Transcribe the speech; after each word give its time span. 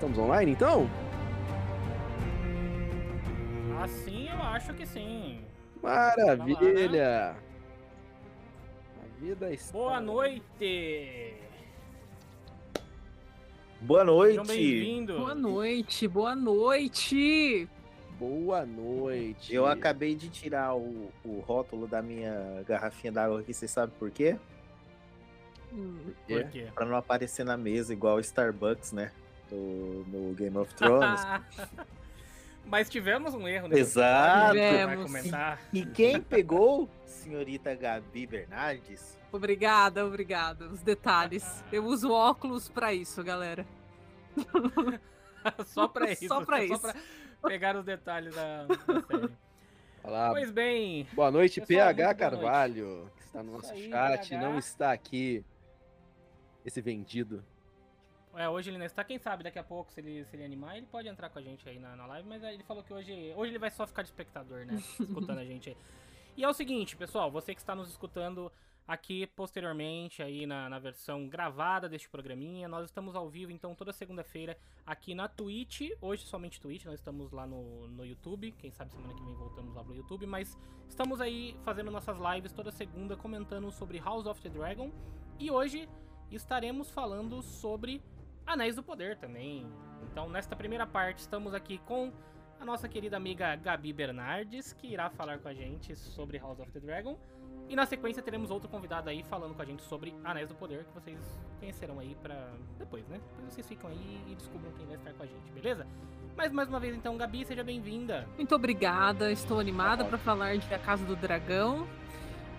Estamos 0.00 0.16
online 0.16 0.52
então? 0.52 0.88
Assim 3.82 4.30
eu 4.30 4.42
acho 4.42 4.72
que 4.72 4.86
sim. 4.86 5.44
Maravilha! 5.82 7.36
A 8.96 9.20
vida 9.20 9.52
está... 9.52 9.72
Boa 9.74 10.00
noite! 10.00 11.34
Boa 13.82 14.02
noite. 14.02 15.04
Boa 15.06 15.34
noite, 15.34 16.08
boa 16.08 16.34
noite. 16.34 17.68
Boa 18.18 18.64
noite. 18.64 19.54
Eu 19.54 19.66
acabei 19.66 20.14
de 20.14 20.30
tirar 20.30 20.74
o, 20.76 21.12
o 21.22 21.40
rótulo 21.40 21.86
da 21.86 22.00
minha 22.00 22.64
garrafinha 22.66 23.12
d'água 23.12 23.40
aqui, 23.40 23.52
você 23.52 23.68
sabe 23.68 23.92
por 23.98 24.10
quê? 24.10 24.38
Hum, 25.70 26.14
Por 26.26 26.44
quê? 26.44 26.68
Pra 26.74 26.86
não 26.86 26.96
aparecer 26.96 27.44
na 27.44 27.58
mesa 27.58 27.92
igual 27.92 28.16
o 28.16 28.20
Starbucks, 28.20 28.92
né? 28.92 29.12
Do, 29.50 30.04
no 30.08 30.34
Game 30.34 30.56
of 30.56 30.72
Thrones. 30.74 31.20
Mas 32.64 32.88
tivemos 32.88 33.34
um 33.34 33.48
erro 33.48 33.66
nesse 33.66 33.80
Exato. 33.80 34.54
comentar. 35.02 35.60
E 35.72 35.84
quem 35.84 36.20
pegou? 36.20 36.88
Senhorita 37.04 37.74
Gabi 37.74 38.26
Bernardes. 38.26 39.18
Obrigada, 39.32 40.06
obrigada. 40.06 40.66
Os 40.68 40.80
detalhes. 40.80 41.64
Eu 41.72 41.84
uso 41.84 42.12
óculos 42.12 42.68
pra 42.68 42.94
isso, 42.94 43.22
galera. 43.24 43.66
só 45.66 45.88
pra 45.88 46.10
isso. 46.12 46.28
Só 46.28 46.44
pra 46.44 46.64
isso. 46.64 46.80
pegar 47.42 47.76
os 47.76 47.84
detalhes 47.84 48.34
da, 48.34 48.66
da 48.66 48.76
série. 48.76 49.30
Olá, 50.02 50.30
Pois 50.30 50.50
bem, 50.50 51.06
boa 51.12 51.30
noite, 51.30 51.60
Pessoal, 51.60 51.88
PH 51.88 52.14
Carvalho, 52.14 53.10
que 53.18 53.22
está 53.24 53.42
no 53.42 53.52
nosso 53.52 53.70
aí, 53.72 53.90
chat, 53.90 54.30
PH. 54.30 54.40
não 54.42 54.58
está 54.58 54.92
aqui. 54.92 55.44
Esse 56.64 56.80
vendido. 56.80 57.44
É, 58.34 58.48
hoje 58.48 58.70
ele 58.70 58.78
não 58.78 58.86
está. 58.86 59.02
Quem 59.02 59.18
sabe 59.18 59.42
daqui 59.42 59.58
a 59.58 59.64
pouco, 59.64 59.92
se 59.92 60.00
ele, 60.00 60.24
se 60.24 60.36
ele 60.36 60.44
animar, 60.44 60.76
ele 60.76 60.86
pode 60.86 61.08
entrar 61.08 61.28
com 61.30 61.38
a 61.38 61.42
gente 61.42 61.68
aí 61.68 61.78
na, 61.78 61.96
na 61.96 62.06
live. 62.06 62.28
Mas 62.28 62.42
ele 62.42 62.62
falou 62.62 62.82
que 62.82 62.92
hoje, 62.92 63.32
hoje 63.36 63.52
ele 63.52 63.58
vai 63.58 63.70
só 63.70 63.86
ficar 63.86 64.02
de 64.02 64.08
espectador, 64.08 64.64
né? 64.64 64.74
Escutando 64.98 65.38
a 65.38 65.44
gente 65.44 65.70
aí. 65.70 65.76
E 66.36 66.44
é 66.44 66.48
o 66.48 66.54
seguinte, 66.54 66.96
pessoal, 66.96 67.30
você 67.30 67.54
que 67.54 67.60
está 67.60 67.74
nos 67.74 67.90
escutando 67.90 68.50
aqui 68.86 69.26
posteriormente, 69.26 70.22
aí 70.22 70.46
na, 70.46 70.68
na 70.68 70.78
versão 70.78 71.28
gravada 71.28 71.88
deste 71.88 72.08
programinha, 72.08 72.66
nós 72.66 72.86
estamos 72.86 73.14
ao 73.14 73.28
vivo, 73.28 73.52
então, 73.52 73.74
toda 73.74 73.92
segunda-feira 73.92 74.56
aqui 74.86 75.14
na 75.14 75.28
Twitch. 75.28 75.90
Hoje 76.00 76.24
somente 76.24 76.60
Twitch, 76.60 76.84
nós 76.84 76.94
estamos 76.94 77.30
lá 77.30 77.46
no, 77.46 77.86
no 77.88 78.04
YouTube. 78.04 78.52
Quem 78.52 78.70
sabe 78.70 78.92
semana 78.92 79.14
que 79.14 79.22
vem 79.22 79.34
voltamos 79.34 79.74
lá 79.74 79.84
pro 79.84 79.94
YouTube. 79.94 80.26
Mas 80.26 80.56
estamos 80.88 81.20
aí 81.20 81.56
fazendo 81.64 81.90
nossas 81.90 82.18
lives 82.18 82.52
toda 82.52 82.70
segunda 82.70 83.16
comentando 83.16 83.70
sobre 83.70 83.98
House 83.98 84.26
of 84.26 84.40
the 84.40 84.48
Dragon. 84.48 84.90
E 85.38 85.50
hoje 85.50 85.88
estaremos 86.30 86.90
falando 86.90 87.42
sobre 87.42 88.02
Anéis 88.46 88.76
do 88.76 88.82
Poder 88.82 89.16
também. 89.16 89.66
Então, 90.10 90.28
nesta 90.28 90.56
primeira 90.56 90.86
parte, 90.86 91.18
estamos 91.18 91.54
aqui 91.54 91.78
com 91.78 92.12
a 92.58 92.64
nossa 92.64 92.88
querida 92.88 93.16
amiga 93.16 93.56
Gabi 93.56 93.92
Bernardes, 93.92 94.72
que 94.72 94.88
irá 94.88 95.08
falar 95.10 95.38
com 95.38 95.48
a 95.48 95.54
gente 95.54 95.94
sobre 95.96 96.38
House 96.38 96.58
of 96.58 96.70
the 96.72 96.80
Dragon. 96.80 97.18
E 97.68 97.76
na 97.76 97.86
sequência 97.86 98.20
teremos 98.22 98.50
outro 98.50 98.68
convidado 98.68 99.08
aí 99.08 99.22
falando 99.22 99.54
com 99.54 99.62
a 99.62 99.64
gente 99.64 99.82
sobre 99.82 100.14
Anéis 100.24 100.48
do 100.48 100.56
Poder, 100.56 100.84
que 100.84 100.92
vocês 100.92 101.40
conhecerão 101.60 102.00
aí 102.00 102.16
pra 102.20 102.50
depois, 102.76 103.06
né? 103.06 103.20
Depois 103.36 103.54
vocês 103.54 103.68
ficam 103.68 103.88
aí 103.88 104.20
e 104.26 104.34
descubram 104.34 104.72
quem 104.72 104.86
vai 104.86 104.96
estar 104.96 105.12
com 105.12 105.22
a 105.22 105.26
gente, 105.26 105.52
beleza? 105.52 105.86
Mas 106.36 106.50
mais 106.52 106.68
uma 106.68 106.80
vez 106.80 106.96
então, 106.96 107.16
Gabi, 107.16 107.44
seja 107.44 107.62
bem-vinda. 107.62 108.26
Muito 108.36 108.54
obrigada. 108.54 109.30
Estou 109.30 109.60
animada 109.60 110.04
pra 110.04 110.18
falar 110.18 110.56
de 110.56 110.74
A 110.74 110.78
Casa 110.78 111.04
do 111.04 111.14
Dragão. 111.14 111.86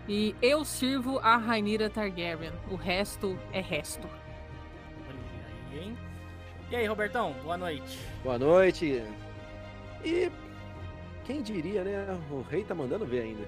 E 0.08 0.36
eu 0.42 0.64
sirvo 0.64 1.20
a 1.20 1.36
Rainira 1.38 1.90
Targaryen. 1.90 2.54
O 2.72 2.76
resto 2.76 3.38
é 3.52 3.60
resto. 3.62 4.08
Aí? 5.72 5.96
E 6.70 6.76
aí, 6.76 6.86
Robertão, 6.86 7.34
boa 7.44 7.58
noite. 7.58 8.00
Boa 8.24 8.40
noite. 8.40 9.04
E 10.04 10.32
quem 11.26 11.42
diria, 11.42 11.84
né? 11.84 12.20
O 12.30 12.42
rei 12.42 12.64
tá 12.64 12.74
mandando 12.74 13.06
ver 13.06 13.22
ainda. 13.22 13.48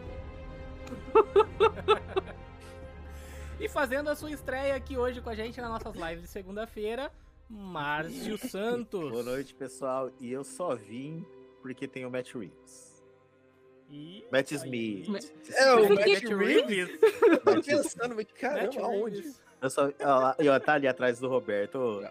E 3.59 3.69
fazendo 3.69 4.09
a 4.09 4.15
sua 4.15 4.29
estreia 4.29 4.75
aqui 4.75 4.97
hoje 4.97 5.21
com 5.21 5.29
a 5.29 5.35
gente 5.35 5.61
nas 5.61 5.69
nossas 5.69 5.95
lives 5.95 6.23
de 6.23 6.27
segunda-feira, 6.27 7.09
Márcio 7.49 8.37
Santos. 8.37 9.09
Boa 9.09 9.23
noite, 9.23 9.53
pessoal. 9.53 10.11
E 10.19 10.33
eu 10.33 10.43
só 10.43 10.75
vim 10.75 11.25
porque 11.61 11.87
tem 11.87 12.05
o 12.05 12.11
Matt 12.11 12.33
Reeves. 12.33 13.01
E... 13.89 14.25
Matt 14.29 14.51
Aí. 14.51 14.57
Smith. 14.57 15.33
É, 15.53 15.73
o 15.75 15.87
Matt 15.87 16.07
Matt 16.07 16.23
Reeves. 16.23 16.99
Tô 17.45 17.61
pensando, 17.61 18.15
mas 18.15 18.25
caramba, 18.33 18.81
aonde? 18.81 19.33
Eu 19.63 19.69
só, 19.69 19.87
ó, 19.87 20.35
e 20.39 20.49
ó, 20.49 20.59
tá 20.59 20.73
ali 20.73 20.89
atrás 20.89 21.19
do 21.21 21.29
Roberto. 21.29 22.01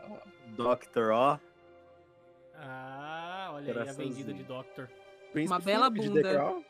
Dr. 0.57 1.11
O. 1.13 1.39
Ah, 2.55 3.51
olha 3.53 3.83
aí 3.83 3.89
a 3.91 3.93
vendida 3.93 4.33
de 4.33 4.43
Doctor. 4.43 4.89
Príncipe 5.33 5.53
Uma 5.53 5.59
bela 5.61 5.91
bunda. 5.91 6.23
Crown. 6.23 6.65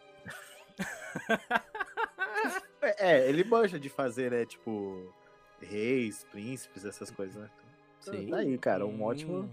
É, 2.99 3.29
ele 3.29 3.45
manja 3.45 3.79
de 3.79 3.89
fazer, 3.89 4.33
né? 4.33 4.45
Tipo, 4.45 5.15
reis, 5.61 6.27
príncipes, 6.33 6.85
essas 6.85 7.13
coisas, 7.13 7.41
né? 7.41 7.49
Sim. 8.01 8.29
Tá 8.29 8.39
aí, 8.39 8.59
cara, 8.59 8.85
um 8.85 9.05
ótimo. 9.05 9.49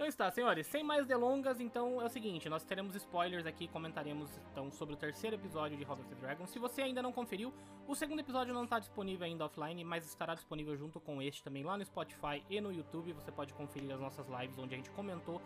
Então 0.00 0.08
está, 0.08 0.30
senhores, 0.30 0.66
sem 0.66 0.82
mais 0.82 1.04
delongas, 1.06 1.60
então 1.60 2.00
é 2.00 2.06
o 2.06 2.08
seguinte, 2.08 2.48
nós 2.48 2.64
teremos 2.64 2.96
spoilers 2.96 3.44
aqui, 3.44 3.68
comentaremos 3.68 4.30
então 4.50 4.70
sobre 4.72 4.94
o 4.94 4.96
terceiro 4.96 5.36
episódio 5.36 5.76
de 5.76 5.84
House 5.84 6.00
of 6.00 6.08
the 6.08 6.14
Dragon. 6.14 6.46
Se 6.46 6.58
você 6.58 6.80
ainda 6.80 7.02
não 7.02 7.12
conferiu, 7.12 7.52
o 7.86 7.94
segundo 7.94 8.18
episódio 8.20 8.54
não 8.54 8.64
está 8.64 8.78
disponível 8.78 9.26
ainda 9.26 9.44
offline, 9.44 9.84
mas 9.84 10.06
estará 10.06 10.34
disponível 10.34 10.74
junto 10.74 10.98
com 11.00 11.20
este 11.20 11.44
também 11.44 11.62
lá 11.64 11.76
no 11.76 11.84
Spotify 11.84 12.42
e 12.48 12.62
no 12.62 12.72
YouTube. 12.72 13.12
Você 13.12 13.30
pode 13.30 13.52
conferir 13.52 13.92
as 13.92 14.00
nossas 14.00 14.26
lives 14.26 14.58
onde 14.58 14.72
a 14.72 14.78
gente 14.78 14.88
comentou 14.92 15.38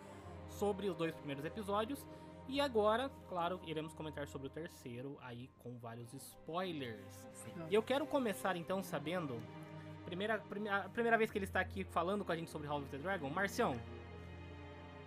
sobre 0.47 0.89
os 0.89 0.95
dois 0.95 1.13
primeiros 1.13 1.43
episódios. 1.43 2.07
E 2.47 2.61
agora, 2.61 3.11
claro, 3.27 3.59
iremos 3.65 3.93
comentar 3.93 4.25
sobre 4.25 4.47
o 4.47 4.49
terceiro 4.49 5.17
aí 5.21 5.49
com 5.59 5.77
vários 5.77 6.13
spoilers. 6.13 7.27
E 7.69 7.75
eu 7.75 7.83
quero 7.83 8.05
começar 8.05 8.55
então 8.55 8.81
sabendo, 8.81 9.37
primeira, 10.05 10.39
primeira, 10.39 10.77
a 10.77 10.87
primeira 10.87 11.17
vez 11.17 11.29
que 11.29 11.37
ele 11.37 11.43
está 11.43 11.59
aqui 11.59 11.83
falando 11.83 12.23
com 12.23 12.31
a 12.31 12.37
gente 12.37 12.49
sobre 12.49 12.69
House 12.69 12.83
of 12.83 12.91
the 12.91 12.99
Dragon, 12.99 13.29
Marcião. 13.29 13.77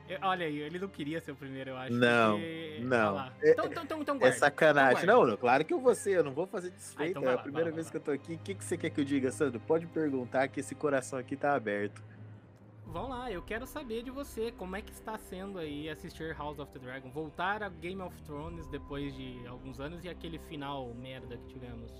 Eu- 0.08 0.18
olha 0.22 0.46
aí, 0.46 0.58
ele 0.58 0.78
não 0.78 0.88
queria 0.88 1.20
ser 1.20 1.32
o 1.32 1.36
primeiro, 1.36 1.70
eu 1.70 1.76
acho. 1.76 1.92
Não, 1.92 2.38
não. 2.80 3.14
Lá. 3.14 3.32
É- 3.42 3.50
Então, 3.52 3.66
então, 3.66 3.84
então, 3.84 4.00
então 4.02 4.16
É 4.16 4.18
guarda. 4.18 4.36
sacanagem. 4.36 5.02
Então 5.04 5.20
Não, 5.20 5.26
não, 5.30 5.36
claro 5.36 5.64
que 5.64 5.72
eu 5.74 5.80
vou 5.80 5.94
ser, 5.94 6.16
eu 6.18 6.24
não 6.24 6.32
vou 6.32 6.46
fazer 6.46 6.70
desfeito. 6.70 7.02
Ah, 7.02 7.20
então 7.20 7.22
é 7.24 7.32
a 7.32 7.36
lá, 7.36 7.42
primeira 7.42 7.68
lá, 7.70 7.74
vez 7.74 7.86
vai 7.86 7.90
que 7.92 7.96
eu 7.96 8.00
tô 8.00 8.10
aqui. 8.10 8.34
O 8.34 8.38
que, 8.38 8.54
que 8.54 8.64
você 8.64 8.76
quer 8.76 8.90
que 8.90 9.00
eu 9.00 9.04
diga, 9.04 9.30
Sandro? 9.30 9.60
Pode 9.60 9.86
perguntar 9.86 10.48
que 10.48 10.60
esse 10.60 10.74
coração 10.74 11.18
aqui 11.18 11.36
tá 11.36 11.54
aberto. 11.54 12.02
Vamos 12.90 13.10
lá, 13.10 13.30
eu 13.30 13.42
quero 13.42 13.66
saber 13.66 14.02
de 14.02 14.10
você, 14.10 14.50
como 14.52 14.74
é 14.74 14.80
que 14.80 14.90
está 14.92 15.18
sendo 15.18 15.58
aí 15.58 15.90
assistir 15.90 16.34
House 16.34 16.58
of 16.58 16.72
the 16.72 16.78
Dragon, 16.78 17.10
voltar 17.10 17.62
a 17.62 17.68
Game 17.68 18.00
of 18.00 18.16
Thrones 18.22 18.66
depois 18.68 19.14
de 19.14 19.46
alguns 19.46 19.78
anos 19.78 20.02
e 20.04 20.08
aquele 20.08 20.38
final 20.38 20.94
merda 20.94 21.36
que 21.36 21.46
tivemos. 21.48 21.92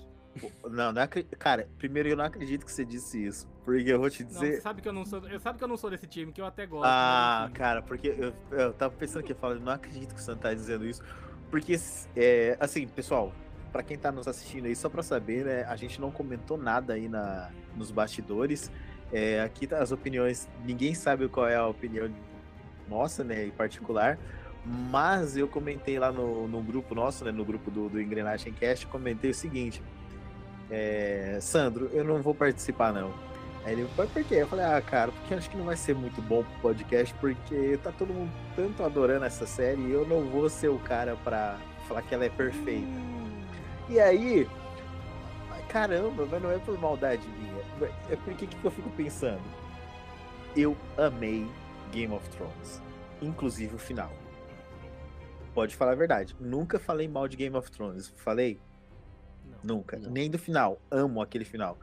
Não, 0.69 0.91
não 0.91 1.01
acri- 1.01 1.23
cara, 1.23 1.67
primeiro 1.77 2.09
eu 2.09 2.15
não 2.15 2.23
acredito 2.23 2.65
que 2.65 2.71
você 2.71 2.85
disse 2.85 3.25
isso. 3.25 3.47
Porque 3.65 3.91
eu 3.91 3.99
vou 3.99 4.09
te 4.09 4.23
Não, 4.23 4.29
dizer. 4.29 4.55
você 4.55 4.61
sabe 4.61 4.81
que 4.81 4.87
eu 4.87 4.93
não 4.93 5.05
sou, 5.05 5.27
eu 5.27 5.39
sabe 5.39 5.57
que 5.57 5.63
eu 5.63 5.67
não 5.67 5.77
sou 5.77 5.89
desse 5.89 6.07
time, 6.07 6.31
que 6.31 6.39
eu 6.41 6.45
até 6.45 6.65
gosto. 6.65 6.85
Ah, 6.87 7.49
cara, 7.53 7.81
porque 7.81 8.07
eu, 8.17 8.33
eu 8.51 8.73
tava 8.73 8.93
pensando 8.95 9.19
aqui, 9.21 9.31
eu 9.31 9.35
falo, 9.35 9.55
eu 9.55 9.59
não 9.59 9.71
acredito 9.71 10.13
que 10.13 10.19
o 10.21 10.23
Sandro 10.23 10.41
tá 10.41 10.53
dizendo 10.53 10.85
isso. 10.85 11.01
Porque, 11.49 11.75
é, 12.15 12.55
assim, 12.59 12.87
pessoal, 12.87 13.33
pra 13.71 13.81
quem 13.83 13.97
tá 13.97 14.11
nos 14.11 14.27
assistindo 14.27 14.65
aí, 14.65 14.75
só 14.75 14.87
pra 14.89 15.01
saber, 15.03 15.45
né, 15.45 15.63
a 15.65 15.75
gente 15.75 15.99
não 15.99 16.11
comentou 16.11 16.57
nada 16.57 16.93
aí 16.93 17.09
na, 17.09 17.49
nos 17.75 17.91
bastidores. 17.91 18.71
É, 19.11 19.41
aqui 19.41 19.65
tá 19.65 19.79
as 19.79 19.91
opiniões, 19.91 20.47
ninguém 20.63 20.93
sabe 20.93 21.27
qual 21.27 21.47
é 21.47 21.55
a 21.55 21.65
opinião 21.65 22.09
nossa, 22.87 23.23
né, 23.23 23.45
em 23.47 23.51
particular. 23.51 24.17
Mas 24.65 25.35
eu 25.37 25.47
comentei 25.47 25.97
lá 25.97 26.11
no, 26.11 26.47
no 26.47 26.61
grupo 26.61 26.93
nosso, 26.93 27.25
né, 27.25 27.31
no 27.31 27.43
grupo 27.43 27.71
do, 27.71 27.89
do 27.89 27.99
Engrenagem 27.99 28.53
Cast, 28.53 28.85
comentei 28.87 29.31
o 29.31 29.33
seguinte. 29.33 29.81
É, 30.69 31.37
Sandro, 31.41 31.89
eu 31.93 32.03
não 32.03 32.21
vou 32.21 32.33
participar, 32.33 32.93
não. 32.93 33.13
Aí 33.65 33.73
ele 33.73 33.87
foi 33.95 34.07
por 34.07 34.23
quê? 34.23 34.35
Eu 34.35 34.47
falei, 34.47 34.65
ah, 34.65 34.81
cara, 34.81 35.11
porque 35.11 35.33
acho 35.33 35.49
que 35.49 35.57
não 35.57 35.65
vai 35.65 35.75
ser 35.75 35.93
muito 35.93 36.21
bom 36.21 36.43
pro 36.43 36.73
podcast, 36.73 37.13
porque 37.15 37.77
tá 37.83 37.91
todo 37.91 38.13
mundo 38.13 38.31
tanto 38.55 38.83
adorando 38.83 39.25
essa 39.25 39.45
série 39.45 39.81
e 39.81 39.91
eu 39.91 40.07
não 40.07 40.25
vou 40.25 40.49
ser 40.49 40.69
o 40.69 40.79
cara 40.79 41.15
pra 41.17 41.57
falar 41.87 42.01
que 42.03 42.13
ela 42.13 42.25
é 42.25 42.29
perfeita. 42.29 42.87
E 43.89 43.99
aí, 43.99 44.47
caramba, 45.67 46.25
mas 46.25 46.41
não 46.41 46.51
é 46.51 46.57
por 46.57 46.79
maldade 46.79 47.27
minha. 47.27 47.59
É 48.09 48.15
porque 48.15 48.47
que 48.47 48.63
eu 48.63 48.71
fico 48.71 48.89
pensando? 48.91 49.41
Eu 50.55 50.75
amei 50.97 51.45
Game 51.91 52.13
of 52.13 52.27
Thrones, 52.29 52.81
inclusive 53.21 53.75
o 53.75 53.79
final. 53.79 54.11
Pode 55.53 55.75
falar 55.75 55.91
a 55.91 55.95
verdade. 55.95 56.35
Nunca 56.39 56.79
falei 56.79 57.07
mal 57.07 57.27
de 57.27 57.35
Game 57.35 57.55
of 57.55 57.69
Thrones. 57.71 58.13
Falei? 58.15 58.59
Nunca. 59.63 59.97
Não. 59.97 60.11
Nem 60.11 60.29
do 60.29 60.37
final. 60.37 60.79
Amo 60.89 61.21
aquele 61.21 61.45
final. 61.45 61.77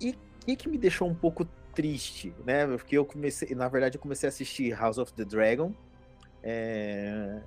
E 0.00 0.10
o 0.10 0.46
que, 0.46 0.56
que 0.56 0.68
me 0.68 0.78
deixou 0.78 1.08
um 1.08 1.14
pouco 1.14 1.44
triste, 1.74 2.34
né? 2.44 2.66
Porque 2.66 2.96
eu 2.96 3.04
comecei, 3.04 3.54
na 3.54 3.68
verdade, 3.68 3.96
eu 3.96 4.00
comecei 4.00 4.26
a 4.26 4.30
assistir 4.30 4.72
House 4.72 4.98
of 4.98 5.12
the 5.12 5.24
Dragon 5.24 5.72
é, 6.42 7.42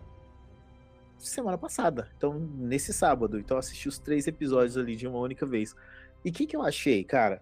semana 1.17 1.57
passada. 1.57 2.09
Então, 2.17 2.39
nesse 2.39 2.93
sábado. 2.93 3.39
Então, 3.39 3.55
eu 3.55 3.59
assisti 3.59 3.87
os 3.87 3.97
três 3.97 4.27
episódios 4.27 4.77
ali 4.77 4.95
de 4.95 5.07
uma 5.07 5.19
única 5.19 5.45
vez. 5.45 5.75
E 6.23 6.29
o 6.29 6.33
que, 6.33 6.45
que 6.45 6.55
eu 6.55 6.61
achei, 6.61 7.03
cara? 7.03 7.41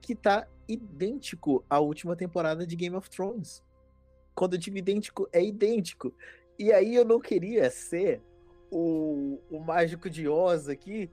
Que 0.00 0.14
tá 0.14 0.46
idêntico 0.68 1.64
à 1.68 1.78
última 1.78 2.16
temporada 2.16 2.66
de 2.66 2.76
Game 2.76 2.96
of 2.96 3.10
Thrones. 3.10 3.62
Quando 4.34 4.54
eu 4.54 4.58
digo 4.58 4.78
idêntico, 4.78 5.28
é 5.32 5.44
idêntico. 5.44 6.14
E 6.58 6.72
aí 6.72 6.94
eu 6.94 7.04
não 7.04 7.20
queria 7.20 7.70
ser 7.70 8.22
o, 8.70 9.38
o 9.50 9.60
mágico 9.60 10.08
de 10.08 10.28
Oz 10.28 10.68
aqui 10.68 11.10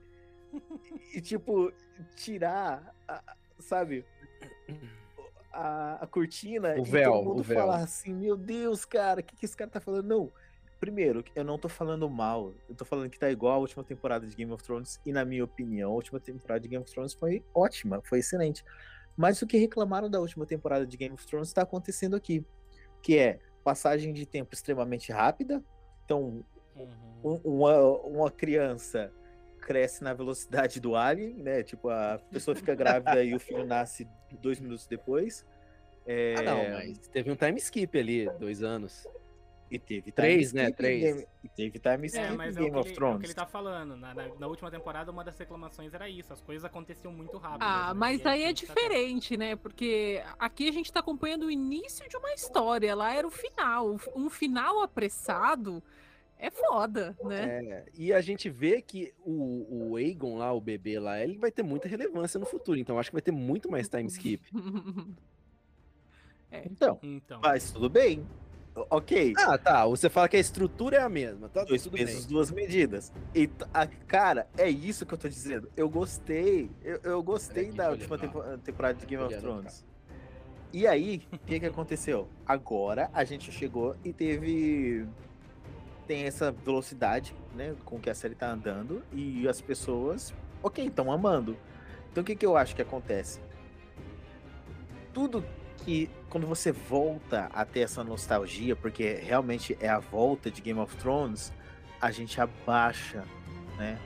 e, 1.14 1.20
tipo, 1.20 1.72
tirar, 2.16 2.94
a- 3.08 3.36
sabe, 3.58 4.04
a, 5.52 5.94
a 6.04 6.06
cortina 6.06 6.76
O 6.78 6.82
e 6.84 6.90
véu, 6.90 7.12
todo 7.12 7.24
mundo 7.24 7.40
o 7.40 7.42
véu. 7.42 7.56
falar 7.58 7.76
assim, 7.82 8.14
meu 8.14 8.36
Deus, 8.36 8.84
cara, 8.84 9.20
o 9.20 9.24
que, 9.24 9.36
que 9.36 9.44
esse 9.44 9.56
cara 9.56 9.70
tá 9.70 9.80
falando? 9.80 10.06
Não, 10.06 10.32
primeiro, 10.78 11.24
eu 11.34 11.44
não 11.44 11.58
tô 11.58 11.68
falando 11.68 12.08
mal, 12.08 12.54
eu 12.68 12.74
tô 12.74 12.84
falando 12.84 13.10
que 13.10 13.18
tá 13.18 13.30
igual 13.30 13.54
a 13.54 13.58
última 13.58 13.84
temporada 13.84 14.26
de 14.26 14.34
Game 14.36 14.52
of 14.52 14.62
Thrones 14.62 15.00
e, 15.04 15.12
na 15.12 15.24
minha 15.24 15.44
opinião, 15.44 15.90
a 15.90 15.94
última 15.94 16.20
temporada 16.20 16.60
de 16.60 16.68
Game 16.68 16.82
of 16.82 16.90
Thrones 16.92 17.14
foi 17.14 17.44
ótima, 17.54 18.00
foi 18.04 18.20
excelente. 18.20 18.64
Mas 19.16 19.42
o 19.42 19.46
que 19.46 19.58
reclamaram 19.58 20.08
da 20.08 20.20
última 20.20 20.46
temporada 20.46 20.86
de 20.86 20.96
Game 20.96 21.14
of 21.14 21.26
Thrones 21.26 21.48
está 21.48 21.62
acontecendo 21.62 22.16
aqui, 22.16 22.44
que 23.02 23.18
é 23.18 23.38
passagem 23.62 24.12
de 24.12 24.24
tempo 24.24 24.54
extremamente 24.54 25.12
rápida, 25.12 25.62
então 26.04 26.44
Uhum. 26.74 27.20
um- 27.22 27.40
uma, 27.44 27.78
uma 28.06 28.30
criança 28.30 29.12
cresce 29.60 30.02
na 30.02 30.12
velocidade 30.14 30.80
do 30.80 30.96
alien, 30.96 31.34
né? 31.34 31.62
Tipo, 31.62 31.88
a 31.90 32.18
pessoa 32.30 32.54
fica 32.56 32.74
grávida 32.74 33.22
e 33.22 33.34
o 33.34 33.38
filho 33.40 33.64
nasce 33.64 34.08
dois 34.40 34.58
minutos 34.60 34.86
depois. 34.86 35.46
É, 36.06 36.34
Ah, 36.38 36.42
não, 36.42 36.70
mas 36.70 36.98
teve 37.08 37.30
um 37.30 37.36
time 37.36 37.58
skip 37.58 37.98
ali, 37.98 38.28
dois 38.38 38.62
anos. 38.62 39.06
E 39.70 39.78
teve 39.78 40.10
Três, 40.10 40.52
né? 40.52 40.72
Três. 40.72 41.24
E 41.44 41.48
teve 41.48 41.78
time 41.78 42.06
skip 42.08 42.24
É, 42.24 42.30
mas 42.32 42.56
em 42.56 42.60
é 42.60 42.62
Game 42.64 42.76
of 42.76 42.88
ele, 42.88 42.88
é 42.88 42.92
o 42.92 42.96
Thrones. 42.96 43.20
que 43.20 43.26
ele 43.26 43.34
tá 43.34 43.46
falando. 43.46 43.96
Na, 43.96 44.12
na- 44.12 44.34
na 44.34 44.46
última 44.48 44.68
temporada, 44.68 45.12
uma 45.12 45.22
das 45.22 45.38
reclamações 45.38 45.94
era 45.94 46.08
isso. 46.08 46.32
As 46.32 46.40
coisas 46.40 46.64
aconteciam 46.64 47.12
muito 47.12 47.38
rápido. 47.38 47.62
Ah, 47.62 47.88
né? 47.88 48.00
mas 48.00 48.26
aí 48.26 48.42
é 48.42 48.48
gente 48.48 48.66
tá- 48.66 48.74
diferente, 48.74 49.36
né? 49.36 49.54
Porque 49.54 50.20
aqui 50.40 50.68
a 50.68 50.72
gente 50.72 50.92
tá 50.92 50.98
acompanhando 50.98 51.44
o 51.46 51.50
início 51.52 52.08
de 52.08 52.16
uma 52.16 52.32
história, 52.34 52.92
lá 52.96 53.14
era 53.14 53.24
o 53.24 53.30
final. 53.30 53.96
Um 54.16 54.28
final 54.28 54.82
apressado 54.82 55.80
é 56.40 56.50
foda, 56.50 57.16
né? 57.24 57.64
É, 57.64 57.84
e 57.94 58.12
a 58.12 58.20
gente 58.20 58.48
vê 58.48 58.80
que 58.82 59.12
o, 59.24 59.90
o 59.90 59.96
Aegon 59.96 60.38
lá, 60.38 60.52
o 60.52 60.60
bebê 60.60 60.98
lá, 60.98 61.20
ele 61.22 61.38
vai 61.38 61.50
ter 61.50 61.62
muita 61.62 61.86
relevância 61.88 62.38
no 62.40 62.46
futuro. 62.46 62.78
Então 62.78 62.98
acho 62.98 63.10
que 63.10 63.14
vai 63.14 63.22
ter 63.22 63.32
muito 63.32 63.70
mais 63.70 63.88
time 63.88 64.06
skip. 64.08 64.42
Então, 66.64 66.98
Então. 67.02 67.40
mas 67.40 67.70
tudo 67.70 67.88
bem. 67.88 68.26
Ok. 68.74 69.34
Ah, 69.36 69.58
tá. 69.58 69.86
Você 69.86 70.08
fala 70.08 70.28
que 70.28 70.36
a 70.36 70.40
estrutura 70.40 70.96
é 70.96 71.00
a 71.00 71.08
mesma. 71.08 71.48
Tá 71.48 71.64
Dois 71.64 71.82
tudo 71.82 71.96
pesos, 71.96 72.24
bem. 72.24 72.28
duas 72.34 72.50
medidas. 72.50 73.12
E, 73.34 73.48
a, 73.72 73.86
cara, 73.86 74.48
é 74.56 74.68
isso 74.68 75.04
que 75.06 75.14
eu 75.14 75.18
tô 75.18 75.28
dizendo. 75.28 75.70
Eu 75.76 75.88
gostei. 75.88 76.70
Eu, 76.82 76.98
eu 77.04 77.22
gostei 77.22 77.70
da 77.72 77.90
última 77.90 78.16
levar. 78.16 78.32
tempo- 78.32 78.58
temporada 78.64 78.94
de 78.98 79.06
Game 79.06 79.22
of. 79.24 79.36
Thrones. 79.38 79.84
E 80.72 80.86
aí, 80.86 81.22
o 81.32 81.38
que 81.38 81.60
que 81.60 81.66
aconteceu? 81.66 82.28
Agora 82.46 83.10
a 83.12 83.24
gente 83.24 83.50
chegou 83.52 83.96
e 84.04 84.12
teve. 84.12 85.06
Tem 86.10 86.24
essa 86.24 86.50
velocidade, 86.50 87.32
né? 87.54 87.76
Com 87.84 88.00
que 88.00 88.10
a 88.10 88.14
série 88.16 88.34
tá 88.34 88.50
andando. 88.50 89.00
E 89.12 89.46
as 89.46 89.60
pessoas, 89.60 90.34
ok, 90.60 90.88
estão 90.88 91.12
amando. 91.12 91.56
Então 92.10 92.22
o 92.22 92.26
que, 92.26 92.34
que 92.34 92.44
eu 92.44 92.56
acho 92.56 92.74
que 92.74 92.82
acontece? 92.82 93.38
Tudo 95.14 95.44
que 95.84 96.10
quando 96.28 96.48
você 96.48 96.72
volta 96.72 97.48
a 97.52 97.64
ter 97.64 97.82
essa 97.82 98.02
nostalgia, 98.02 98.74
porque 98.74 99.20
realmente 99.22 99.78
é 99.80 99.88
a 99.88 100.00
volta 100.00 100.50
de 100.50 100.60
Game 100.60 100.80
of 100.80 100.96
Thrones, 100.96 101.52
a 102.00 102.10
gente 102.10 102.40
abaixa, 102.40 103.22
né, 103.78 103.96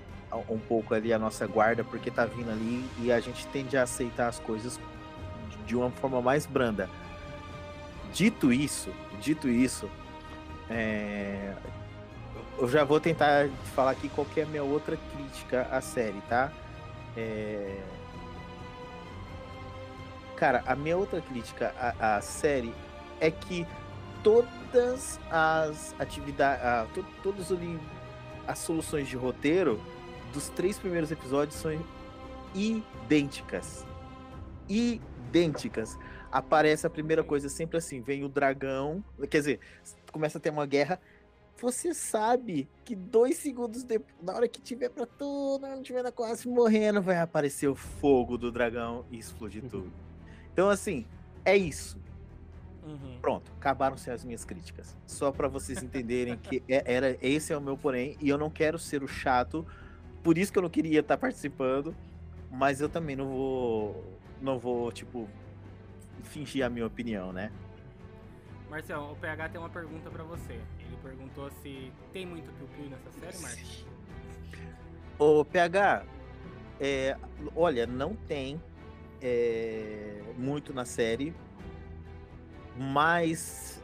um 0.51 0.59
pouco 0.59 0.93
ali 0.93 1.11
a 1.11 1.19
nossa 1.19 1.47
guarda, 1.47 1.83
porque 1.85 2.11
tá 2.11 2.27
vindo 2.27 2.51
ali 2.51 2.85
e 3.01 3.11
a 3.11 3.19
gente 3.19 3.47
tende 3.47 3.79
a 3.79 3.85
aceitar 3.85 4.29
as 4.29 4.39
coisas 4.39 4.79
de 5.65 5.75
uma 5.75 5.91
forma 5.91 6.21
mais 6.21 6.45
branda. 6.45 6.87
Dito 8.13 8.53
isso, 8.53 8.91
dito 9.23 9.49
isso, 9.49 9.89
é, 10.69 11.55
eu 12.59 12.69
já 12.69 12.85
vou 12.85 13.01
tentar 13.01 13.49
falar 13.75 13.93
aqui 13.93 14.09
qual 14.09 14.27
é 14.37 14.43
a 14.43 14.47
minha 14.47 14.63
outra 14.63 14.97
crítica 14.97 15.69
à 15.71 15.81
série, 15.81 16.21
tá? 16.29 16.53
É, 17.17 17.81
Cara, 20.37 20.65
a 20.67 20.75
minha 20.75 20.97
outra 20.97 21.21
crítica 21.21 21.73
à, 21.79 22.17
à 22.17 22.21
série 22.21 22.75
é 23.21 23.31
que 23.31 23.67
todas 24.23 25.21
as 25.31 25.95
atividades, 25.99 26.93
todas 27.23 27.53
ali 27.53 27.79
as 28.47 28.59
soluções 28.59 29.09
de 29.09 29.17
roteiro 29.17 29.81
dos 30.33 30.49
três 30.49 30.79
primeiros 30.79 31.13
episódios 31.13 31.57
são 31.57 31.79
idênticas. 32.55 33.87
Idênticas. 34.69 35.97
Aparece 36.33 36.87
a 36.87 36.91
primeira 36.91 37.23
coisa 37.23 37.49
sempre 37.49 37.79
assim, 37.79 38.01
vem 38.01 38.25
o 38.25 38.29
dragão, 38.29 39.05
quer 39.31 39.39
dizer, 39.39 39.61
começa 40.11 40.39
a 40.39 40.41
ter 40.41 40.51
uma 40.51 40.67
guerra. 40.67 41.01
Você 41.61 41.95
sabe 41.95 42.69
que 42.85 42.95
dois 42.97 43.37
segundos 43.37 43.85
depois, 43.85 44.15
na 44.21 44.35
hora 44.35 44.49
que 44.49 44.61
tiver 44.61 44.89
pra 44.91 45.07
todo 45.07 45.67
mundo 45.67 45.83
tiver 45.83 46.11
quase 46.13 46.49
morrendo, 46.49 47.01
vai 47.01 47.19
aparecer 47.19 47.69
o 47.69 47.75
fogo 47.75 48.37
do 48.37 48.51
dragão 48.51 49.05
e 49.11 49.19
explodir 49.19 49.63
tudo. 49.63 49.93
Então, 50.53 50.69
assim, 50.69 51.07
é 51.45 51.57
isso. 51.57 51.99
Uhum. 52.85 53.19
Pronto, 53.21 53.51
acabaram-se 53.57 54.11
as 54.11 54.25
minhas 54.25 54.45
críticas. 54.45 54.97
Só 55.07 55.33
pra 55.33 55.49
vocês 55.49 55.83
entenderem 55.83 56.37
que 56.37 56.63
é- 56.69 56.93
era 56.93 57.17
esse 57.23 57.53
é 57.53 57.57
o 57.57 57.61
meu 57.61 57.79
porém, 57.79 58.17
e 58.21 58.29
eu 58.29 58.37
não 58.37 58.51
quero 58.51 58.79
ser 58.79 59.03
o 59.03 59.09
chato, 59.09 59.65
por 60.23 60.37
isso 60.37 60.53
que 60.53 60.59
eu 60.59 60.63
não 60.63 60.69
queria 60.71 61.01
estar 61.01 61.17
participando, 61.17 61.95
mas 62.51 62.81
eu 62.81 62.89
também 62.89 63.17
não 63.17 63.29
vou, 63.29 64.05
não 64.43 64.59
vou, 64.59 64.93
tipo, 64.93 65.29
fingir 66.25 66.65
a 66.65 66.69
minha 66.69 66.87
opinião, 66.87 67.33
né? 67.33 67.51
Marcelo, 68.69 69.13
o 69.13 69.17
PH 69.17 69.51
tem 69.51 69.61
uma 69.61 69.71
pergunta 69.71 70.11
pra 70.11 70.25
você. 70.25 70.61
Ele 70.95 71.03
perguntou 71.03 71.51
se 71.63 71.93
tem 72.13 72.25
muito 72.25 72.51
piu-piu 72.53 72.89
nessa 72.89 73.11
série, 73.11 73.39
Marcelo. 73.43 73.89
Ô, 75.19 75.45
PH, 75.45 76.05
é, 76.81 77.17
olha, 77.57 77.87
não 77.87 78.15
tem 78.15 78.61
é, 79.21 80.23
muito 80.37 80.73
na 80.73 80.85
série, 80.85 81.35
mas... 82.77 83.83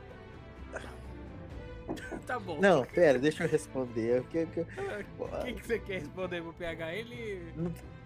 Tá 2.27 2.39
bom. 2.39 2.61
Não, 2.61 2.85
pera, 2.85 3.19
deixa 3.19 3.43
eu 3.45 3.49
responder. 3.49 4.23
porque- 4.23 4.47
porque- 4.47 4.71
O 5.19 5.45
que, 5.45 5.53
que 5.55 5.67
você 5.67 5.79
quer 5.81 6.01
responder 6.01 6.41
pro 6.43 6.53
PH? 6.53 6.95
Ele. 6.95 7.53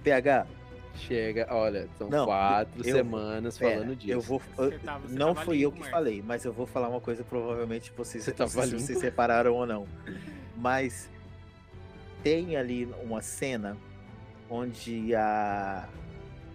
PH, 0.02 0.46
Chega, 0.94 1.46
olha, 1.50 1.88
são 1.98 2.08
Não, 2.08 2.24
quatro 2.24 2.86
eu- 2.86 2.94
semanas 2.94 3.58
Pera, 3.58 3.74
falando 3.80 3.96
disso. 3.96 4.12
Eu 4.12 4.20
vou. 4.20 4.40
Você 4.56 4.78
tá- 4.78 4.98
você 4.98 5.14
não 5.14 5.34
fui 5.34 5.60
eu 5.60 5.72
que 5.72 5.80
Marcos. 5.80 5.92
falei, 5.98 6.22
mas 6.24 6.44
eu 6.44 6.52
vou 6.52 6.66
falar 6.66 6.88
uma 6.88 7.00
coisa, 7.00 7.24
provavelmente 7.24 7.92
vocês, 7.96 8.22
Você 8.24 8.32
tava 8.32 8.50
se 8.66 8.78
vocês 8.78 9.02
repararam 9.02 9.52
ou 9.54 9.66
não. 9.66 9.86
Mas 10.56 11.10
tem 12.22 12.56
ali 12.56 12.88
uma 13.02 13.20
cena 13.20 13.76
onde 14.48 15.14
a. 15.14 15.88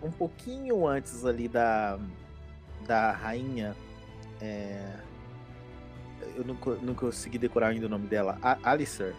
Um 0.01 0.11
pouquinho 0.11 0.87
antes 0.87 1.25
ali 1.25 1.47
da. 1.47 1.99
Da 2.87 3.11
rainha. 3.11 3.75
é, 4.41 4.95
eu 6.35 6.45
não, 6.45 6.57
não 6.81 6.93
consegui 6.95 7.37
decorar 7.37 7.67
ainda 7.67 7.85
o 7.85 7.89
nome 7.89 8.07
dela. 8.07 8.37
A 8.41 8.57
Alicer. 8.71 9.13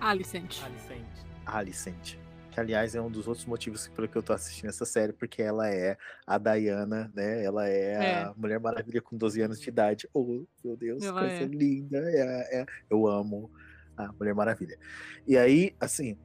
Alicent. 0.00 0.60
Alicente. 0.64 1.24
Alicent. 1.46 2.16
Que, 2.56 2.60
aliás, 2.60 2.94
é 2.94 3.00
um 3.02 3.10
dos 3.10 3.28
outros 3.28 3.44
motivos 3.44 3.86
pelo 3.88 4.08
que 4.08 4.16
eu 4.16 4.22
tô 4.22 4.32
assistindo 4.32 4.70
essa 4.70 4.86
série, 4.86 5.12
porque 5.12 5.42
ela 5.42 5.68
é 5.68 5.98
a 6.26 6.38
Diana, 6.38 7.12
né? 7.14 7.44
Ela 7.44 7.68
é, 7.68 7.92
É. 7.92 8.14
a 8.22 8.34
Mulher 8.34 8.58
Maravilha 8.58 9.02
com 9.02 9.14
12 9.14 9.42
anos 9.42 9.60
de 9.60 9.68
idade. 9.68 10.08
Oh, 10.14 10.42
meu 10.64 10.74
Deus, 10.74 11.04
Ela 11.04 11.20
coisa 11.20 11.42
é. 11.42 11.44
linda. 11.44 11.98
É, 11.98 12.60
é- 12.62 12.66
eu 12.88 13.06
amo 13.06 13.50
a 13.94 14.10
Mulher 14.10 14.34
Maravilha. 14.34 14.78
E 15.26 15.36
aí, 15.36 15.76
assim, 15.78 16.16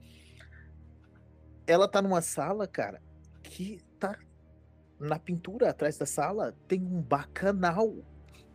ela 1.68 1.86
tá 1.86 2.02
numa 2.02 2.22
sala, 2.22 2.66
cara, 2.66 3.02
que 3.44 3.82
tá 4.00 4.18
na 4.98 5.20
pintura 5.20 5.70
atrás 5.70 5.98
da 5.98 6.06
sala 6.06 6.56
tem 6.66 6.82
um 6.82 7.02
bacanal. 7.02 7.94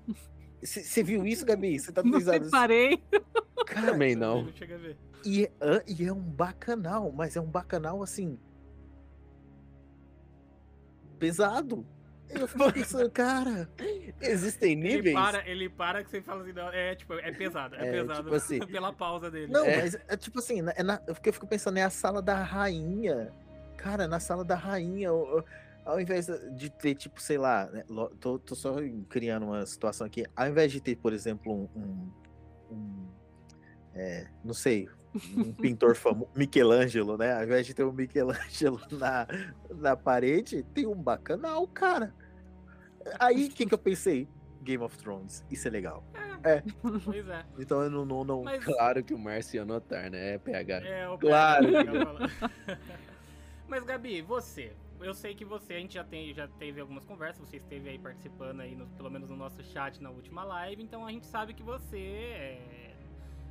Você 0.64 1.02
viu 1.02 1.26
isso, 1.26 1.45
Gabi? 1.45 1.78
Você 1.78 1.92
tá 1.92 2.02
Não 2.02 2.09
atualizado? 2.16 2.45
reparei. 2.47 3.02
Cara, 3.66 3.92
Também 3.92 4.16
não. 4.16 4.45
Não 4.45 4.52
chega 4.54 4.76
a 4.76 4.78
ver. 4.78 4.97
E 5.26 5.50
e 5.87 6.06
é 6.06 6.12
um 6.12 6.21
bacanal, 6.21 7.11
mas 7.12 7.37
é 7.37 7.40
um 7.40 7.50
bacanal 7.50 8.02
assim. 8.02 8.38
Pesado. 11.18 11.87
Eu 12.28 12.49
fico 12.49 12.73
pensando, 12.73 13.11
cara. 13.12 13.68
Existem 14.21 14.73
Ele 14.73 14.97
níveis. 14.97 15.14
para, 15.14 15.49
ele 15.49 15.68
para 15.68 16.02
que 16.04 16.11
você 16.11 16.21
fala 16.21 16.42
assim, 16.42 16.52
não, 16.52 16.68
é 16.71 16.95
tipo, 16.95 17.14
é 17.14 17.33
pesado, 17.33 17.76
é, 17.76 17.88
É, 17.88 17.92
pesado 17.92 18.23
tipo 18.25 18.35
assim, 18.35 18.59
pela 18.66 18.92
pausa 18.92 19.30
dele. 19.30 19.52
Não, 19.52 19.64
É. 19.64 19.83
mas 19.83 19.95
é 20.09 20.16
tipo 20.16 20.38
assim, 20.40 20.61
é 20.75 20.83
na, 20.83 21.00
eu 21.06 21.14
fico 21.14 21.47
pensando, 21.47 21.78
é 21.78 21.83
a 21.85 21.90
sala 21.90 22.21
da 22.21 22.42
rainha. 22.42 23.33
Cara, 23.76 24.09
na 24.09 24.18
sala 24.18 24.45
da 24.45 24.56
rainha, 24.56 25.11
ao 25.85 26.00
invés 26.00 26.26
de 26.56 26.68
ter, 26.71 26.97
tipo, 26.97 27.21
sei 27.23 27.38
lá, 27.38 27.66
né, 27.66 27.85
tô, 28.21 28.38
tô 28.40 28.54
só 28.56 28.75
criando 29.09 29.47
uma 29.47 29.64
situação 29.64 30.04
aqui. 30.06 30.26
Ao 30.35 30.49
invés 30.49 30.73
de 30.73 30.80
ter, 30.80 30.97
por 30.97 31.12
exemplo, 31.12 31.52
um. 31.52 31.68
um- 31.80 32.12
um, 32.68 33.06
é, 33.95 34.26
não 34.45 34.52
sei, 34.52 34.88
um 35.37 35.53
pintor 35.53 35.95
famoso, 35.95 36.31
Michelangelo, 36.35 37.17
né? 37.17 37.35
Ao 37.35 37.45
invés 37.45 37.67
de 37.67 37.75
ter 37.75 37.85
um 37.85 37.93
Michelangelo 37.93 38.81
na, 38.93 39.27
na 39.71 39.97
parede, 39.97 40.63
tem 40.75 40.87
um 40.87 40.95
bacanal, 40.95 41.67
cara. 41.69 42.15
Aí 43.19 43.47
o 43.47 43.51
que, 43.51 43.67
que 43.67 43.75
eu 43.75 43.79
pensei? 43.79 44.29
Game 44.63 44.83
of 44.83 44.97
Thrones, 44.99 45.45
isso 45.51 45.69
é 45.69 45.71
legal. 45.71 46.05
Pois 47.05 47.29
é. 47.29 47.45
Então 47.59 47.83
eu 47.83 47.91
não. 47.91 48.05
não, 48.05 48.25
não... 48.25 48.43
Mas 48.43 48.65
Claro 48.65 49.03
que 49.03 49.15
o 49.15 49.19
Márcio 49.19 49.57
ia 49.57 49.65
notar, 49.65 50.11
né? 50.11 50.35
É 50.35 50.39
PH. 50.39 50.87
é 50.87 51.09
o 51.09 51.19
Claro. 51.19 51.67
Mas 53.69 53.85
Gabi, 53.85 54.23
você, 54.23 54.73
eu 55.01 55.15
sei 55.15 55.35
que 55.35 55.45
você, 55.45 55.75
a 55.75 55.79
gente 55.79 55.95
já, 55.95 56.05
tem, 56.05 56.33
já 56.33 56.47
teve 56.47 56.81
algumas 56.81 57.05
conversas, 57.05 57.49
você 57.49 57.57
esteve 57.57 57.89
aí 57.89 57.99
participando 57.99 58.61
aí, 58.61 58.75
no- 58.75 58.87
pelo 58.89 59.11
menos 59.11 59.29
no 59.29 59.37
nosso 59.37 59.63
chat 59.65 60.01
na 60.03 60.11
última 60.11 60.45
live, 60.45 60.83
então 60.83 61.05
a 61.05 61.11
gente 61.11 61.27
sabe 61.27 61.53
que 61.53 61.63
você, 61.63 61.99
é, 61.99 62.96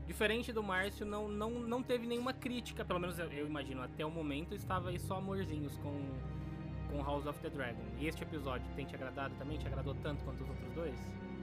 diferente 0.06 0.54
do 0.54 0.64
Márcio, 0.64 1.06
não, 1.06 1.28
não, 1.28 1.50
não 1.52 1.84
teve 1.84 2.06
nenhuma 2.08 2.34
crítica, 2.34 2.86
pelo 2.86 3.00
menos 3.00 3.18
eu, 3.18 3.32
eu 3.32 3.48
imagino, 3.48 3.82
até 3.82 4.06
o 4.06 4.12
momento 4.12 4.54
estava 4.54 4.90
aí 4.90 5.00
só 5.00 5.18
amorzinhos 5.18 5.78
com, 5.78 5.94
com 6.90 7.04
House 7.04 7.26
of 7.26 7.40
the 7.40 7.50
Dragon. 7.50 7.84
E 8.00 8.08
este 8.08 8.24
episódio 8.24 8.66
tem 8.76 8.86
te 8.86 8.96
agradado 8.96 9.34
também? 9.36 9.58
Te 9.58 9.68
agradou 9.68 9.96
tanto 9.96 10.24
quanto 10.24 10.44
os 10.44 10.50
outros 10.50 10.74
dois? 10.74 10.96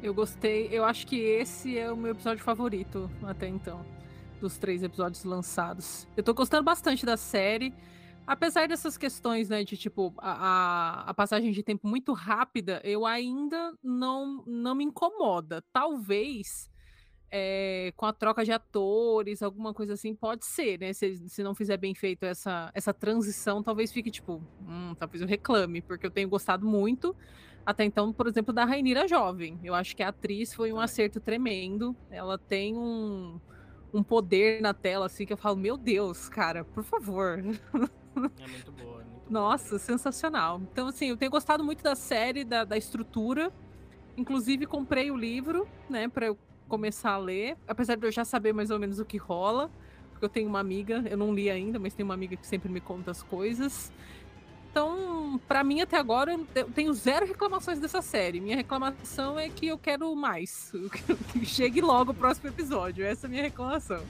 Eu 0.03 0.13
gostei. 0.13 0.69
Eu 0.71 0.85
acho 0.85 1.07
que 1.07 1.17
esse 1.17 1.79
é 1.79 1.91
o 1.91 1.97
meu 1.97 2.13
episódio 2.13 2.43
favorito 2.43 3.11
até 3.23 3.47
então. 3.47 3.85
Dos 4.41 4.59
três 4.59 4.83
episódios 4.83 5.23
lançados. 5.25 6.09
Eu 6.17 6.23
tô 6.23 6.35
gostando 6.35 6.65
bastante 6.65 7.07
da 7.07 7.17
série. 7.17 7.73
Apesar 8.27 8.69
dessas 8.69 8.97
questões, 8.97 9.49
né, 9.49 9.65
de 9.65 9.77
tipo, 9.77 10.15
a, 10.19 11.05
a, 11.09 11.15
passagem 11.15 11.51
de 11.51 11.63
tempo 11.63 11.89
muito 11.89 12.13
rápida, 12.13 12.81
eu 12.85 13.05
ainda 13.05 13.75
não, 13.83 14.45
não 14.47 14.77
me 14.77 14.85
incomoda. 14.85 15.63
Talvez 15.73 16.72
é, 17.35 17.95
com 17.97 18.05
a 18.05 18.13
troca 18.13 18.45
de 18.45 18.53
atores, 18.53 19.43
alguma 19.43 19.73
coisa 19.73 19.95
assim, 19.95 20.15
pode 20.15 20.45
ser, 20.45 20.79
né? 20.79 20.93
Se, 20.93 21.17
se 21.31 21.43
não 21.43 21.55
fizer 21.55 21.79
bem 21.79 21.95
feito 21.95 22.25
essa, 22.25 22.71
essa 22.75 22.93
transição, 22.93 23.63
talvez 23.63 23.91
fique 23.91 24.11
tipo, 24.11 24.43
hum, 24.69 24.95
talvez 24.99 25.23
eu 25.23 25.27
reclame, 25.27 25.81
porque 25.81 26.05
eu 26.05 26.11
tenho 26.11 26.29
gostado 26.29 26.67
muito. 26.67 27.17
Até 27.65 27.85
então, 27.85 28.13
por 28.13 28.27
exemplo, 28.27 28.53
da 28.53 28.67
Rainira 28.67 29.09
Jovem. 29.09 29.59
Eu 29.65 29.75
acho 29.75 29.97
que 29.97 30.03
a 30.03 30.09
atriz 30.09 30.53
foi 30.53 30.75
um 30.75 30.81
acerto 30.81 31.21
tremendo. 31.21 31.97
Ela 32.11 32.37
tem 32.37 32.77
um, 32.77 33.41
um 33.95 34.03
poder 34.03 34.61
na 34.61 34.75
tela, 34.75 35.07
assim, 35.07 35.25
que 35.25 35.33
eu 35.33 35.37
falo, 35.39 35.57
meu 35.57 35.79
Deus, 35.79 36.29
cara, 36.29 36.65
por 36.65 36.85
favor. 36.85 37.39
É 37.39 38.47
muito 38.47 38.71
boa, 38.73 39.01
é 39.01 39.05
muito 39.05 39.17
boa. 39.17 39.31
Nossa, 39.31 39.79
sensacional. 39.79 40.61
Então, 40.71 40.89
assim, 40.89 41.07
eu 41.07 41.17
tenho 41.17 41.31
gostado 41.31 41.65
muito 41.65 41.83
da 41.83 41.95
série, 41.95 42.45
da, 42.45 42.65
da 42.65 42.77
estrutura. 42.77 43.51
Inclusive, 44.19 44.67
comprei 44.67 45.11
o 45.11 45.17
livro, 45.17 45.67
né, 45.89 46.07
pra 46.09 46.27
eu 46.27 46.37
começar 46.69 47.13
a 47.13 47.19
ler. 47.19 47.57
Apesar 47.67 47.97
de 47.97 48.07
eu 48.07 48.11
já 48.13 48.25
saber 48.25 48.53
mais 48.53 48.71
ou 48.71 48.79
menos 48.79 48.99
o 48.99 49.05
que 49.05 49.17
rola. 49.17 49.71
Porque 50.11 50.25
eu 50.25 50.29
tenho 50.29 50.49
uma 50.49 50.61
amiga, 50.61 51.03
eu 51.09 51.17
não 51.17 51.35
li 51.35 51.51
ainda, 51.51 51.79
mas 51.79 51.95
tem 51.95 52.05
uma 52.05 52.15
amiga 52.15 52.37
que 52.37 52.47
sempre 52.47 52.69
me 52.71 52.81
conta 52.81 53.11
as 53.11 53.23
coisas. 53.23 53.93
Então, 54.71 55.39
pra 55.47 55.63
mim, 55.63 55.83
até 55.83 55.99
agora, 55.99 56.39
eu 56.55 56.71
tenho 56.71 56.95
zero 56.95 57.27
reclamações 57.27 57.79
dessa 57.79 58.01
série. 58.01 58.41
Minha 58.41 58.57
reclamação 58.57 59.39
é 59.39 59.49
que 59.51 59.67
eu 59.67 59.77
quero 59.77 60.15
mais. 60.17 60.73
Que 61.33 61.45
chegue 61.45 61.81
logo 61.83 62.13
o 62.13 62.15
próximo 62.15 62.49
episódio. 62.49 63.05
Essa 63.05 63.27
é 63.27 63.29
a 63.29 63.31
minha 63.31 63.43
reclamação. 63.43 64.03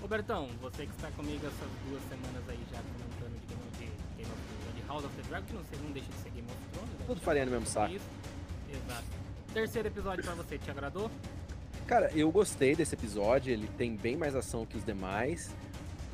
Robertão, 0.00 0.48
você 0.60 0.86
que 0.86 0.92
está 0.92 1.10
comigo 1.12 1.44
essas 1.46 1.68
duas 1.88 2.02
semanas 2.08 2.48
aí 2.48 2.58
já 2.72 2.78
comentando 2.80 3.40
de 3.40 3.46
Game 3.46 3.62
of, 3.68 3.78
Game 4.16 4.30
of 4.30 4.80
de 4.80 4.88
House 4.88 5.04
of 5.04 5.14
the 5.16 5.22
Dragon, 5.28 5.46
que 5.46 5.52
não, 5.52 5.64
sei, 5.64 5.78
não 5.82 5.90
deixa 5.92 6.08
de 6.08 6.18
ser 6.18 6.30
Game 6.30 6.46
of 6.48 6.56
Thrones. 6.72 6.90
né? 6.98 7.04
Tudo 7.06 7.20
farinha 7.20 7.44
no 7.44 7.50
mesmo 7.52 7.66
saco. 7.66 7.94
isso. 7.94 8.06
Exato. 8.70 9.04
Terceiro 9.58 9.88
episódio 9.88 10.22
pra 10.22 10.34
você, 10.34 10.56
te 10.56 10.70
agradou? 10.70 11.10
Cara, 11.84 12.12
eu 12.14 12.30
gostei 12.30 12.76
desse 12.76 12.94
episódio, 12.94 13.52
ele 13.52 13.68
tem 13.76 13.96
bem 13.96 14.16
mais 14.16 14.36
ação 14.36 14.64
que 14.64 14.76
os 14.76 14.84
demais. 14.84 15.50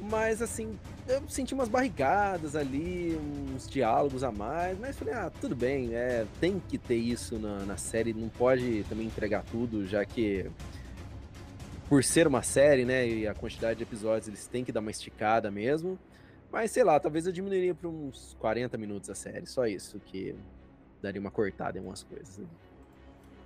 Mas 0.00 0.40
assim, 0.40 0.78
eu 1.06 1.22
senti 1.28 1.52
umas 1.52 1.68
barrigadas 1.68 2.56
ali, 2.56 3.14
uns 3.54 3.68
diálogos 3.68 4.24
a 4.24 4.32
mais, 4.32 4.78
mas 4.78 4.98
falei, 4.98 5.12
ah, 5.12 5.30
tudo 5.42 5.54
bem, 5.54 5.94
é, 5.94 6.26
tem 6.40 6.58
que 6.58 6.78
ter 6.78 6.96
isso 6.96 7.38
na, 7.38 7.66
na 7.66 7.76
série, 7.76 8.14
não 8.14 8.30
pode 8.30 8.82
também 8.84 9.06
entregar 9.06 9.44
tudo, 9.44 9.86
já 9.86 10.06
que 10.06 10.50
por 11.86 12.02
ser 12.02 12.26
uma 12.26 12.42
série, 12.42 12.86
né, 12.86 13.06
e 13.06 13.28
a 13.28 13.34
quantidade 13.34 13.76
de 13.76 13.82
episódios, 13.82 14.26
eles 14.26 14.46
têm 14.46 14.64
que 14.64 14.72
dar 14.72 14.80
uma 14.80 14.90
esticada 14.90 15.50
mesmo. 15.50 15.98
Mas 16.50 16.70
sei 16.70 16.82
lá, 16.82 16.98
talvez 16.98 17.26
eu 17.26 17.32
diminuiria 17.32 17.74
para 17.74 17.90
uns 17.90 18.34
40 18.40 18.78
minutos 18.78 19.10
a 19.10 19.14
série, 19.14 19.44
só 19.44 19.66
isso, 19.66 20.00
que 20.00 20.34
daria 21.02 21.20
uma 21.20 21.30
cortada 21.30 21.78
em 21.78 21.82
umas 21.82 22.02
coisas. 22.02 22.38
né? 22.38 22.46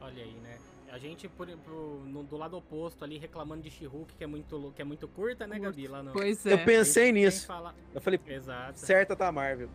Olha 0.00 0.22
aí, 0.22 0.34
né? 0.42 0.56
A 0.90 0.96
gente, 0.98 1.28
por, 1.28 1.46
pro- 1.58 2.02
no- 2.06 2.22
do 2.22 2.36
lado 2.36 2.56
oposto 2.56 3.04
ali, 3.04 3.18
reclamando 3.18 3.62
de 3.62 3.70
She-Hulk, 3.70 4.14
que, 4.16 4.24
é 4.24 4.26
muito, 4.26 4.72
que 4.74 4.80
é 4.80 4.84
muito 4.84 5.06
curta, 5.06 5.46
né, 5.46 5.58
Gabi? 5.58 5.86
Lá 5.86 6.02
no... 6.02 6.12
Pois 6.12 6.46
é. 6.46 6.52
Eu 6.54 6.58
pensei 6.64 7.12
nisso, 7.12 7.42
que 7.42 7.46
falar- 7.46 7.74
eu 7.94 8.00
falei, 8.00 8.18
Exato. 8.26 8.78
certa 8.78 9.14
tá 9.14 9.28
a 9.28 9.32
Marvel. 9.32 9.68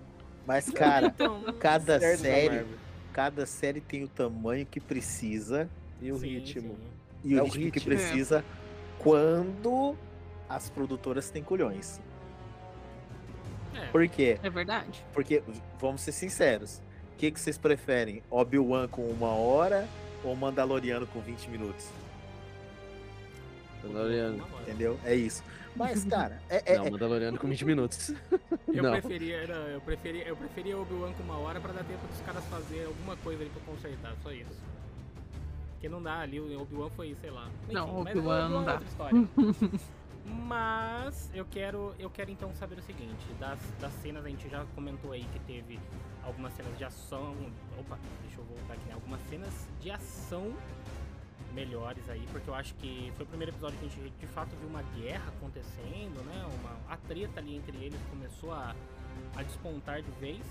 Mas, 0.47 0.69
cara, 0.71 1.07
Então, 1.13 1.43
cada 1.59 1.99
tá 1.99 2.17
série, 2.17 2.65
cada 3.13 3.45
série 3.45 3.79
tem 3.79 4.03
o 4.03 4.07
tamanho 4.07 4.65
que 4.65 4.79
precisa 4.79 5.69
E 6.01 6.11
o 6.11 6.17
sim, 6.17 6.29
ritmo. 6.39 6.75
sim. 7.23 7.29
e 7.29 7.37
É 7.37 7.41
o 7.41 7.43
o 7.43 7.45
ritmo 7.47 7.71
que 7.71 7.79
ritmo. 7.79 7.93
precisa 7.95 8.43
quando 8.97 9.95
as 10.49 10.69
produtoras 10.69 11.29
têm 11.29 11.43
colhões. 11.43 12.01
É, 13.75 13.85
Por 13.91 14.07
quê? 14.07 14.39
É 14.41 14.49
verdade. 14.49 15.05
Porque, 15.13 15.43
vamos 15.79 16.01
ser 16.01 16.11
sinceros, 16.11 16.81
o 17.13 17.17
que, 17.17 17.29
que 17.31 17.39
vocês 17.39 17.57
preferem? 17.57 18.23
Obi-Wan 18.31 18.87
com 18.87 19.03
uma 19.09 19.29
hora 19.33 19.87
ou 20.23 20.35
Mandaloriano 20.35 21.05
com 21.07 21.19
20 21.21 21.47
minutos? 21.49 21.87
Mandaloriano. 23.83 24.45
Entendeu? 24.61 24.99
É 25.03 25.13
isso. 25.15 25.43
Mas, 25.75 26.03
cara, 26.05 26.41
é, 26.49 26.73
é- 26.73 26.77
Não, 26.77 26.85
é- 26.85 26.91
Mandaloriano 26.91 27.37
com 27.37 27.47
20 27.47 27.65
minutos. 27.65 28.13
Eu 28.73 28.83
não. 28.83 28.91
preferia, 28.91 29.47
não, 29.47 29.67
eu 29.67 29.81
preferia, 29.81 30.23
eu 30.27 30.35
preferia 30.35 30.77
Obi-Wan 30.77 31.11
com 31.13 31.23
uma 31.23 31.37
hora 31.39 31.59
pra 31.59 31.73
dar 31.73 31.83
tempo 31.83 32.05
dos 32.07 32.21
caras 32.21 32.43
fazer 32.45 32.85
alguma 32.85 33.15
coisa 33.17 33.41
ali 33.41 33.49
pra 33.51 33.61
consertar, 33.73 34.13
só 34.23 34.31
isso. 34.31 34.61
Porque 35.73 35.89
não 35.89 36.01
dá 36.01 36.19
ali, 36.19 36.39
o 36.39 36.61
Obi-Wan 36.61 36.89
foi, 36.95 37.15
sei 37.19 37.29
lá. 37.29 37.49
Não, 37.69 38.03
mas 38.03 38.15
Obi-Wan 38.15 38.49
não 38.49 38.61
é 38.61 38.65
dá. 38.65 38.81
Mas 40.25 41.29
eu 41.33 41.45
quero, 41.45 41.93
eu 41.99 42.09
quero 42.09 42.31
então 42.31 42.53
saber 42.55 42.79
o 42.79 42.81
seguinte, 42.81 43.25
das, 43.39 43.59
das 43.79 43.91
cenas 44.01 44.25
a 44.25 44.29
gente 44.29 44.47
já 44.47 44.65
comentou 44.73 45.11
aí 45.11 45.25
que 45.33 45.39
teve 45.39 45.79
algumas 46.23 46.53
cenas 46.53 46.77
de 46.77 46.85
ação. 46.85 47.35
Opa, 47.77 47.99
deixa 48.21 48.39
eu 48.39 48.45
voltar 48.45 48.73
aqui, 48.73 48.85
né? 48.85 48.93
Algumas 48.93 49.21
cenas 49.29 49.67
de 49.81 49.91
ação 49.91 50.53
melhores 51.53 52.09
aí, 52.09 52.25
porque 52.31 52.49
eu 52.49 52.55
acho 52.55 52.73
que 52.75 53.11
foi 53.15 53.25
o 53.25 53.29
primeiro 53.29 53.51
episódio 53.51 53.77
que 53.77 53.85
a 53.85 53.89
gente 53.89 54.13
de 54.19 54.27
fato 54.27 54.49
viu 54.59 54.67
uma 54.69 54.81
guerra 54.97 55.27
acontecendo, 55.27 56.23
né? 56.25 56.45
Uma, 56.59 56.93
a 56.93 56.97
treta 56.97 57.39
ali 57.39 57.55
entre 57.55 57.77
eles 57.77 57.99
começou 58.09 58.51
a, 58.51 58.75
a 59.35 59.43
despontar 59.43 60.01
de 60.01 60.11
vez. 60.19 60.41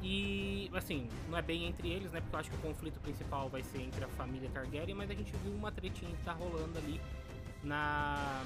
E, 0.00 0.70
assim, 0.74 1.08
não 1.28 1.36
é 1.36 1.42
bem 1.42 1.66
entre 1.66 1.88
eles, 1.88 2.12
né? 2.12 2.20
Porque 2.20 2.36
eu 2.36 2.40
acho 2.40 2.50
que 2.50 2.56
o 2.56 2.60
conflito 2.60 3.00
principal 3.00 3.48
vai 3.48 3.62
ser 3.64 3.82
entre 3.82 4.04
a 4.04 4.08
família 4.08 4.48
Targaryen, 4.50 4.94
mas 4.94 5.10
a 5.10 5.14
gente 5.14 5.32
viu 5.42 5.52
uma 5.52 5.72
tretinha 5.72 6.10
que 6.12 6.24
tá 6.24 6.32
rolando 6.32 6.78
ali 6.78 7.00
na 7.64 8.44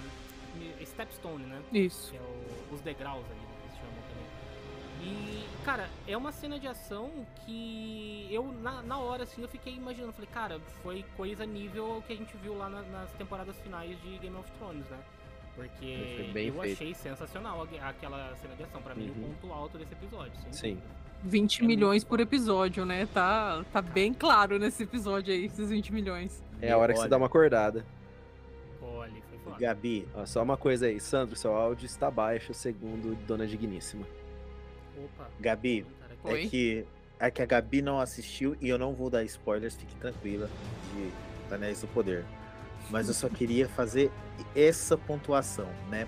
Stepstone, 0.84 1.44
né? 1.44 1.62
Isso. 1.72 2.10
Que 2.10 2.16
é 2.16 2.20
o- 2.20 2.74
os 2.74 2.80
degraus 2.80 3.24
ali, 3.30 3.40
que 3.40 3.66
eles 3.66 3.76
chamam 3.78 4.02
também. 4.08 5.12
E, 5.12 5.44
cara, 5.64 5.88
é 6.06 6.16
uma 6.16 6.30
cena 6.32 6.58
de 6.58 6.66
ação 6.68 7.10
que 7.44 8.28
eu, 8.30 8.44
na, 8.62 8.82
na 8.82 8.98
hora, 8.98 9.24
assim, 9.24 9.42
eu 9.42 9.48
fiquei 9.48 9.74
imaginando. 9.74 10.12
Falei, 10.12 10.28
cara, 10.32 10.60
foi 10.82 11.04
coisa 11.16 11.44
nível 11.44 12.02
que 12.06 12.12
a 12.12 12.16
gente 12.16 12.36
viu 12.36 12.56
lá 12.56 12.68
na- 12.68 12.82
nas 12.82 13.10
temporadas 13.12 13.56
finais 13.60 14.00
de 14.02 14.18
Game 14.18 14.36
of 14.36 14.48
Thrones, 14.58 14.84
né? 14.88 14.98
Porque 15.54 15.84
eu 16.28 16.32
feito. 16.32 16.60
achei 16.62 16.94
sensacional 16.94 17.62
aquela 17.82 18.34
cena 18.36 18.54
de 18.56 18.62
ação. 18.62 18.80
Pra 18.80 18.94
mim, 18.94 19.10
Uhum. 19.10 19.30
o 19.30 19.34
ponto 19.34 19.52
alto 19.52 19.78
desse 19.78 19.92
episódio. 19.92 20.32
Sim. 20.50 20.74
dúvida. 20.74 21.02
20 21.24 21.62
É 21.62 21.66
milhões 21.66 22.02
por 22.04 22.18
episódio, 22.20 22.84
né? 22.84 23.06
Tá, 23.12 23.64
tá 23.72 23.80
bem 23.82 24.12
claro 24.14 24.58
nesse 24.58 24.82
episódio 24.84 25.32
aí, 25.32 25.44
esses 25.44 25.68
20 25.70 25.92
milhões. 25.92 26.42
É 26.60 26.72
a 26.72 26.78
hora 26.78 26.92
que 26.92 26.98
você 27.00 27.06
dá 27.08 27.16
uma 27.16 27.26
acordada. 27.26 27.84
Gabi, 29.58 30.06
Ó, 30.14 30.24
só 30.26 30.42
uma 30.42 30.56
coisa 30.56 30.86
aí, 30.86 30.98
Sandro, 31.00 31.36
seu 31.36 31.54
áudio 31.54 31.86
está 31.86 32.10
baixo, 32.10 32.52
segundo 32.54 33.14
Dona 33.26 33.46
Digníssima. 33.46 34.04
Opa. 34.96 35.28
Gabi. 35.40 35.86
Oi? 36.24 36.44
é 36.44 36.48
que, 36.48 36.84
é 37.18 37.30
que 37.30 37.42
a 37.42 37.46
Gabi 37.46 37.82
não 37.82 37.98
assistiu 37.98 38.56
e 38.60 38.68
eu 38.68 38.78
não 38.78 38.92
vou 38.94 39.10
dar 39.10 39.24
spoilers, 39.24 39.74
fique 39.74 39.94
tranquila 39.96 40.48
de 40.94 41.54
Anéis 41.54 41.80
do 41.80 41.88
Poder. 41.88 42.24
Mas 42.90 43.08
eu 43.08 43.14
só 43.14 43.28
queria 43.30 43.68
fazer 43.68 44.10
essa 44.54 44.96
pontuação, 44.96 45.68
né? 45.90 46.06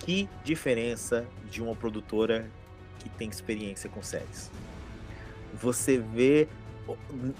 Que 0.00 0.28
diferença 0.44 1.24
de 1.50 1.62
uma 1.62 1.76
produtora 1.76 2.50
que 2.98 3.08
tem 3.08 3.28
experiência 3.28 3.88
com 3.88 4.02
séries. 4.02 4.50
Você 5.54 5.98
vê 5.98 6.48
o- 6.88 6.96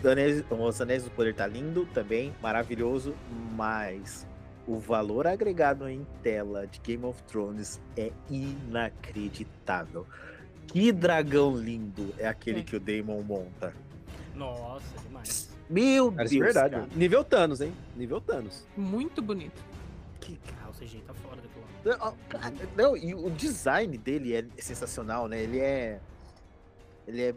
Anéis- 0.09 0.45
Os 0.49 0.81
Anéis 0.81 1.03
do 1.03 1.11
Poder 1.11 1.35
tá 1.35 1.47
lindo 1.47 1.87
também, 1.87 2.33
maravilhoso, 2.41 3.15
mas 3.57 4.25
o 4.67 4.79
valor 4.79 5.27
agregado 5.27 5.89
em 5.89 6.07
tela 6.23 6.67
de 6.67 6.79
Game 6.81 7.05
of 7.05 7.23
Thrones 7.25 7.81
é 7.97 8.13
inacreditável. 8.31 10.07
Que 10.69 10.93
dragão 10.93 11.57
lindo 11.57 12.15
é 12.19 12.27
aquele 12.27 12.61
É. 12.61 12.63
que 12.63 12.77
o 12.77 12.81
Daemon 12.81 13.23
monta. 13.23 13.75
Nossa, 14.35 14.99
demais. 15.07 15.51
Meu 15.69 16.11
Cara, 16.13 16.29
Deus, 16.29 16.41
é 16.41 16.45
verdade. 16.45 16.75
cara. 16.75 16.89
Nível 16.95 17.25
Thanos, 17.25 17.61
hein? 17.61 17.73
Nível 17.97 18.21
Thanos. 18.21 18.67
Muito 18.77 19.21
bonito. 19.21 19.63
Que- 20.21 20.39
Ah, 20.65 20.69
o 20.71 20.73
CGI 20.73 21.01
tá 21.07 21.13
fora 21.15 21.37
daquilo 21.43 21.65
lá. 21.85 22.13
Não, 22.77 22.97
e 22.97 23.15
o 23.15 23.29
design 23.31 23.99
dele 23.99 24.35
é 24.35 24.45
sensacional, 24.59 25.27
né? 25.29 25.43
Ele 25.43 25.59
é. 25.61 26.01
Ele 27.07 27.23
é 27.23 27.35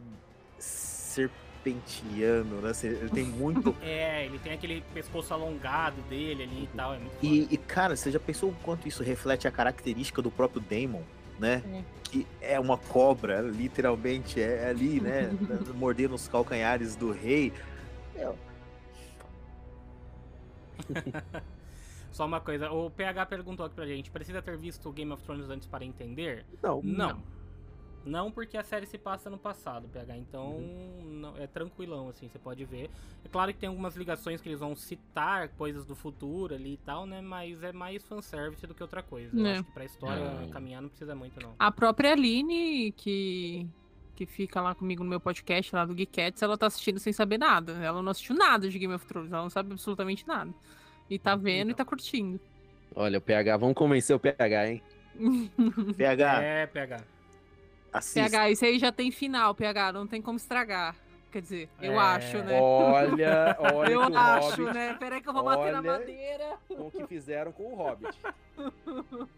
serpentiano, 1.66 2.62
né? 2.62 2.72
Ele 2.84 3.10
tem 3.10 3.26
muito. 3.26 3.76
É, 3.86 4.26
ele 4.26 4.40
tem 4.40 4.54
aquele 4.54 4.82
pescoço 4.94 5.34
alongado 5.34 6.02
dele 6.04 6.44
ali 6.44 6.64
e 6.64 6.70
tal. 6.76 6.94
É 6.94 7.00
muito 7.00 7.14
e, 7.22 7.48
e, 7.52 7.58
cara, 7.58 7.96
você 7.96 8.12
já 8.12 8.20
pensou 8.20 8.50
o 8.50 8.56
quanto 8.64 8.88
isso 8.88 9.04
reflete 9.04 9.48
a 9.48 9.52
característica 9.52 10.22
do 10.22 10.32
próprio 10.32 10.62
Daemon, 10.62 11.02
né? 11.40 11.62
É. 11.72 11.84
Que 12.04 12.28
é 12.42 12.60
uma 12.60 12.78
cobra, 12.78 13.42
literalmente, 13.42 14.42
é 14.42 14.70
ali, 14.70 15.00
né? 15.00 15.30
mordendo 15.76 16.16
os 16.16 16.28
calcanhares 16.28 16.96
do 16.96 17.12
rei. 17.12 17.54
É, 18.16 18.32
Só 22.12 22.26
uma 22.26 22.40
coisa, 22.40 22.72
o 22.72 22.90
PH 22.90 23.26
perguntou 23.26 23.66
aqui 23.66 23.76
pra 23.76 23.86
gente: 23.86 24.10
precisa 24.10 24.42
ter 24.42 24.58
visto 24.58 24.92
Game 24.92 25.12
of 25.12 25.24
Thrones 25.24 25.50
antes 25.50 25.68
para 25.68 25.84
entender? 25.84 26.46
Não, 26.64 26.82
Não. 26.82 27.10
Não, 27.10 27.24
porque 28.32 28.58
a 28.58 28.64
série 28.64 28.86
se 28.86 28.98
passa 28.98 29.30
no 29.30 29.38
passado, 29.38 29.88
PH. 29.90 30.16
Então 30.18 30.60
não- 31.04 31.36
é 31.38 31.48
tranquilão, 31.48 32.08
assim, 32.10 32.28
você 32.30 32.38
pode 32.40 32.64
ver. 32.66 32.90
É 33.24 33.28
claro 33.30 33.52
que 33.54 33.60
tem 33.60 33.68
algumas 33.70 33.96
ligações 33.96 34.40
que 34.42 34.48
eles 34.50 34.60
vão 34.60 34.76
citar 34.76 35.50
coisas 35.50 35.86
do 35.86 35.96
futuro 35.96 36.54
ali 36.56 36.74
e 36.74 36.78
tal, 36.78 37.06
né? 37.06 37.20
Mas 37.22 37.64
é 37.64 37.72
mais 37.74 38.04
fanservice 38.04 38.66
do 38.68 38.74
que 38.74 38.82
outra 38.84 39.02
coisa. 39.02 39.36
Eu 39.38 39.46
É. 39.46 39.52
acho 39.54 39.64
que 39.64 39.72
pra 39.72 39.86
história 39.86 40.24
Ah. 40.24 40.48
caminhar 40.52 40.82
não 40.82 40.90
precisa 40.90 41.16
muito, 41.16 41.40
não. 41.42 41.54
A 41.58 41.72
própria 41.72 42.12
Aline, 42.14 42.92
que, 42.92 43.68
que 44.16 44.26
fica 44.26 44.62
lá 44.62 44.76
comigo 44.76 45.04
no 45.04 45.10
meu 45.10 45.20
podcast, 45.20 45.76
lá 45.76 45.84
do 45.86 45.96
Geekettes, 45.96 46.42
ela 46.44 46.58
tá 46.58 46.68
assistindo 46.68 47.00
sem 47.00 47.12
saber 47.12 47.38
nada. 47.38 47.74
Ela 47.74 48.02
não 48.02 48.12
assistiu 48.12 48.36
nada 48.36 48.70
de 48.70 48.78
Game 48.78 48.94
of 48.94 49.06
Thrones, 49.06 49.32
ela 49.32 49.42
não 49.44 49.50
sabe 49.50 49.72
absolutamente 49.72 50.28
nada. 50.28 50.54
E 51.10 51.18
tá 51.20 51.36
vendo 51.36 51.70
e 51.70 51.72
Então. 51.72 51.84
tá 51.84 51.86
curtindo. 51.86 52.40
Olha, 52.96 53.18
o 53.18 53.22
PH, 53.22 53.58
vamos 53.58 53.76
convencer 53.76 54.16
o 54.16 54.20
PH, 54.20 54.70
hein? 54.70 54.82
PH, 55.98 56.42
É, 56.44 56.68
PH. 56.68 57.04
Assista. 57.98 58.22
PH, 58.30 58.50
isso 58.52 58.66
aí 58.66 58.80
já 58.80 58.92
tem 58.92 59.12
final, 59.12 59.54
PH, 59.56 59.94
não 59.94 60.06
tem 60.08 60.22
como 60.22 60.38
estragar. 60.38 60.96
Quer 61.32 61.42
dizer, 61.42 61.70
eu 61.82 61.94
É. 61.94 61.98
acho, 61.98 62.38
né? 62.40 62.60
Olha, 62.62 63.58
olha 63.76 63.92
eu 63.92 64.02
acho, 64.02 64.50
Hobbit, 64.62 64.74
né? 64.74 64.94
Peraí 65.00 65.22
que 65.22 65.28
eu 65.28 65.34
vou 65.34 65.44
bater 65.44 65.72
na 65.74 65.80
Olha. 65.80 65.92
madeira. 66.00 66.58
com 66.68 66.88
o 66.88 66.92
que 66.92 67.06
fizeram 67.08 67.52
com 67.52 67.74
o 67.74 67.76
Hobbit. 67.76 68.18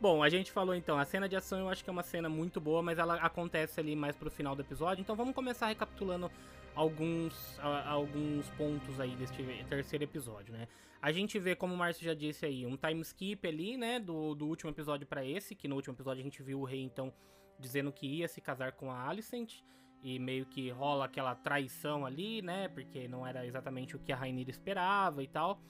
Bom, 0.00 0.22
a 0.22 0.28
gente 0.28 0.52
falou 0.52 0.74
então, 0.74 0.96
a 0.98 1.04
cena 1.04 1.28
de 1.28 1.34
ação 1.34 1.58
eu 1.58 1.68
acho 1.68 1.82
que 1.82 1.90
é 1.90 1.92
uma 1.92 2.04
cena 2.04 2.28
muito 2.28 2.60
boa, 2.60 2.80
mas 2.82 2.98
ela 2.98 3.16
acontece 3.16 3.80
ali 3.80 3.96
mais 3.96 4.14
pro 4.14 4.30
final 4.30 4.54
do 4.54 4.62
episódio. 4.62 5.00
Então 5.02 5.16
vamos 5.16 5.34
começar 5.34 5.66
recapitulando 5.66 6.30
alguns, 6.74 7.58
a- 7.58 7.88
alguns 7.90 8.48
pontos 8.50 9.00
aí 9.00 9.10
deste 9.16 9.42
terceiro 9.68 10.04
episódio, 10.04 10.52
né? 10.52 10.68
A 11.02 11.10
gente 11.12 11.38
vê, 11.38 11.54
como 11.56 11.74
o 11.74 11.76
Márcio 11.76 12.04
já 12.04 12.14
disse 12.14 12.44
aí, 12.46 12.64
um 12.66 12.76
time 12.76 13.00
skip 13.02 13.46
ali, 13.46 13.76
né, 13.76 13.98
do, 14.00 14.34
do 14.34 14.46
último 14.46 14.70
episódio 14.70 15.06
pra 15.06 15.24
esse, 15.24 15.54
que 15.54 15.66
no 15.68 15.76
último 15.76 15.94
episódio 15.94 16.20
a 16.20 16.24
gente 16.24 16.42
viu 16.42 16.60
o 16.60 16.64
rei 16.64 16.82
então 16.82 17.12
dizendo 17.58 17.92
que 17.92 18.06
ia 18.06 18.28
se 18.28 18.40
casar 18.40 18.72
com 18.72 18.90
a 18.90 19.08
Alicent. 19.08 19.62
E 20.02 20.18
meio 20.18 20.46
que 20.46 20.70
rola 20.70 21.06
aquela 21.06 21.34
traição 21.34 22.06
ali, 22.06 22.40
né? 22.40 22.68
Porque 22.68 23.08
não 23.08 23.26
era 23.26 23.44
exatamente 23.46 23.96
o 23.96 23.98
que 23.98 24.12
a 24.12 24.16
Rainira 24.16 24.50
esperava 24.50 25.22
e 25.24 25.28
tal. 25.28 25.60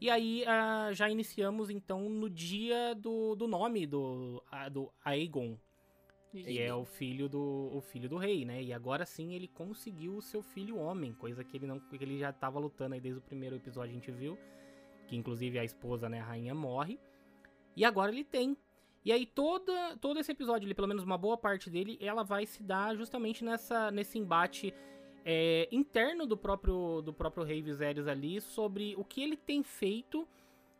E 0.00 0.10
aí 0.10 0.44
ah, 0.46 0.90
já 0.92 1.08
iniciamos 1.10 1.70
então 1.70 2.08
no 2.08 2.28
dia 2.30 2.94
do, 2.94 3.34
do 3.34 3.48
nome 3.48 3.86
do, 3.86 4.42
a- 4.50 4.68
do 4.68 4.92
Aegon, 5.04 5.58
que 6.42 6.58
é 6.60 6.74
o 6.74 6.84
filho 6.84 7.28
do 7.28 7.70
o 7.72 7.80
filho 7.80 8.08
do 8.08 8.16
rei, 8.16 8.44
né? 8.44 8.62
E 8.62 8.72
agora 8.72 9.06
sim 9.06 9.34
ele 9.34 9.48
conseguiu 9.48 10.16
o 10.16 10.22
seu 10.22 10.42
filho 10.42 10.76
homem, 10.78 11.12
coisa 11.14 11.44
que 11.44 11.56
ele 11.56 11.66
não 11.66 11.78
que 11.80 11.96
ele 12.02 12.18
já 12.18 12.32
tava 12.32 12.58
lutando 12.58 12.94
aí 12.94 13.00
desde 13.00 13.18
o 13.20 13.22
primeiro 13.22 13.56
episódio 13.56 13.90
a 13.90 13.94
gente 13.94 14.10
viu, 14.10 14.38
que 15.06 15.16
inclusive 15.16 15.58
a 15.58 15.64
esposa, 15.64 16.08
né, 16.08 16.20
a 16.20 16.24
rainha 16.24 16.54
morre. 16.54 16.98
E 17.76 17.84
agora 17.84 18.12
ele 18.12 18.24
tem. 18.24 18.56
E 19.04 19.12
aí 19.12 19.26
toda 19.26 19.96
todo 20.00 20.18
esse 20.18 20.32
episódio, 20.32 20.66
ali, 20.66 20.74
pelo 20.74 20.88
menos 20.88 21.04
uma 21.04 21.18
boa 21.18 21.36
parte 21.36 21.68
dele, 21.68 21.98
ela 22.00 22.22
vai 22.22 22.46
se 22.46 22.62
dar 22.62 22.96
justamente 22.96 23.44
nessa 23.44 23.90
nesse 23.90 24.18
embate 24.18 24.72
é, 25.24 25.68
interno 25.72 26.26
do 26.26 26.36
próprio, 26.36 27.00
do 27.00 27.12
próprio 27.12 27.44
Rei 27.44 27.62
Viserys 27.62 28.06
ali 28.06 28.40
sobre 28.40 28.94
o 28.96 29.04
que 29.04 29.22
ele 29.22 29.36
tem 29.36 29.62
feito 29.62 30.28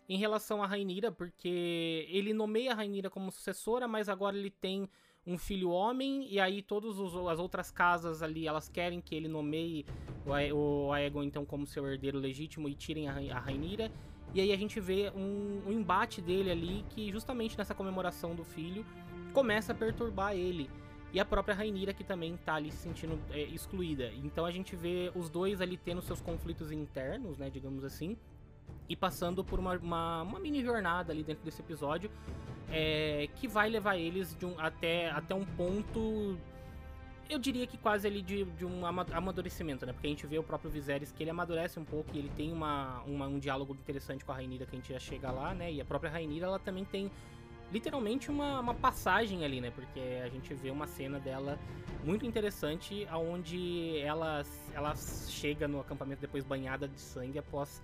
em 0.08 0.18
relação 0.18 0.62
à 0.62 0.66
Rainira, 0.66 1.10
porque 1.10 2.06
ele 2.10 2.34
nomeia 2.34 2.72
a 2.72 2.74
Rainira 2.74 3.08
como 3.08 3.30
sucessora, 3.30 3.88
mas 3.88 4.08
agora 4.08 4.36
ele 4.36 4.50
tem 4.50 4.88
um 5.26 5.38
filho 5.38 5.70
homem, 5.70 6.30
e 6.30 6.38
aí 6.38 6.60
todas 6.60 6.98
as 6.98 7.38
outras 7.38 7.70
casas 7.70 8.22
ali, 8.22 8.46
elas 8.46 8.68
querem 8.68 9.00
que 9.00 9.14
ele 9.14 9.28
nomeie 9.28 9.86
o, 10.26 10.88
o 10.88 10.92
Aegon 10.92 11.22
então 11.22 11.46
como 11.46 11.66
seu 11.66 11.86
herdeiro 11.86 12.18
legítimo 12.18 12.68
e 12.68 12.74
tirem 12.74 13.08
a, 13.08 13.14
a 13.34 13.38
Rainira. 13.38 13.90
E 14.34 14.40
aí 14.40 14.52
a 14.52 14.56
gente 14.56 14.80
vê 14.80 15.10
um, 15.14 15.62
um 15.66 15.72
embate 15.72 16.20
dele 16.20 16.50
ali 16.50 16.84
que 16.90 17.10
justamente 17.12 17.56
nessa 17.56 17.74
comemoração 17.74 18.34
do 18.34 18.44
filho 18.44 18.84
começa 19.32 19.72
a 19.72 19.74
perturbar 19.74 20.34
ele. 20.34 20.68
E 21.12 21.20
a 21.20 21.24
própria 21.24 21.54
Rainira 21.54 21.94
que 21.94 22.02
também 22.02 22.36
tá 22.44 22.54
ali 22.56 22.72
se 22.72 22.78
sentindo 22.78 23.18
é, 23.30 23.40
excluída. 23.42 24.10
Então 24.24 24.44
a 24.44 24.50
gente 24.50 24.74
vê 24.74 25.12
os 25.14 25.30
dois 25.30 25.60
ali 25.60 25.76
tendo 25.76 26.02
seus 26.02 26.20
conflitos 26.20 26.72
internos, 26.72 27.38
né, 27.38 27.48
digamos 27.48 27.84
assim. 27.84 28.16
E 28.88 28.96
passando 28.96 29.44
por 29.44 29.58
uma, 29.60 29.76
uma, 29.78 30.22
uma 30.22 30.40
mini 30.40 30.62
jornada 30.64 31.12
ali 31.12 31.22
dentro 31.22 31.44
desse 31.44 31.60
episódio. 31.62 32.10
é, 32.70 33.28
que 33.36 33.46
vai 33.46 33.68
levar 33.68 33.96
eles 33.96 34.36
um- 34.42 34.58
até, 34.58 35.10
até 35.10 35.32
um 35.34 35.44
ponto. 35.44 36.36
Eu 37.34 37.38
diria 37.40 37.66
que 37.66 37.76
quase 37.76 38.06
ali 38.06 38.22
de, 38.22 38.44
de 38.44 38.64
um 38.64 38.86
ama- 38.86 39.04
amadurecimento, 39.12 39.84
né? 39.84 39.92
Porque 39.92 40.06
a 40.06 40.10
gente 40.10 40.24
vê 40.24 40.38
o 40.38 40.42
próprio 40.44 40.70
Viserys 40.70 41.10
que 41.10 41.20
ele 41.20 41.30
amadurece 41.30 41.80
um 41.80 41.84
pouco 41.84 42.08
e 42.14 42.18
ele 42.20 42.30
tem 42.36 42.52
uma, 42.52 43.02
uma- 43.08 43.26
um 43.26 43.40
diálogo 43.40 43.74
interessante 43.74 44.24
com 44.24 44.30
a 44.30 44.36
Rainira 44.36 44.64
que 44.64 44.76
a 44.76 44.78
gente 44.78 44.92
já 44.92 45.00
chega 45.00 45.32
lá, 45.32 45.52
né? 45.52 45.72
E 45.72 45.80
a 45.80 45.84
própria 45.84 46.12
Rainira 46.12 46.46
ela 46.46 46.60
também 46.60 46.84
tem 46.84 47.10
literalmente 47.72 48.30
uma, 48.30 48.60
uma 48.60 48.74
passagem 48.74 49.44
ali, 49.44 49.60
né? 49.60 49.70
Porque 49.74 50.00
a 50.22 50.28
gente 50.28 50.52
vê 50.54 50.70
uma 50.70 50.86
cena 50.86 51.18
dela 51.18 51.58
muito 52.04 52.26
interessante, 52.26 53.06
aonde 53.10 53.98
ela, 53.98 54.42
ela 54.74 54.94
chega 54.96 55.66
no 55.66 55.80
acampamento 55.80 56.20
depois 56.20 56.44
banhada 56.44 56.86
de 56.86 57.00
sangue 57.00 57.38
após 57.38 57.82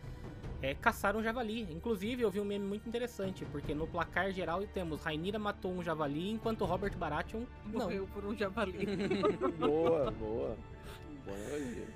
é, 0.63 0.75
caçar 0.75 1.17
um 1.17 1.23
javali. 1.23 1.63
Inclusive, 1.73 2.23
eu 2.23 2.31
vi 2.31 2.41
um 2.41 2.45
meme 2.45 2.67
muito 2.67 2.89
interessante, 2.89 3.45
porque 3.47 3.75
no 3.75 3.87
placar 3.87 4.31
geral 4.33 4.63
temos 4.67 5.03
Rainira 5.03 5.39
matou 5.39 5.73
um 5.73 5.83
javali, 5.83 6.31
enquanto 6.31 6.65
Robert 6.65 6.97
Baratheon 6.97 7.45
não. 7.67 7.81
Morreu 7.81 8.07
por 8.13 8.25
um 8.25 8.37
javali. 8.37 8.87
boa, 9.59 10.11
boa. 10.11 10.57
Boa 11.25 11.37
analogia. 11.37 11.87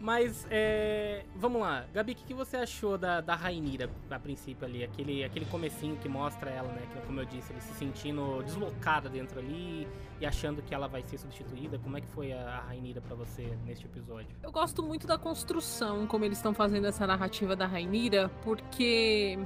Mas, 0.00 0.46
é, 0.50 1.24
vamos 1.36 1.60
lá. 1.60 1.84
Gabi, 1.92 2.12
o 2.12 2.14
que, 2.14 2.24
que 2.24 2.34
você 2.34 2.56
achou 2.56 2.96
da, 2.96 3.20
da 3.20 3.34
Rainira, 3.34 3.90
a 4.10 4.18
princípio 4.18 4.66
ali? 4.66 4.82
Aquele, 4.82 5.22
aquele 5.22 5.44
comecinho 5.44 5.96
que 5.96 6.08
mostra 6.08 6.48
ela, 6.50 6.72
né? 6.72 6.82
Que, 6.90 7.06
como 7.06 7.20
eu 7.20 7.26
disse, 7.26 7.52
ele 7.52 7.60
se 7.60 7.74
sentindo 7.74 8.42
deslocada 8.42 9.10
dentro 9.10 9.38
ali 9.38 9.86
e 10.18 10.24
achando 10.24 10.62
que 10.62 10.74
ela 10.74 10.88
vai 10.88 11.02
ser 11.02 11.18
substituída. 11.18 11.78
Como 11.78 11.98
é 11.98 12.00
que 12.00 12.08
foi 12.08 12.32
a, 12.32 12.40
a 12.40 12.60
Rainira 12.60 13.02
pra 13.02 13.14
você 13.14 13.42
neste 13.66 13.84
episódio? 13.84 14.28
Eu 14.42 14.50
gosto 14.50 14.82
muito 14.82 15.06
da 15.06 15.18
construção, 15.18 16.06
como 16.06 16.24
eles 16.24 16.38
estão 16.38 16.54
fazendo 16.54 16.86
essa 16.86 17.06
narrativa 17.06 17.54
da 17.54 17.66
Rainira, 17.66 18.30
porque 18.42 19.38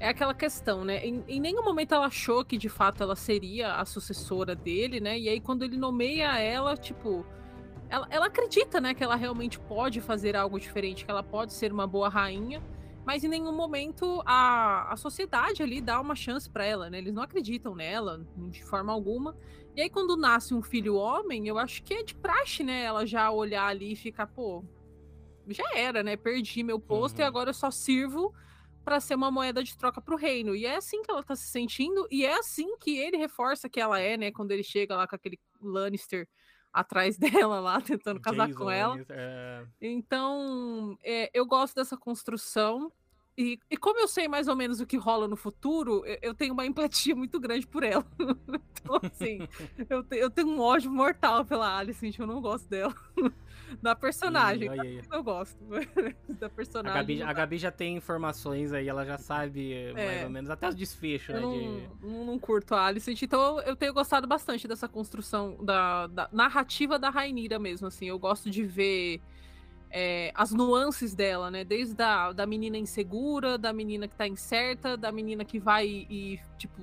é 0.00 0.08
aquela 0.08 0.32
questão, 0.32 0.84
né? 0.86 1.04
Em, 1.06 1.22
em 1.28 1.38
nenhum 1.38 1.62
momento 1.62 1.94
ela 1.94 2.06
achou 2.06 2.44
que 2.44 2.56
de 2.56 2.68
fato 2.70 3.02
ela 3.02 3.14
seria 3.14 3.74
a 3.74 3.84
sucessora 3.84 4.54
dele, 4.54 5.00
né? 5.00 5.18
E 5.18 5.28
aí 5.28 5.38
quando 5.38 5.64
ele 5.64 5.76
nomeia 5.76 6.38
ela, 6.38 6.76
tipo. 6.78 7.26
Ela, 7.92 8.06
ela 8.08 8.26
acredita, 8.28 8.80
né, 8.80 8.94
que 8.94 9.04
ela 9.04 9.14
realmente 9.16 9.60
pode 9.60 10.00
fazer 10.00 10.34
algo 10.34 10.58
diferente, 10.58 11.04
que 11.04 11.10
ela 11.10 11.22
pode 11.22 11.52
ser 11.52 11.70
uma 11.70 11.86
boa 11.86 12.08
rainha, 12.08 12.62
mas 13.04 13.22
em 13.22 13.28
nenhum 13.28 13.52
momento 13.54 14.22
a, 14.24 14.90
a 14.90 14.96
sociedade 14.96 15.62
ali 15.62 15.78
dá 15.78 16.00
uma 16.00 16.14
chance 16.14 16.48
pra 16.48 16.64
ela, 16.64 16.88
né? 16.88 16.96
Eles 16.96 17.12
não 17.12 17.22
acreditam 17.22 17.74
nela 17.74 18.26
de 18.48 18.64
forma 18.64 18.90
alguma. 18.90 19.36
E 19.76 19.82
aí, 19.82 19.90
quando 19.90 20.16
nasce 20.16 20.54
um 20.54 20.62
filho 20.62 20.94
homem, 20.94 21.46
eu 21.46 21.58
acho 21.58 21.82
que 21.82 21.92
é 21.92 22.02
de 22.02 22.14
praxe, 22.14 22.64
né? 22.64 22.82
Ela 22.82 23.04
já 23.04 23.30
olhar 23.30 23.66
ali 23.66 23.92
e 23.92 23.96
ficar, 23.96 24.26
pô, 24.26 24.64
já 25.48 25.64
era, 25.74 26.02
né? 26.02 26.16
Perdi 26.16 26.62
meu 26.62 26.80
posto 26.80 27.18
e 27.18 27.22
Uhum. 27.22 27.28
agora 27.28 27.50
eu 27.50 27.54
só 27.54 27.70
sirvo 27.70 28.32
pra 28.82 29.00
ser 29.00 29.16
uma 29.16 29.30
moeda 29.30 29.62
de 29.62 29.76
troca 29.76 30.00
pro 30.00 30.16
reino. 30.16 30.56
E 30.56 30.64
é 30.64 30.76
assim 30.76 31.02
que 31.02 31.10
ela 31.10 31.22
tá 31.22 31.36
se 31.36 31.48
sentindo, 31.48 32.06
e 32.10 32.24
é 32.24 32.38
assim 32.38 32.74
que 32.78 32.96
ele 32.96 33.18
reforça 33.18 33.68
que 33.68 33.80
ela 33.80 34.00
é, 34.00 34.16
né? 34.16 34.32
Quando 34.32 34.52
ele 34.52 34.62
chega 34.62 34.96
lá 34.96 35.06
com 35.06 35.14
aquele 35.14 35.38
Lannister 35.60 36.26
atrás 36.72 37.16
dela 37.18 37.60
lá, 37.60 37.80
tentando 37.80 38.20
casar 38.20 38.46
Jason 38.48 38.58
com 38.58 38.70
ela. 38.70 39.04
É, 39.08 39.64
Então, 39.80 40.96
é, 41.02 41.30
eu 41.34 41.46
gosto 41.46 41.74
dessa 41.74 41.96
construção. 41.96 42.92
E, 43.36 43.58
e 43.70 43.76
como 43.78 43.98
eu 43.98 44.06
sei 44.06 44.28
mais 44.28 44.46
ou 44.46 44.54
menos 44.54 44.78
o 44.80 44.86
que 44.86 44.96
rola 44.98 45.26
no 45.26 45.36
futuro, 45.36 46.04
eu, 46.04 46.18
eu 46.20 46.34
tenho 46.34 46.52
uma 46.52 46.66
empatia 46.66 47.16
muito 47.16 47.40
grande 47.40 47.66
por 47.66 47.82
ela. 47.82 48.04
então, 48.82 49.00
assim, 49.02 49.48
eu, 49.88 50.02
te- 50.04 50.16
eu 50.18 50.28
tenho 50.30 50.48
um 50.48 50.60
ódio 50.60 50.90
mortal 50.90 51.42
pela 51.42 51.78
Alicent, 51.78 52.18
eu 52.18 52.26
não 52.26 52.42
gosto 52.42 52.68
dela. 52.68 52.94
da 53.80 53.96
personagem, 53.96 54.68
Ih, 54.74 54.80
aí. 54.80 55.02
eu 55.10 55.22
gosto. 55.22 55.56
da 56.28 56.46
A 56.46 56.50
personagem. 56.50 56.98
Gabi, 57.00 57.18
não 57.20 57.28
a. 57.28 57.32
Gabi 57.32 57.56
já 57.58 57.70
tem 57.70 57.96
informações 57.96 58.70
aí, 58.70 58.86
ela 58.86 59.04
já 59.06 59.16
sabe 59.16 59.72
eh, 59.72 59.92
mais 59.94 60.20
É. 60.20 60.24
ou 60.24 60.30
menos, 60.30 60.50
até 60.50 60.68
os 60.68 60.74
desfechos, 60.74 61.34
né? 61.34 61.40
não, 61.40 61.52
de- 61.58 61.88
não, 62.26 62.38
curto 62.38 62.74
a 62.74 62.84
Alicent, 62.84 63.22
então 63.22 63.60
eu 63.60 63.74
tenho 63.74 63.94
gostado 63.94 64.26
bastante 64.26 64.68
dessa 64.68 64.86
construção 64.88 65.56
da, 65.64 66.06
da 66.08 66.28
narrativa 66.30 66.98
da 66.98 67.08
Rainira 67.08 67.58
mesmo, 67.58 67.86
assim, 67.86 68.06
eu 68.06 68.18
gosto 68.18 68.50
de 68.50 68.62
ver 68.62 69.22
é, 69.92 70.32
as 70.34 70.52
nuances 70.52 71.14
dela, 71.14 71.50
né, 71.50 71.64
desde 71.64 72.02
a 72.02 72.32
da 72.32 72.46
menina 72.46 72.78
insegura, 72.78 73.58
da 73.58 73.72
menina 73.72 74.08
que 74.08 74.16
tá 74.16 74.26
incerta, 74.26 74.96
da 74.96 75.12
menina 75.12 75.44
que 75.44 75.58
vai 75.58 75.86
e, 75.86 76.40
tipo, 76.56 76.80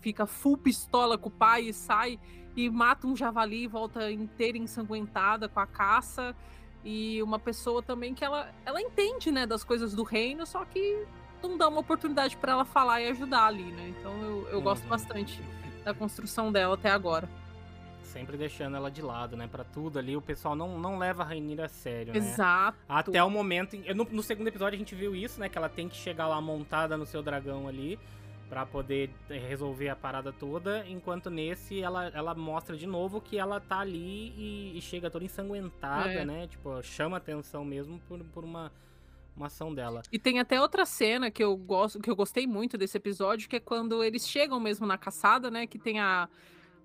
fica 0.00 0.26
full 0.26 0.56
pistola 0.56 1.18
com 1.18 1.28
o 1.28 1.32
pai 1.32 1.64
e 1.64 1.72
sai 1.72 2.18
e 2.56 2.70
mata 2.70 3.06
um 3.06 3.14
javali 3.14 3.64
e 3.64 3.66
volta 3.66 4.10
inteira 4.10 4.56
ensanguentada 4.56 5.48
com 5.48 5.60
a 5.60 5.66
caça. 5.66 6.34
E 6.82 7.22
uma 7.22 7.38
pessoa 7.38 7.82
também 7.82 8.14
que 8.14 8.24
ela, 8.24 8.50
ela 8.64 8.80
entende, 8.80 9.30
né, 9.30 9.44
das 9.44 9.62
coisas 9.62 9.92
do 9.92 10.02
reino, 10.02 10.46
só 10.46 10.64
que 10.64 11.04
não 11.42 11.58
dá 11.58 11.68
uma 11.68 11.80
oportunidade 11.80 12.36
para 12.38 12.52
ela 12.52 12.64
falar 12.64 13.02
e 13.02 13.08
ajudar 13.08 13.46
ali, 13.46 13.64
né? 13.64 13.88
Então 13.88 14.12
eu, 14.22 14.48
eu 14.48 14.62
gosto 14.62 14.86
bastante 14.86 15.42
da 15.84 15.92
construção 15.92 16.50
dela 16.50 16.74
até 16.74 16.90
agora. 16.90 17.28
Sempre 18.18 18.36
deixando 18.36 18.76
ela 18.76 18.90
de 18.90 19.02
lado, 19.02 19.36
né? 19.36 19.46
Pra 19.46 19.64
tudo 19.64 19.98
ali, 19.98 20.16
o 20.16 20.22
pessoal 20.22 20.54
não, 20.54 20.78
não 20.78 20.98
leva 20.98 21.22
a 21.22 21.26
Rainira 21.26 21.66
a 21.66 21.68
sério, 21.68 22.12
né? 22.12 22.18
Exato. 22.18 22.78
Até 22.88 23.22
o 23.22 23.30
momento. 23.30 23.76
No, 23.94 24.04
no 24.04 24.22
segundo 24.22 24.48
episódio 24.48 24.76
a 24.76 24.78
gente 24.78 24.94
viu 24.94 25.14
isso, 25.14 25.38
né? 25.40 25.48
Que 25.48 25.58
ela 25.58 25.68
tem 25.68 25.88
que 25.88 25.96
chegar 25.96 26.26
lá 26.26 26.40
montada 26.40 26.96
no 26.96 27.06
seu 27.06 27.22
dragão 27.22 27.68
ali. 27.68 27.98
Pra 28.48 28.64
poder 28.64 29.10
eh, 29.28 29.38
resolver 29.38 29.88
a 29.88 29.96
parada 29.96 30.32
toda. 30.32 30.86
Enquanto 30.88 31.28
nesse 31.28 31.80
ela, 31.80 32.06
ela 32.14 32.32
mostra 32.32 32.76
de 32.76 32.86
novo 32.86 33.20
que 33.20 33.36
ela 33.36 33.58
tá 33.58 33.80
ali 33.80 34.32
e, 34.38 34.78
e 34.78 34.80
chega 34.80 35.10
toda 35.10 35.24
ensanguentada, 35.24 36.10
É. 36.12 36.24
né? 36.24 36.46
Tipo, 36.46 36.80
chama 36.80 37.16
atenção 37.16 37.64
mesmo 37.64 37.98
por, 38.08 38.20
por 38.26 38.44
uma, 38.44 38.70
uma 39.36 39.46
ação 39.46 39.74
dela. 39.74 40.02
E 40.12 40.18
tem 40.18 40.38
até 40.38 40.60
outra 40.60 40.86
cena 40.86 41.28
que 41.28 41.42
eu 41.42 41.56
gosto, 41.56 41.98
que 41.98 42.08
eu 42.08 42.14
gostei 42.14 42.46
muito 42.46 42.78
desse 42.78 42.96
episódio, 42.96 43.48
que 43.48 43.56
é 43.56 43.60
quando 43.60 44.04
eles 44.04 44.28
chegam 44.28 44.60
mesmo 44.60 44.86
na 44.86 44.96
caçada, 44.96 45.50
né? 45.50 45.66
Que 45.66 45.76
tem 45.78 45.98
a. 45.98 46.28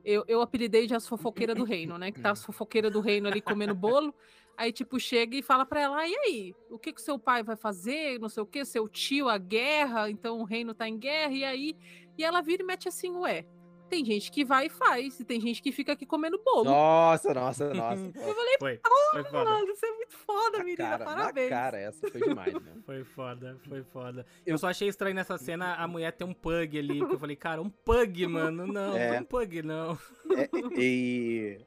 Eu, 0.04 0.24
eu 0.28 0.42
apelidei 0.42 0.88
de 0.88 0.96
as 0.96 1.08
fofoqueiras 1.08 1.56
do 1.56 1.64
reino, 1.64 1.98
né? 1.98 2.12
Que 2.12 2.20
tá 2.20 2.32
as 2.32 2.44
fofoqueiras 2.44 2.92
do 2.92 3.00
reino 3.00 3.28
ali 3.28 3.42
comendo 3.42 3.76
bolo. 3.76 4.14
Aí, 4.58 4.72
tipo, 4.72 5.00
chega 5.00 5.36
e 5.36 5.42
fala 5.42 5.66
pra 5.66 5.82
ela: 5.82 5.98
ah, 5.98 6.08
e 6.08 6.16
aí? 6.16 6.56
O 6.70 6.78
que 6.78 6.94
que 6.94 7.02
seu 7.02 7.18
pai 7.18 7.44
vai 7.44 7.56
fazer? 7.56 8.20
Não 8.20 8.30
sei 8.30 8.44
o 8.44 8.46
que, 8.46 8.64
seu 8.66 8.88
tio, 8.88 9.30
a 9.30 9.38
guerra, 9.38 10.10
então 10.10 10.40
o 10.40 10.44
reino 10.44 10.74
tá 10.74 10.88
em 10.88 10.98
guerra, 10.98 11.34
e 11.34 11.44
aí? 11.44 11.76
E 12.18 12.24
ela 12.24 12.42
vira 12.42 12.64
e 12.64 12.66
mete 12.66 12.88
assim: 12.88 13.12
ué, 13.18 13.46
tem 13.91 14.06
gente 14.06 14.32
que 14.32 14.45
vai 14.45 14.67
e 14.67 14.69
faz, 14.69 15.19
e 15.19 15.25
tem 15.25 15.39
gente 15.41 15.62
que 15.62 15.71
fica 15.71 15.91
aqui 15.91 16.06
comendo 16.06 16.41
bolo. 16.43 16.63
Nossa, 16.63 17.34
nossa, 17.34 17.71
nossa. 17.75 18.01
Eu 18.15 18.34
falei, 18.34 18.56
Foi, 18.58 18.80
foi 19.12 19.23
foda. 19.25 19.43
mano, 19.49 19.67
você 19.67 19.86
é 19.86 19.91
muito 19.97 20.15
foda, 20.17 20.58
na 20.60 20.63
menina, 20.63 20.89
cara, 20.89 21.06
parabéns. 21.06 21.49
na 21.49 21.56
cara, 21.58 21.77
essa 21.77 22.10
foi 22.10 22.21
demais, 22.21 22.54
né? 22.54 22.71
Foi 22.86 23.04
foda, 23.04 23.60
foi 23.67 23.84
foda. 23.84 24.25
Eu 24.45 24.58
só 24.58 24.69
achei 24.69 24.88
estranho 24.88 25.13
nessa 25.15 25.38
cena 25.38 25.75
a 25.75 25.86
mulher 25.88 26.12
ter 26.13 26.23
um 26.23 26.34
pug 26.34 26.80
ali. 26.80 26.99
Porque 26.99 27.15
eu 27.15 27.19
falei, 27.19 27.36
cara, 27.36 27.62
um 27.62 27.69
pug, 27.69 28.25
mano. 28.27 28.65
Não, 28.65 28.95
É. 28.97 29.19
um 29.19 29.23
pug 29.23 29.62
não. 29.62 29.97
É, 30.36 30.49
e 30.80 31.60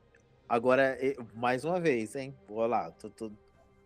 agora, 0.49 0.99
mais 1.35 1.65
uma 1.65 1.79
vez, 1.79 2.17
hein? 2.17 2.35
Olha 2.49 2.67
lá, 2.67 2.91
tô, 2.91 3.09
tô- 3.11 3.31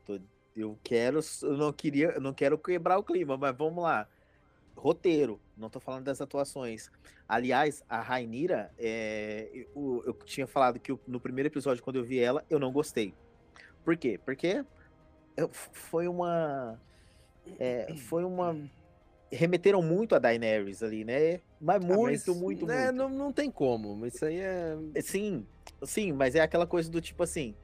tô- 0.04 0.20
eu 0.56 0.78
quero, 0.82 1.20
eu 1.42 1.56
não 1.56 1.72
queria, 1.72 2.10
eu 2.12 2.20
não 2.20 2.32
quero 2.32 2.56
quebrar 2.58 2.98
o 2.98 3.02
clima, 3.04 3.36
mas 3.36 3.56
vamos 3.56 3.82
lá. 3.82 4.08
Roteiro, 4.78 5.40
não 5.56 5.68
tô 5.68 5.80
falando 5.80 6.04
das 6.04 6.20
atuações. 6.20 6.88
Aliás, 7.28 7.82
a 7.88 8.00
Rainira, 8.00 8.70
é, 8.78 9.50
eu, 9.74 10.02
eu 10.06 10.14
tinha 10.24 10.46
falado 10.46 10.78
que 10.78 10.96
no 11.06 11.18
primeiro 11.20 11.48
episódio, 11.48 11.82
quando 11.82 11.96
eu 11.96 12.04
vi 12.04 12.20
ela, 12.20 12.44
eu 12.48 12.60
não 12.60 12.72
gostei. 12.72 13.12
Por 13.84 13.96
quê? 13.96 14.20
Porque 14.24 14.64
eu- 15.36 15.50
foi 15.52 16.06
uma. 16.06 16.80
é, 17.58 17.92
foi 17.96 18.22
uma. 18.24 18.56
Remeteram 19.32 19.82
muito 19.82 20.14
a 20.14 20.18
Daenerys 20.18 20.82
ali, 20.82 21.04
né? 21.04 21.40
Mas 21.60 21.82
Ah, 21.82 21.86
muito, 21.86 22.30
mas, 22.30 22.40
muito, 22.40 22.66
né, 22.66 22.84
muito. 22.84 22.96
Não, 22.96 23.08
não 23.10 23.32
tem 23.32 23.50
como. 23.50 24.06
Isso 24.06 24.24
aí 24.24 24.38
é. 24.38 24.76
Sim, 25.02 25.44
sim, 25.82 26.12
mas 26.12 26.34
é 26.36 26.40
aquela 26.40 26.66
coisa 26.66 26.88
do 26.90 27.00
tipo 27.00 27.22
assim. 27.24 27.54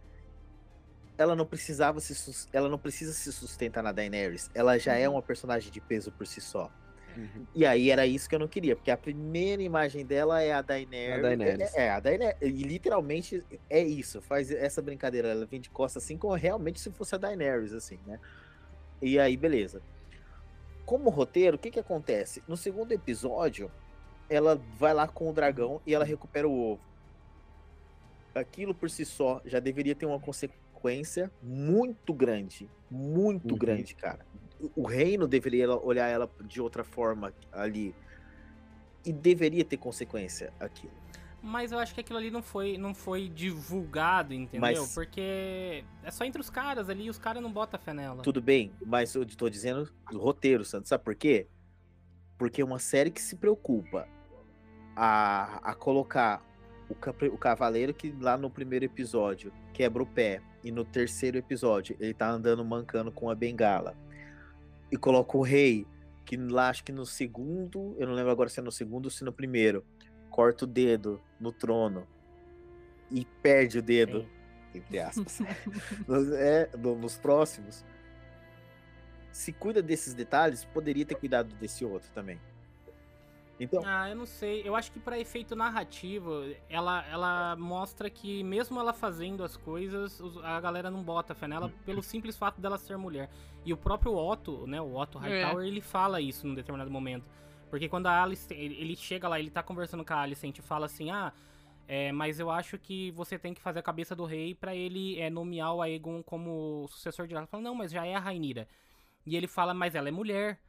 Ela 1.17 1.37
não 1.37 1.47
precisava 1.47 2.01
se 2.01 2.49
ela 2.53 2.69
não 2.69 2.79
precisa 2.79 3.13
se 3.13 3.33
sustentar 3.33 3.85
na 3.85 3.93
Daenerys. 3.93 4.51
Ela 4.53 4.79
já 4.79 4.95
é 4.95 5.09
uma 5.09 5.23
personagem 5.23 5.71
de 5.71 5.81
peso 5.81 6.11
por 6.11 6.27
si 6.27 6.41
só. 6.41 6.71
Uhum. 7.17 7.47
E 7.55 7.65
aí 7.65 7.91
era 7.91 8.07
isso 8.07 8.29
que 8.29 8.35
eu 8.35 8.39
não 8.39 8.49
queria, 8.49 8.75
porque 8.75 8.91
a 8.91 8.97
primeira 8.97 9.63
imagem 9.63 10.05
dela 10.05 10.43
é 10.43 10.53
a 10.53 10.63
Daenerys. 10.63 11.19
A 11.19 11.23
Daenerys. 11.23 11.75
É, 11.75 11.87
é, 11.87 11.91
a 11.91 12.01
Daenerys. 12.01 12.37
E 12.43 12.63
literalmente 12.63 13.45
é 13.71 13.83
isso, 13.83 14.21
faz 14.21 14.51
essa 14.51 14.83
brincadeira, 14.83 15.29
ela 15.29 15.47
vem 15.47 15.61
de 15.61 15.71
costas 15.71 16.05
assim 16.05 16.17
como 16.17 16.35
realmente 16.35 16.81
se 16.81 16.91
fosse 16.91 17.15
a 17.15 17.19
Daenerys 17.19 17.73
assim, 17.73 17.99
né? 18.07 18.19
E 19.01 19.19
aí 19.19 19.37
beleza. 19.37 19.83
Como 20.85 21.09
roteiro, 21.11 21.57
o 21.57 21.59
que 21.59 21.71
que 21.71 21.81
acontece? 21.81 22.43
No 22.47 22.57
segundo 22.57 22.93
episódio, 22.93 23.71
ela 24.29 24.61
vai 24.79 24.93
lá 24.93 25.09
com 25.09 25.31
o 25.31 25.33
dragão 25.33 25.81
e 25.87 25.95
ela 25.95 26.05
recupera 26.05 26.49
o 26.49 26.73
ovo. 26.73 26.83
Aquilo 28.35 28.75
por 28.75 28.91
si 28.91 29.05
só 29.05 29.41
já 29.45 29.61
deveria 29.61 29.95
ter 29.95 30.07
uma 30.07 30.19
consequência 30.19 30.64
muito 31.43 32.13
grande, 32.13 32.69
muito 32.91 33.53
Uhum. 33.53 33.59
grande, 33.59 33.95
cara. 33.95 34.25
O- 34.61 34.83
O 34.83 34.87
reino 34.87 35.27
deveria 35.27 35.71
olhar 35.75 36.09
ela 36.09 36.31
de 36.45 36.61
outra 36.61 36.85
forma 36.85 37.33
ali 37.53 37.95
e 39.05 39.13
deveria 39.13 39.65
ter 39.65 39.77
consequência 39.77 40.53
aquilo. 40.61 40.93
Mas 41.43 41.73
eu 41.73 41.79
acho 41.79 41.95
que 41.95 42.01
aquilo 42.01 42.19
ali 42.19 42.31
não 42.31 42.43
foi, 42.43 42.79
não 42.79 42.95
foi 42.95 43.29
divulgado, 43.29 44.33
entendeu? 44.33 44.61
Mas- 44.61 44.95
Porque 44.95 45.85
é 46.03 46.11
só 46.11 46.25
entre 46.25 46.41
os 46.41 46.49
caras 46.49 46.89
ali 46.89 47.05
e 47.05 47.11
os 47.11 47.19
caras 47.19 47.43
não 47.43 47.53
botam 47.53 47.79
fé 47.79 47.93
nela. 47.93 48.23
Tudo 48.23 48.41
bem, 48.41 48.73
mas 48.87 49.15
eu 49.15 49.27
tô 49.27 49.51
dizendo 49.51 49.91
do 50.11 50.19
roteiro, 50.19 50.65
Santos. 50.65 50.89
Sabe 50.89 51.05
por 51.05 51.15
quê? 51.15 51.47
Porque 52.39 52.63
é 52.63 52.65
uma 52.65 52.79
série 52.79 53.11
que 53.11 53.21
se 53.21 53.37
preocupa 53.37 54.09
a, 54.97 55.71
a 55.71 55.75
colocar 55.75 56.43
o, 56.95 57.35
o 57.35 57.39
cavaleiro 57.39 57.93
que 57.93 58.15
lá 58.21 58.37
no 58.39 58.49
primeiro 58.49 58.85
episódio 58.85 59.53
quebra 59.73 60.03
o 60.03 60.07
pé 60.07 60.41
e 60.63 60.71
no 60.73 60.85
terceiro 60.85 61.37
episódio 61.37 61.97
ele 62.01 62.15
tá 62.15 62.31
andando 62.31 62.65
mancando 62.65 63.13
com 63.13 63.29
a 63.29 63.35
bengala. 63.35 63.97
E 64.91 64.97
coloca 64.97 65.37
o 65.37 65.43
rei, 65.43 65.87
que 66.25 66.37
lá 66.37 66.69
acho 66.71 66.85
que 66.85 66.93
no 66.93 67.05
segundo, 67.05 67.95
eu 67.99 68.07
não 68.07 68.15
lembro 68.15 68.31
agora 68.31 68.49
se 68.49 68.61
é 68.61 68.63
no 68.63 68.73
segundo 68.73 69.07
ou 69.07 69.11
se 69.11 69.25
no 69.25 69.33
primeiro, 69.33 69.85
corta 70.31 70.65
o 70.65 70.69
dedo 70.69 71.21
no 71.39 71.53
trono 71.53 72.07
e 73.11 73.25
perde 73.43 73.79
o 73.79 73.83
dedo, 73.83 74.23
Sim. 74.23 74.79
entre 74.79 74.99
aspas. 74.99 75.41
Nos- 76.09 76.33
é, 76.33 76.71
no- 76.79 76.97
nos 76.97 77.17
próximos. 77.17 77.85
Se 79.33 79.53
cuida 79.53 79.83
desses 79.83 80.15
detalhes, 80.15 80.65
poderia 80.65 81.05
ter 81.05 81.17
cuidado 81.17 81.55
desse 81.57 81.85
outro 81.85 82.11
também. 82.13 82.39
Então, 83.59 83.83
Ah, 83.85 84.11
eu 84.11 84.17
não 84.17 84.27
sei. 84.27 84.63
Eu 84.65 84.75
acho 84.75 84.91
que 84.91 84.99
pra 84.99 85.19
efeito 85.19 85.55
narrativo, 85.55 86.45
ela, 86.69 87.05
ela 87.07 87.57
mostra 87.57 88.11
que 88.11 88.43
mesmo 88.43 88.81
ela 88.81 88.93
fazendo 88.93 89.45
as 89.45 89.57
coisas, 89.57 90.21
a 90.43 90.61
galera 90.61 90.91
não 90.91 91.03
bota 91.03 91.35
fé 91.35 91.47
nela 91.47 91.73
pelo 91.87 92.03
simples 92.03 92.37
fato 92.37 92.61
dela 92.61 92.79
ser 92.79 92.97
mulher. 92.97 93.31
E 93.65 93.73
o 93.73 93.77
próprio 93.77 94.15
Otto, 94.15 94.67
né, 94.67 94.81
o 94.81 94.95
Otto 94.97 95.19
É. 95.19 95.43
Hightower, 95.43 95.67
ele 95.67 95.81
fala 95.81 96.21
isso 96.21 96.47
num 96.47 96.55
determinado 96.55 96.91
momento. 96.91 97.25
Porque 97.71 97.89
quando 97.89 98.07
a 98.07 98.23
Alice, 98.23 98.53
ele, 98.53 98.95
chega 98.97 99.27
lá, 99.29 99.39
ele 99.39 99.51
tá 99.51 99.63
conversando 99.63 100.05
com 100.05 100.13
a 100.13 100.21
Alicent 100.21 100.59
e 100.59 100.63
fala 100.63 100.87
assim, 100.87 101.11
ah, 101.11 101.33
é, 101.89 102.13
mas 102.13 102.39
eu 102.39 102.51
acho 102.51 102.79
que 102.79 103.11
você 103.13 103.39
tem 103.39 103.53
que 103.55 103.61
fazer 103.61 103.79
a 103.79 103.83
cabeça 103.83 104.15
do 104.15 104.25
rei 104.25 104.55
pra 104.55 104.75
ele 104.75 105.19
é, 105.19 105.29
nomear 105.29 105.75
o 105.75 105.83
Aegon 105.83 106.23
como 106.23 106.87
sucessor 106.89 107.27
de 107.27 107.35
ela. 107.35 107.47
Fala, 107.47 107.63
não, 107.63 107.75
mas 107.75 107.91
já 107.91 108.07
é 108.07 108.15
a 108.15 108.21
Rainira. 108.21 108.69
E 109.27 109.37
ele 109.37 109.47
fala, 109.47 109.73
mas 109.75 109.95
ela 109.95 110.09
é 110.09 110.13
mulher. 110.13 110.61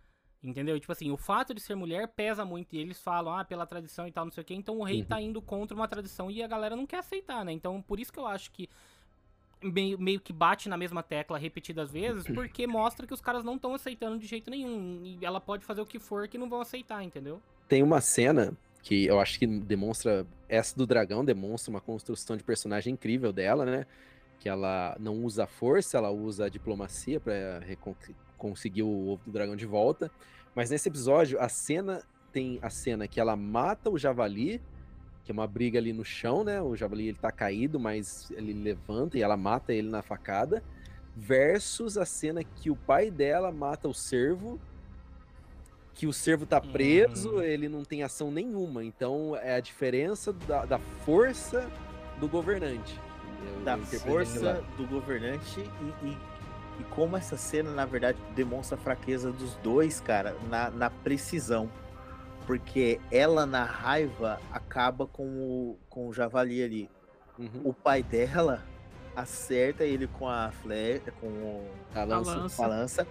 Entendeu? 0.45 0.79
Tipo 0.79 0.91
assim, 0.91 1.09
o 1.11 1.17
fato 1.17 1.53
de 1.53 1.59
ser 1.61 1.73
mulher 1.75 2.07
pesa 2.07 2.45
muito. 2.45 2.73
E 2.75 2.77
eles 2.79 3.01
falam, 3.01 3.33
ah, 3.33 3.43
pela 3.43 3.65
tradição 3.65 4.07
e 4.07 4.11
tal, 4.11 4.25
não 4.25 4.31
sei 4.31 4.41
o 4.43 4.45
quê. 4.45 4.53
Então 4.53 4.77
o 4.77 4.83
rei 4.83 4.99
Uhum. 4.99 5.05
tá 5.05 5.19
indo 5.19 5.41
contra 5.41 5.75
uma 5.75 5.87
tradição 5.87 6.29
e 6.29 6.43
a 6.43 6.47
galera 6.47 6.75
não 6.75 6.85
quer 6.85 6.99
aceitar, 6.99 7.43
né? 7.43 7.51
Então 7.51 7.81
por 7.81 7.99
isso 7.99 8.13
que 8.13 8.19
eu 8.19 8.27
acho 8.27 8.51
que 8.51 8.69
meio, 9.63 9.99
meio 9.99 10.19
que 10.19 10.31
bate 10.31 10.69
na 10.69 10.77
mesma 10.77 11.01
tecla 11.01 11.37
repetidas 11.37 11.91
vezes, 11.91 12.25
porque 12.33 12.67
mostra 12.67 13.07
que 13.07 13.13
os 13.13 13.21
caras 13.21 13.43
não 13.43 13.55
estão 13.55 13.73
aceitando 13.73 14.19
de 14.19 14.27
jeito 14.27 14.49
nenhum. 14.51 15.01
E 15.03 15.25
ela 15.25 15.41
pode 15.41 15.65
fazer 15.65 15.81
o 15.81 15.85
que 15.85 15.97
for 15.99 16.27
que 16.27 16.37
não 16.37 16.47
vão 16.49 16.61
aceitar, 16.61 17.03
entendeu? 17.03 17.41
Tem 17.67 17.81
uma 17.81 17.99
cena 18.01 18.55
que 18.83 19.05
eu 19.07 19.19
acho 19.19 19.39
que 19.39 19.47
demonstra. 19.47 20.27
Essa 20.47 20.77
do 20.77 20.85
dragão 20.85 21.25
demonstra 21.25 21.71
uma 21.71 21.81
construção 21.81 22.37
de 22.37 22.43
personagem 22.43 22.93
incrível 22.93 23.33
dela, 23.33 23.65
né? 23.65 23.87
Que 24.39 24.47
ela 24.47 24.95
não 24.99 25.23
usa 25.23 25.47
força, 25.47 25.97
ela 25.97 26.11
usa 26.11 26.45
a 26.45 26.49
diplomacia 26.49 27.19
pra 27.19 27.57
recon- 27.65 27.95
conseguir 28.37 28.83
o 28.83 29.07
ovo 29.09 29.21
do 29.25 29.31
dragão 29.31 29.55
de 29.55 29.65
volta. 29.65 30.11
Mas 30.53 30.69
nesse 30.69 30.87
episódio, 30.89 31.39
a 31.39 31.49
cena 31.49 32.03
tem 32.31 32.59
a 32.61 32.69
cena 32.69 33.07
que 33.07 33.19
ela 33.19 33.35
mata 33.35 33.89
o 33.89 33.97
javali, 33.97 34.61
que 35.23 35.31
é 35.31 35.33
uma 35.33 35.47
briga 35.47 35.79
ali 35.79 35.91
no 35.93 36.05
chão, 36.05 36.43
né? 36.43 36.61
O 36.61 36.75
javali 36.75 37.07
ele 37.07 37.17
tá 37.17 37.31
caído, 37.31 37.79
mas 37.79 38.29
ele 38.31 38.53
levanta 38.53 39.17
e 39.17 39.21
ela 39.21 39.35
mata 39.37 39.73
ele 39.73 39.89
na 39.89 40.01
facada. 40.01 40.63
Versus 41.15 41.97
a 41.97 42.05
cena 42.05 42.43
que 42.43 42.69
o 42.69 42.75
pai 42.75 43.09
dela 43.09 43.51
mata 43.51 43.87
o 43.87 43.93
cervo, 43.93 44.59
que 45.93 46.05
o 46.05 46.11
cervo 46.13 46.45
tá 46.45 46.59
preso, 46.59 47.35
Uhum. 47.35 47.41
ele 47.41 47.69
não 47.69 47.83
tem 47.85 48.03
ação 48.03 48.29
nenhuma. 48.29 48.83
Então 48.83 49.35
é 49.37 49.55
a 49.55 49.59
diferença 49.61 50.33
da, 50.33 50.65
da 50.65 50.77
força 50.77 51.69
do 52.19 52.27
governante. 52.27 52.99
da 53.63 53.77
força 53.77 54.61
do 54.77 54.85
governante 54.87 55.59
e, 55.59 56.05
e, 56.07 56.17
e 56.79 56.83
como 56.85 57.15
essa 57.17 57.37
cena, 57.37 57.71
na 57.71 57.85
verdade, 57.85 58.17
demonstra 58.35 58.77
a 58.77 58.79
fraqueza 58.79 59.31
dos 59.31 59.55
dois, 59.57 59.99
cara, 60.01 60.35
na, 60.49 60.69
na 60.69 60.89
precisão. 60.89 61.69
Porque 62.45 62.99
ela, 63.11 63.45
na 63.45 63.63
raiva, 63.63 64.39
acaba 64.51 65.07
com 65.07 65.23
o, 65.25 65.79
com 65.89 66.07
o 66.07 66.13
javali 66.13 66.63
ali. 66.63 66.89
Uhum. 67.39 67.61
O 67.63 67.73
pai 67.73 68.03
dela 68.03 68.61
acerta 69.15 69.83
ele 69.83 70.07
com 70.07 70.27
a 70.29 70.51
flecha, 70.61 71.11
com 71.19 71.27
o- 71.27 71.71
A 71.95 72.03
lança. 72.03 72.35
lança. 72.35 72.55
com 72.57 72.63
a 72.63 72.67
lança 72.67 73.07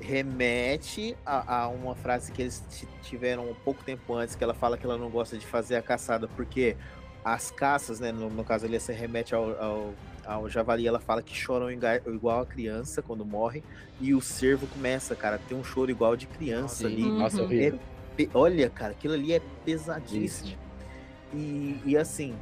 remete 0.00 1.16
a, 1.24 1.62
a 1.62 1.68
uma 1.68 1.94
frase 1.94 2.30
que 2.32 2.42
eles 2.42 2.62
tiveram 3.02 3.48
um 3.50 3.54
pouco 3.54 3.82
tempo 3.84 4.14
antes, 4.14 4.34
que 4.34 4.44
ela 4.44 4.52
fala 4.52 4.76
que 4.76 4.84
ela 4.84 4.98
não 4.98 5.08
gosta 5.08 5.38
de 5.38 5.46
fazer 5.46 5.76
a 5.76 5.82
caçada, 5.82 6.28
porque 6.28 6.76
as 7.24 7.50
caças, 7.50 8.00
né, 8.00 8.12
no, 8.12 8.28
no 8.28 8.44
caso 8.44 8.66
ali, 8.66 8.78
se 8.78 8.92
remete 8.92 9.34
ao, 9.34 9.50
ao, 9.62 9.94
ao 10.26 10.48
javali, 10.48 10.86
ela 10.86 11.00
fala 11.00 11.22
que 11.22 11.34
choram 11.34 11.70
igual 11.70 12.40
a 12.40 12.46
criança 12.46 13.02
quando 13.02 13.24
morre, 13.24 13.62
e 14.00 14.14
o 14.14 14.20
cervo 14.20 14.66
começa, 14.66 15.14
cara, 15.14 15.36
a 15.36 15.38
ter 15.38 15.54
um 15.54 15.64
choro 15.64 15.90
igual 15.90 16.16
de 16.16 16.26
criança 16.26 16.86
ali. 16.86 17.10
Uhum. 17.10 17.18
Nossa, 17.18 17.42
horrível. 17.42 17.78
Pe- 18.16 18.30
Olha, 18.32 18.70
cara, 18.70 18.92
aquilo 18.92 19.14
ali 19.14 19.32
é 19.32 19.40
pesadíssimo. 19.64 20.56
E, 21.32 21.80
e 21.84 21.96
assim, 21.96 22.34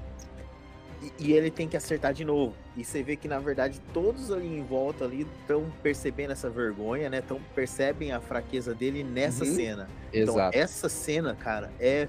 e, 1.19 1.29
e 1.29 1.33
ele 1.33 1.51
tem 1.51 1.67
que 1.69 1.77
acertar 1.77 2.13
de 2.13 2.25
novo. 2.25 2.55
E 2.77 2.85
você 2.85 3.03
vê 3.03 3.17
que, 3.17 3.27
na 3.27 3.39
verdade, 3.39 3.81
todos 3.93 4.31
ali 4.31 4.47
em 4.47 4.63
volta 4.63 5.05
ali 5.05 5.27
estão 5.41 5.71
percebendo 5.83 6.33
essa 6.33 6.49
vergonha, 6.51 7.09
né? 7.11 7.21
Tão, 7.23 7.41
percebem 7.55 8.13
a 8.13 8.21
fraqueza 8.21 8.75
dele 8.75 9.03
nessa 9.03 9.45
Uhum. 9.45 9.55
cena. 9.55 9.89
Então, 10.13 10.35
Exato. 10.35 10.57
essa 10.57 10.89
cena, 10.89 11.35
cara, 11.35 11.71
é, 11.81 12.07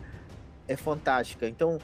é 0.67 0.75
fantástica. 0.75 1.47
Então, 1.47 1.79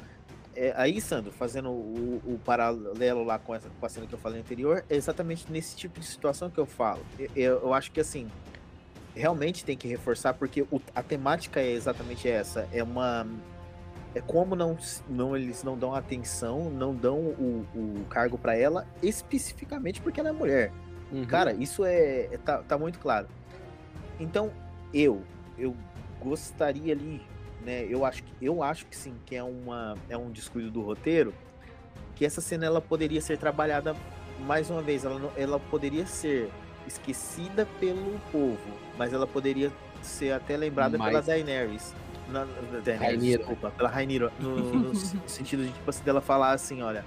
é, 0.68 0.74
aí, 0.76 1.00
Sandro, 1.00 1.32
fazendo 1.32 1.70
o, 1.70 2.22
o 2.26 2.40
paralelo 2.44 3.24
lá 3.24 3.40
com, 3.40 3.56
essa, 3.56 3.70
com 3.80 3.86
a 3.86 3.90
cena 3.90 4.06
que 4.06 4.14
eu 4.14 4.20
falei 4.20 4.42
anterior, 4.42 4.84
é 4.90 4.96
exatamente 4.96 5.46
nesse 5.50 5.76
tipo 5.76 6.00
de 6.00 6.06
situação 6.06 6.50
que 6.50 6.58
eu 6.60 6.66
falo. 6.66 7.00
Eu, 7.18 7.30
eu- 7.36 7.60
eu 7.62 7.74
acho 7.74 7.92
que, 7.92 8.00
assim, 8.00 8.28
realmente 9.16 9.64
tem 9.64 9.78
que 9.78 9.88
reforçar, 9.88 10.34
porque 10.34 10.64
o- 10.64 10.82
a 10.94 11.02
temática 11.02 11.60
é 11.60 11.72
exatamente 11.72 12.28
essa. 12.28 12.68
É 12.74 12.84
uma. 12.84 13.26
É 14.16 14.20
como 14.22 14.56
não, 14.56 14.76
não 15.08 15.38
eles 15.38 15.64
não 15.64 15.78
dão 15.78 15.94
atenção, 15.94 16.70
não 16.72 16.96
dão 16.96 17.18
o, 17.20 17.66
o 17.76 18.06
cargo 18.10 18.38
pra 18.40 18.56
ela, 18.58 18.86
especificamente 19.04 20.02
porque 20.02 20.20
ela 20.20 20.30
é 20.30 20.32
mulher. 20.34 20.72
Uhum. 21.12 21.26
Cara, 21.26 21.54
isso 21.54 21.86
é, 21.86 22.26
é- 22.32 22.38
tá, 22.44 22.58
tá 22.64 22.78
muito 22.78 22.98
claro. 23.00 23.28
Então, 24.20 24.52
eu, 24.94 25.22
eu 25.58 25.76
gostaria 26.20 26.92
ali, 26.94 27.22
né? 27.62 27.86
Eu 27.90 28.06
acho 28.06 28.24
que 28.24 28.32
eu 28.42 28.64
acho 28.64 28.86
que 28.86 28.96
sim, 28.96 29.16
que 29.26 29.36
é 29.36 29.44
uma 29.44 29.96
é 30.10 30.18
um 30.18 30.30
descuido 30.32 30.70
do 30.72 30.82
roteiro, 30.82 31.34
que 32.16 32.26
essa 32.26 32.42
cena 32.42 32.66
ela 32.66 32.82
poderia 32.82 33.22
ser 33.22 33.38
trabalhada 33.38 33.96
mais 34.40 34.70
uma 34.70 34.82
vez, 34.82 35.04
ela 35.06 35.32
ela 35.36 35.60
poderia 35.60 36.06
ser 36.06 36.50
esquecida 36.88 37.68
pelo 37.80 38.20
povo, 38.32 38.58
mas 38.98 39.14
ela 39.14 39.28
poderia 39.28 39.72
ser 40.02 40.32
até 40.32 40.56
lembrada 40.58 40.98
pela 40.98 41.12
Mais- 41.12 41.26
Daenerys. 41.26 41.94
Na, 42.30 42.46
na- 42.46 42.80
Daenerys, 42.80 43.24
desculpa, 43.38 43.72
pela 43.72 43.90
Rainira, 43.90 44.32
no, 44.40 44.74
no 44.74 44.96
sentido 45.28 45.66
de 45.66 45.72
tipo 45.72 45.90
assim, 45.90 46.04
dela 46.04 46.22
falar 46.22 46.52
assim, 46.52 46.82
olha, 46.82 47.04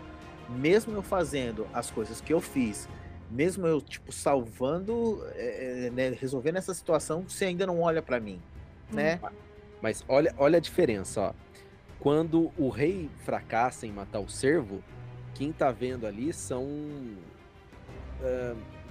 mesmo 0.48 0.94
eu 0.94 1.02
fazendo 1.02 1.66
as 1.72 1.90
coisas 1.90 2.20
que 2.20 2.32
eu 2.32 2.40
fiz, 2.40 2.88
mesmo 3.30 3.66
eu 3.66 3.80
tipo 3.80 4.12
salvando, 4.12 5.24
é, 5.34 5.90
né, 5.92 6.10
resolvendo 6.10 6.56
essa 6.56 6.74
situação, 6.74 7.22
você 7.26 7.44
ainda 7.46 7.64
não 7.66 7.80
olha 7.80 8.02
pra 8.02 8.18
mim, 8.20 8.40
né? 8.90 9.20
Mas 9.82 10.04
olha, 10.08 10.32
olha 10.38 10.58
a 10.58 10.60
diferença, 10.60 11.20
ó. 11.20 11.32
Quando 11.98 12.50
o 12.56 12.68
rei 12.68 13.10
fracassa 13.24 13.86
em 13.86 13.92
matar 13.92 14.20
o 14.20 14.28
servo, 14.28 14.82
quem 15.34 15.52
tá 15.52 15.70
vendo 15.70 16.06
ali 16.06 16.32
são. 16.32 16.66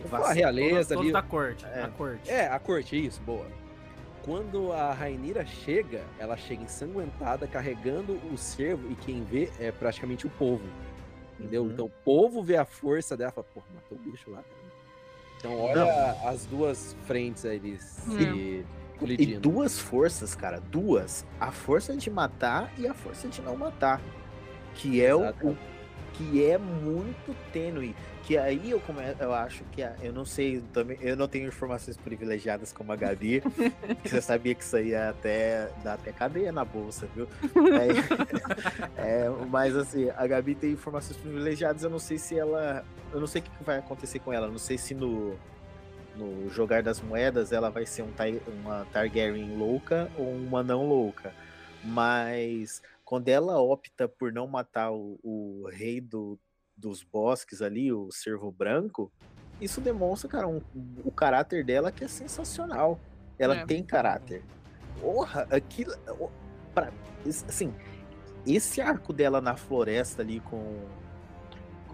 falar 0.10 0.30
a 0.30 0.34
realeza 0.34 0.70
Todos, 0.70 0.88
todos 0.88 1.04
ali. 1.04 1.12
da 1.14 1.22
corte. 1.22 1.66
É. 1.66 1.84
A 1.84 1.88
corte. 1.88 2.30
É, 2.30 2.48
a 2.48 2.60
corte, 2.60 3.06
isso, 3.06 3.22
boa. 3.22 3.46
Quando 4.24 4.72
a 4.72 4.94
Rainira 4.94 5.46
chega, 5.46 6.04
ela 6.20 6.38
chega 6.38 6.64
ensanguentada, 6.64 7.48
carregando 7.48 8.14
o 8.32 8.38
servo, 8.38 8.92
e 8.92 8.96
quem 8.96 9.24
vê 9.24 9.50
é 9.60 9.72
praticamente 9.72 10.28
o 10.28 10.30
povo. 10.30 10.64
Entendeu? 11.40 11.64
Uhum. 11.64 11.72
Então 11.72 11.86
o 11.88 11.92
povo 12.04 12.44
vê 12.44 12.56
a 12.56 12.66
força 12.66 13.18
dela 13.18 13.32
e 13.32 13.34
fala, 13.34 13.48
porra, 13.54 13.66
matou 13.74 13.98
o 13.98 14.02
bicho 14.02 14.30
lá. 14.30 14.38
cara." 14.44 14.62
Então 15.38 15.60
olha 15.60 16.12
as 16.30 16.46
duas 16.46 16.96
frentes 17.08 17.46
aí 17.46 17.80
se 17.80 18.64
colidindo. 19.02 19.40
duas 19.40 19.78
forças, 19.80 20.34
cara, 20.36 20.60
duas. 20.72 21.26
A 21.40 21.52
força 21.52 21.96
de 21.96 22.10
matar 22.10 22.72
e 22.78 22.88
a 22.88 22.94
força 22.94 23.28
de 23.28 23.42
não 23.42 23.56
matar. 23.58 24.00
Que 24.76 25.04
é 25.04 25.14
o, 25.14 25.30
o- 25.44 25.58
que 26.14 26.44
é 26.46 26.58
muito 26.58 27.36
tênue. 27.52 27.96
Que 28.24 28.38
aí 28.38 28.70
eu 28.70 28.80
come, 28.80 29.02
eu 29.20 29.34
acho 29.34 29.64
que 29.72 29.82
a- 29.82 29.96
eu 30.02 30.14
não 30.14 30.24
sei 30.26 30.62
também, 30.72 30.98
eu 31.02 31.16
não 31.18 31.28
tenho 31.28 31.48
informações 31.48 31.98
privilegiadas 31.98 32.72
como 32.72 32.92
a 32.92 32.96
Gabi. 32.96 33.42
Você 34.06 34.22
sabia 34.22 34.54
que 34.54 34.64
isso 34.64 34.76
aí 34.76 34.90
ia 34.90 35.10
até 35.10 35.70
dá 35.84 35.94
até 35.96 36.12
cadeia 36.12 36.52
na 36.52 36.64
bolsa, 36.64 37.08
viu? 37.16 37.28
É, 38.98 39.26
é, 39.26 39.30
mas 39.50 39.76
assim, 39.76 40.10
a 40.16 40.28
Gabi 40.28 40.54
tem 40.56 40.72
informações 40.72 41.18
privilegiadas, 41.18 41.84
eu 41.84 41.90
não 41.90 42.00
sei 42.00 42.18
se 42.18 42.38
ela, 42.38 42.86
eu 43.12 43.20
não 43.20 43.28
sei 43.28 43.42
o 43.42 43.44
que 43.44 43.50
que 43.50 43.64
vai 43.64 43.80
acontecer 43.80 44.20
com 44.20 44.32
ela, 44.32 44.46
eu 44.48 44.52
não 44.52 44.60
sei 44.60 44.78
se 44.78 44.94
no 44.94 45.36
no 46.22 46.50
jogar 46.50 46.84
das 46.84 47.02
moedas 47.02 47.52
ela 47.52 47.70
vai 47.70 47.86
ser 47.86 48.04
um, 48.04 48.12
uma 48.62 48.86
Targaryen 48.92 49.58
louca 49.58 50.10
ou 50.18 50.30
uma 50.32 50.62
não 50.64 50.88
louca. 50.88 51.34
Mas 51.84 52.82
quando 53.04 53.28
ela 53.28 53.60
opta 53.60 54.08
por 54.08 54.32
não 54.32 54.48
matar 54.48 54.92
o, 54.92 55.20
o 55.24 55.68
rei 55.72 56.00
do, 56.00 56.38
dos 56.78 57.04
bosques 57.04 57.62
ali, 57.62 57.92
o 57.92 58.12
servo 58.12 58.52
branco, 58.52 59.12
isso 59.60 59.82
demonstra, 59.82 60.30
cara, 60.30 60.48
um- 60.48 60.62
o 61.04 61.12
caráter 61.12 61.64
dela 61.66 61.92
que 61.92 62.04
é 62.04 62.08
sensacional. 62.08 63.00
Ela 63.38 63.58
É. 63.58 63.66
tem 63.66 63.84
caráter. 63.84 64.44
Porra, 65.00 65.48
aquilo. 65.50 65.94
Pra, 66.74 66.92
assim, 67.26 67.74
esse 68.46 68.80
arco 68.80 69.12
dela 69.12 69.42
na 69.42 69.56
floresta 69.56 70.22
ali 70.22 70.40
com. 70.40 70.78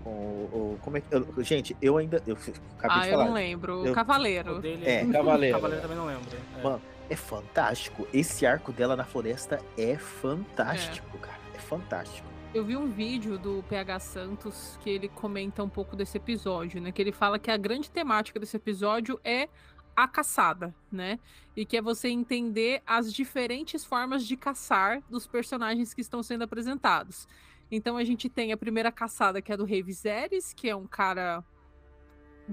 Com 0.07 0.13
o. 0.13 0.73
o- 0.75 0.79
Como 0.81 0.97
é 0.97 1.01
que. 1.01 1.07
eu- 1.13 1.43
gente, 1.43 1.75
eu 1.81 1.97
ainda. 1.97 2.21
Eu 2.25 2.35
acabei 2.77 2.97
Ah, 2.97 3.01
de 3.01 3.07
eu 3.07 3.11
falar. 3.13 3.25
não 3.25 3.33
lembro. 3.33 3.85
Eu- 3.85 3.91
O 3.91 3.95
Cavaleiro. 3.95 4.59
dele 4.61 4.85
É, 4.89 5.03
O 5.03 5.11
Cavaleiro. 5.11 5.55
Cavaleiro 5.57 5.81
também 5.81 5.97
não 5.97 6.05
lembro. 6.05 6.23
É. 6.57 6.63
Mano, 6.63 6.81
É 7.09 7.15
fantástico. 7.15 8.05
Esse 8.13 8.45
arco 8.45 8.73
dela 8.73 8.93
na 8.93 9.05
floresta 9.05 9.61
é 9.77 9.95
fantástico, 9.97 11.17
cara. 11.19 11.37
É 11.55 11.57
fantástico. 11.59 12.27
Eu 12.53 12.65
vi 12.65 12.75
um 12.75 12.87
vídeo 12.89 13.37
do 13.37 13.63
PH 13.69 13.99
Santos 13.99 14.77
que 14.81 14.89
ele 14.89 15.07
comenta 15.07 15.63
um 15.63 15.69
pouco 15.69 15.95
desse 15.95 16.17
episódio, 16.17 16.81
né? 16.81 16.91
Que 16.91 17.01
ele 17.01 17.13
fala 17.13 17.39
que 17.39 17.49
a 17.49 17.55
grande 17.55 17.89
temática 17.89 18.37
desse 18.39 18.57
episódio 18.57 19.17
é 19.23 19.47
a 19.95 20.05
caçada, 20.05 20.75
né? 20.91 21.17
E 21.55 21.65
que 21.65 21.77
é 21.77 21.81
você 21.81 22.09
entender 22.09 22.81
as 22.85 23.13
diferentes 23.13 23.85
formas 23.85 24.25
de 24.25 24.35
caçar 24.35 25.01
dos 25.09 25.25
personagens 25.25 25.93
que 25.93 26.01
estão 26.01 26.21
sendo 26.21 26.43
apresentados. 26.43 27.25
Então 27.71 27.97
a 27.97 28.03
gente 28.03 28.29
tem 28.29 28.51
a 28.51 28.57
primeira 28.57 28.91
caçada, 28.91 29.41
que 29.41 29.51
é 29.51 29.57
do 29.57 29.65
Rei 29.65 29.83
Viserys, 29.83 30.53
que 30.53 30.69
é 30.69 30.75
um 30.75 30.87
cara. 30.87 31.43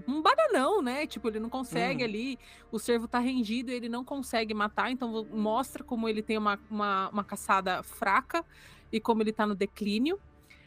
Um 0.09 0.21
bananão, 0.21 0.83
né? 0.83 1.07
Tipo, 1.07 1.29
ele 1.29 1.39
não 1.39 1.49
consegue 1.49 2.03
Hum. 2.03 2.07
ali. 2.07 2.39
O 2.73 2.81
servo 2.81 3.07
tá 3.07 3.21
rendido 3.21 3.71
e 3.71 3.75
ele 3.75 3.89
não 3.89 4.05
consegue 4.05 4.53
matar. 4.53 4.91
Então 4.91 5.25
mostra 5.31 5.85
como 5.85 6.09
ele 6.09 6.21
tem 6.21 6.37
uma, 6.37 6.59
uma, 6.69 7.09
uma 7.11 7.25
caçada 7.25 7.81
fraca 7.85 8.45
e 8.91 8.99
como 8.99 9.23
ele 9.23 9.33
tá 9.33 9.47
no 9.47 9.55
declínio. 9.55 10.19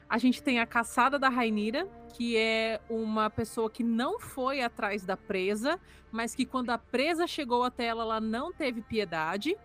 A 0.10 0.18
gente 0.18 0.42
tem 0.42 0.62
a 0.62 0.66
caçada 0.66 1.20
da 1.20 1.28
Rainira, 1.28 1.86
que 2.14 2.38
é 2.38 2.80
uma 2.90 3.30
pessoa 3.30 3.70
que 3.70 3.84
não 3.84 4.18
foi 4.18 4.62
atrás 4.62 5.04
da 5.06 5.18
presa, 5.18 5.78
mas 6.10 6.34
que 6.34 6.46
quando 6.46 6.70
a 6.70 6.78
presa 6.78 7.28
chegou 7.28 7.64
até 7.64 7.88
ela, 7.88 8.04
ela 8.04 8.22
não 8.22 8.54
teve 8.54 8.82
piedade, 8.82 9.58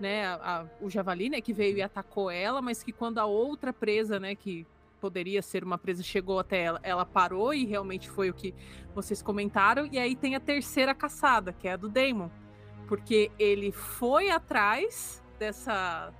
né? 0.00 0.26
A- 0.26 0.34
a- 0.60 0.66
o 0.80 0.90
javali, 0.90 1.28
né, 1.28 1.40
que 1.40 1.52
veio 1.52 1.76
e 1.78 1.82
atacou 1.82 2.30
ela, 2.30 2.60
mas 2.62 2.82
que 2.82 2.92
quando 2.92 3.18
a 3.18 3.24
outra 3.26 3.72
presa, 3.72 4.18
né, 4.20 4.34
que 4.34 4.66
poderia 5.00 5.42
ser 5.42 5.62
uma 5.62 5.78
presa, 5.78 6.02
chegou 6.02 6.38
até 6.38 6.62
ela, 6.62 6.80
ela 6.82 7.04
parou 7.04 7.52
e 7.54 7.64
realmente 7.64 8.08
foi 8.10 8.30
o 8.30 8.34
que 8.34 8.54
vocês 8.94 9.22
comentaram. 9.22 9.86
E 9.90 9.98
aí 9.98 10.16
tem 10.16 10.34
a 10.34 10.40
terceira 10.40 10.94
caçada, 10.94 11.52
que 11.52 11.68
é 11.68 11.72
a 11.72 11.76
do 11.76 11.88
Daemon, 11.88 12.28
porque 12.88 13.30
ele 13.38 13.72
foi 13.72 14.30
atrás 14.30 15.22
dessa 15.38 16.12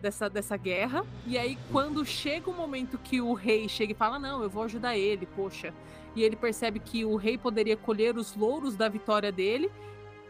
dessa, 0.00 0.28
dessa 0.30 0.56
guerra. 0.56 1.04
E 1.26 1.36
aí, 1.36 1.58
quando 1.72 2.04
chega 2.04 2.48
o 2.48 2.54
momento 2.54 2.96
que 2.98 3.20
o 3.20 3.32
rei 3.34 3.68
chega 3.68 3.92
e 3.92 3.96
fala: 3.96 4.16
Não, 4.18 4.42
eu 4.42 4.48
vou 4.48 4.62
ajudar 4.62 4.96
ele, 4.96 5.26
poxa. 5.26 5.74
E 6.14 6.22
ele 6.22 6.36
percebe 6.36 6.78
que 6.78 7.04
o 7.04 7.16
rei 7.16 7.36
poderia 7.36 7.76
colher 7.76 8.16
os 8.16 8.36
louros 8.36 8.76
da 8.76 8.88
vitória 8.88 9.32
dele. 9.32 9.70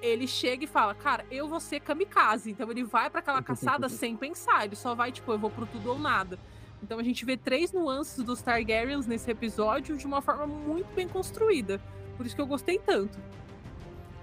Ele 0.01 0.27
chega 0.27 0.65
e 0.65 0.67
fala: 0.67 0.95
Cara, 0.95 1.25
eu 1.31 1.49
vou 1.49 1.61
ser 1.61 1.81
kamikaze. 1.81 2.51
Então 2.51 2.71
ele 2.71 2.85
vai 2.85 3.11
para 3.11 3.21
aquela 3.21 3.43
caçada 3.43 3.89
sem 3.91 4.17
pensar. 4.17 4.65
Ele 4.65 4.77
só 4.77 4.95
vai, 4.95 5.13
tipo, 5.13 5.31
eu 5.33 5.39
vou 5.39 5.51
pro 5.51 5.67
tudo 5.67 5.91
ou 5.91 5.99
nada. 5.99 6.39
Então 6.83 6.99
a 6.99 7.03
gente 7.03 7.25
vê 7.25 7.37
três 7.37 7.73
nuances 7.73 8.23
dos 8.25 8.41
Targaryens 8.41 9.07
nesse 9.07 9.31
episódio 9.31 9.97
de 9.97 10.07
uma 10.07 10.23
forma 10.23 10.47
muito 10.47 10.93
bem 10.95 11.09
construída. 11.09 11.81
Por 12.17 12.25
isso 12.27 12.35
que 12.35 12.41
eu 12.41 12.47
gostei 12.47 12.79
tanto. 12.79 13.19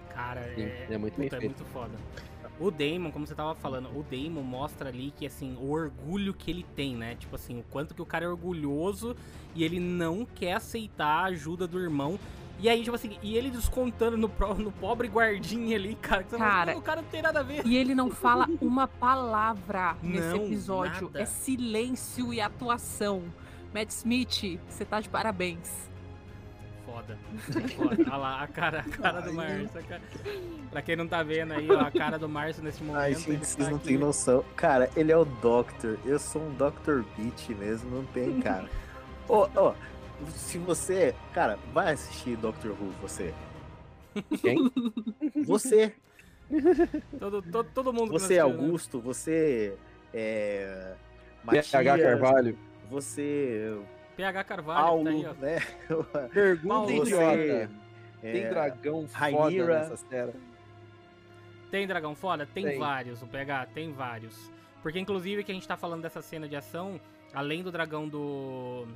Cara, 0.10 0.44
Sim, 0.56 0.64
é, 0.64 0.88
é 0.90 0.98
muito 0.98 1.16
puta, 1.16 1.36
é 1.36 1.40
muito 1.40 1.66
foda. 1.66 1.94
O 2.58 2.72
Damon, 2.72 3.12
como 3.12 3.28
você 3.28 3.36
tava 3.36 3.54
falando, 3.54 3.90
o 3.90 4.02
Damon 4.04 4.42
mostra 4.42 4.88
ali 4.88 5.12
que, 5.12 5.26
assim, 5.26 5.58
o 5.60 5.72
orgulho 5.72 6.34
que 6.34 6.50
ele 6.50 6.66
tem, 6.74 6.96
né? 6.96 7.16
Tipo 7.16 7.36
assim, 7.36 7.60
o 7.60 7.64
quanto 7.64 7.94
que 7.94 8.02
o 8.02 8.06
cara 8.06 8.24
é 8.24 8.28
orgulhoso 8.30 9.16
e 9.54 9.64
ele 9.64 9.78
não 9.78 10.26
quer 10.26 10.54
aceitar 10.54 11.06
a 11.06 11.24
ajuda 11.26 11.68
do 11.68 11.78
irmão. 11.78 12.18
E 12.66 12.70
aí, 12.70 12.82
tipo 12.82 12.96
assim, 12.96 13.16
e 13.22 13.38
ele 13.38 13.52
descontando 13.52 14.18
no, 14.18 14.28
pro- 14.28 14.56
no 14.56 14.72
pobre 14.72 15.08
guardinha 15.08 15.76
ali, 15.78 15.94
cara. 15.94 16.24
Que 16.24 16.32
você 16.32 16.38
fala, 16.40 16.50
Cara, 16.50 16.66
"Mano, 16.72 16.80
o 16.80 16.82
cara 16.82 17.02
não 17.04 17.10
tem 17.10 17.22
nada 17.22 17.40
a 17.42 17.44
ver. 17.44 17.62
E 17.64 17.78
ele 17.78 17.94
não 17.94 18.10
fala 18.10 18.48
uma 18.60 18.88
palavra 18.88 19.96
nesse 20.02 20.28
Não, 20.30 20.46
episódio. 20.48 21.04
nada. 21.06 21.22
É 21.22 21.26
silêncio 21.26 22.34
e 22.34 22.42
atuação. 22.42 23.22
Matt 23.72 23.90
Smith, 23.92 24.60
você 24.68 24.84
tá 24.84 25.00
de 25.00 25.08
parabéns. 25.08 25.70
foda. 26.88 27.20
foda. 27.76 27.98
Olha 28.10 28.18
lá, 28.18 28.42
a 28.42 28.48
cara, 28.48 28.80
a 28.80 28.84
cara 28.98 29.20
do 29.22 29.32
Márcio. 29.32 29.84
Cara... 29.88 30.02
Pra 30.72 30.82
quem 30.82 30.96
não 30.96 31.08
tá 31.08 31.22
vendo 31.22 31.52
aí, 31.54 31.70
ó, 31.70 31.82
a 31.82 31.92
cara 31.92 32.18
do 32.18 32.28
Márcio 32.28 32.64
nesse 32.64 32.82
momento. 32.84 33.02
Ai, 33.04 33.14
gente, 33.14 33.38
tá 33.42 33.46
vocês 33.46 33.70
não 33.70 33.78
têm 33.78 34.00
noção. 34.00 34.44
Cara, 34.56 34.90
ele 34.96 35.12
é 35.12 35.18
o 35.18 35.24
Doctor. 35.26 36.00
Eu 36.04 36.18
sou 36.18 36.42
um 36.42 36.52
Dr. 36.56 37.04
Beat 37.16 37.50
mesmo, 37.60 37.92
não 37.98 38.06
tem, 38.06 38.42
cara. 38.42 38.68
Ô, 39.30 39.48
ó, 39.56 39.74
se 40.34 40.58
você. 40.58 41.16
Cara, 41.34 41.58
vai 41.74 41.94
assistir 41.94 42.36
Doctor 42.38 42.72
Who, 42.72 42.92
você. 43.02 43.34
Quem? 44.42 44.72
Você. 45.46 45.94
Todo, 47.20 47.42
todo, 47.42 47.70
todo 47.74 47.92
mundo 47.94 48.14
que 48.14 48.20
Você, 48.20 48.36
né? 48.36 48.40
Augusto, 48.40 49.00
você. 49.02 49.78
É. 50.14 50.96
PH 51.46 51.56
Matias, 51.84 52.02
Carvalho. 52.02 52.58
Você. 52.90 53.78
PH 54.16 54.44
Carvalho, 54.46 54.86
Paulo, 54.86 55.04
tá 55.04 55.10
aí, 55.10 55.26
ó. 55.26 55.34
né? 55.34 55.58
Pergunta 56.34 56.68
Paulo, 56.68 56.92
idiota. 56.92 57.36
Você. 57.36 57.70
Tem 58.22 58.44
é, 58.44 58.50
dragão 58.50 59.08
foda 59.08 59.20
Rhaenyra. 59.20 59.80
nessa 59.80 59.98
série. 59.98 60.34
Tem 61.70 61.86
dragão 61.86 62.16
foda? 62.16 62.46
Tem, 62.46 62.66
Tem. 62.66 62.80
vários, 62.80 63.22
o 63.22 63.28
PH, 63.28 63.68
tem 63.74 63.92
vários. 63.92 64.52
Porque 64.82 65.00
inclusive 65.00 65.44
que 65.44 65.52
a 65.52 65.56
gente 65.56 65.68
tá 65.68 65.76
falando 65.76 66.04
dessa 66.04 66.22
cena 66.22 66.48
de 66.48 66.56
ação, 66.56 67.00
além 67.34 67.62
do 67.62 67.72
dragão 67.72 68.08
do 68.08 68.88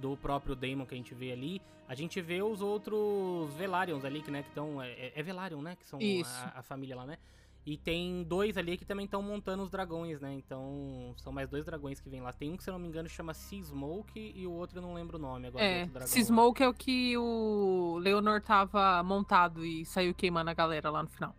do 0.00 0.16
próprio 0.16 0.54
Daemon 0.54 0.86
que 0.86 0.94
a 0.94 0.96
gente 0.96 1.14
vê 1.14 1.32
ali, 1.32 1.62
a 1.88 1.94
gente 1.94 2.20
vê 2.20 2.42
os 2.42 2.60
outros 2.60 3.52
Velaryon 3.54 4.00
ali, 4.04 4.22
que 4.22 4.30
né, 4.30 4.42
que 4.42 4.48
estão 4.48 4.80
é, 4.82 5.12
é 5.14 5.22
Velaryon, 5.22 5.60
né, 5.60 5.76
que 5.76 5.86
são 5.86 5.98
a, 6.00 6.60
a 6.60 6.62
família 6.62 6.96
lá, 6.96 7.06
né? 7.06 7.18
E 7.64 7.76
tem 7.76 8.24
dois 8.24 8.56
ali 8.56 8.76
que 8.76 8.84
também 8.84 9.04
estão 9.04 9.22
montando 9.22 9.62
os 9.62 9.70
dragões, 9.70 10.20
né? 10.20 10.32
Então, 10.32 11.14
são 11.16 11.32
mais 11.32 11.48
dois 11.48 11.64
dragões 11.64 12.00
que 12.00 12.10
vêm 12.10 12.20
lá. 12.20 12.32
Tem 12.32 12.50
um 12.50 12.56
que, 12.56 12.64
se 12.64 12.68
eu 12.68 12.72
não 12.72 12.80
me 12.80 12.88
engano, 12.88 13.08
chama 13.08 13.32
Sea 13.34 13.62
Smoke 13.62 14.32
e 14.34 14.44
o 14.48 14.50
outro 14.50 14.78
eu 14.78 14.82
não 14.82 14.94
lembro 14.94 15.16
o 15.16 15.20
nome 15.20 15.46
agora. 15.46 15.64
É, 15.64 15.78
outro 15.80 15.92
dragão 15.92 16.08
Sea 16.08 16.22
lá. 16.22 16.26
Smoke 16.26 16.62
é 16.62 16.68
o 16.68 16.74
que 16.74 17.16
o 17.16 17.98
Leonor 17.98 18.40
tava 18.40 19.00
montado 19.04 19.64
e 19.64 19.84
saiu 19.84 20.12
queimando 20.12 20.50
a 20.50 20.54
galera 20.54 20.90
lá 20.90 21.04
no 21.04 21.08
final. 21.08 21.36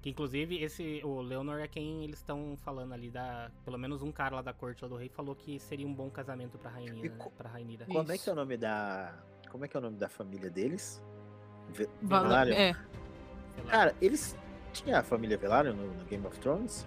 Que 0.00 0.10
inclusive 0.10 0.62
esse 0.62 1.00
o 1.04 1.20
Leonor 1.20 1.58
é 1.60 1.66
quem 1.66 2.04
eles 2.04 2.18
estão 2.20 2.56
falando 2.64 2.92
ali 2.94 3.10
da, 3.10 3.50
pelo 3.64 3.76
menos 3.76 4.00
um 4.02 4.12
cara 4.12 4.36
lá 4.36 4.42
da 4.42 4.52
corte 4.52 4.82
lá 4.82 4.88
do 4.88 4.96
rei 4.96 5.08
falou 5.08 5.34
que 5.34 5.58
seria 5.58 5.86
um 5.86 5.92
bom 5.92 6.08
casamento 6.08 6.56
pra 6.56 6.70
rainha, 6.70 6.92
né? 6.94 7.10
Pra 7.36 7.48
Rainira. 7.48 7.84
Como 7.86 8.12
é 8.12 8.16
que 8.16 8.28
é 8.28 8.32
o 8.32 8.36
nome 8.36 8.56
da. 8.56 9.12
Como 9.50 9.64
é 9.64 9.68
que 9.68 9.76
é 9.76 9.80
o 9.80 9.82
nome 9.82 9.96
da 9.96 10.08
família 10.08 10.48
deles? 10.50 11.02
Ve- 11.70 11.88
Val- 12.02 12.22
Velaryon? 12.22 12.54
É. 12.56 12.76
Cara, 13.68 13.94
eles. 14.00 14.36
Tinha 14.72 15.00
a 15.00 15.02
família 15.02 15.36
Velaryon 15.36 15.74
no, 15.74 15.94
no 15.94 16.04
Game 16.04 16.24
of 16.26 16.38
Thrones? 16.38 16.86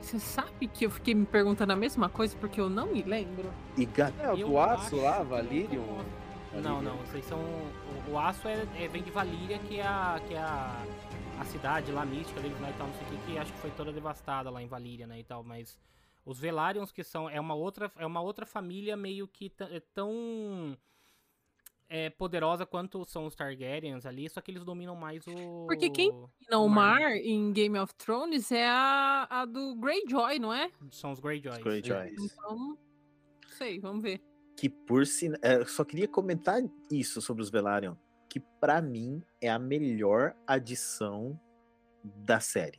você 0.00 0.20
sabe 0.20 0.68
que 0.68 0.86
eu 0.86 0.90
fiquei 0.90 1.14
me 1.14 1.26
perguntando 1.26 1.72
a 1.72 1.76
mesma 1.76 2.08
coisa 2.08 2.36
porque 2.38 2.60
eu 2.60 2.68
não 2.70 2.86
me 2.86 3.02
lembro. 3.02 3.50
E 3.76 3.88
É, 4.20 4.44
o 4.44 4.58
aço 4.60 4.96
lá, 4.96 5.18
que 5.18 5.24
Valyrium. 5.24 5.84
não. 6.54 6.60
Não, 6.62 6.80
não, 6.80 6.96
vocês 6.98 7.24
são 7.26 7.38
o, 7.40 8.12
o 8.12 8.18
aço 8.18 8.46
é, 8.48 8.64
é- 8.78 8.88
vem 8.88 9.02
de 9.02 9.10
Valíria, 9.10 9.58
que 9.58 9.80
é 9.80 9.86
a 9.86 10.20
que 10.26 10.32
é 10.34 10.38
a, 10.38 10.80
a 11.38 11.44
cidade 11.44 11.92
lá 11.92 12.04
mística 12.04 12.40
deles 12.40 12.60
lá 12.60 12.70
e 12.70 12.74
tal, 12.74 12.86
não 12.86 12.94
sei 12.94 13.06
o 13.06 13.10
que, 13.10 13.32
que 13.32 13.38
acho 13.38 13.52
que 13.52 13.58
foi 13.58 13.70
toda 13.72 13.92
devastada 13.92 14.50
lá 14.50 14.62
em 14.62 14.66
Valíria, 14.66 15.06
né, 15.06 15.20
e 15.20 15.24
tal, 15.24 15.44
mas 15.44 15.78
os 16.24 16.38
Velaryon 16.38 16.86
que 16.86 17.04
são 17.04 17.28
é 17.28 17.40
uma 17.40 17.54
outra 17.54 17.90
é 17.96 18.06
uma 18.06 18.20
outra 18.20 18.44
família 18.44 18.96
meio 18.96 19.28
que 19.28 19.52
é 19.60 19.80
tão 19.94 20.76
é, 21.88 22.10
poderosa 22.10 22.66
quanto 22.66 23.04
são 23.04 23.26
os 23.26 23.34
Targaryens 23.34 24.04
ali, 24.04 24.28
só 24.28 24.40
que 24.40 24.50
eles 24.50 24.64
dominam 24.64 24.96
mais 24.96 25.24
o 25.26 25.66
Porque 25.66 25.88
quem 25.88 26.10
Não, 26.50 26.62
o 26.62 26.66
O 26.66 26.68
mar, 26.68 27.00
mar 27.00 27.16
em 27.16 27.52
Game 27.52 27.78
of 27.78 27.94
Thrones 27.94 28.50
é 28.50 28.66
a, 28.66 29.26
a 29.30 29.44
do 29.44 29.76
Greyjoy, 29.76 30.38
não 30.38 30.52
é? 30.52 30.70
são 30.90 31.12
os 31.12 31.20
Greyjoys. 31.20 31.62
Greyjoys. 31.62 32.18
Então, 32.18 32.56
não 32.56 32.78
sei, 33.56 33.78
vamos 33.78 34.02
ver. 34.02 34.20
Que 34.56 34.68
por 34.68 35.06
sinal. 35.06 35.38
Eu 35.42 35.66
só 35.66 35.84
queria 35.84 36.08
comentar 36.08 36.60
isso 36.90 37.20
sobre 37.20 37.42
os 37.42 37.50
Velaryon. 37.50 37.94
Que 38.36 38.40
pra 38.60 38.82
mim 38.82 39.22
é 39.40 39.48
a 39.48 39.58
melhor 39.58 40.36
adição 40.46 41.40
da 42.04 42.38
série. 42.38 42.78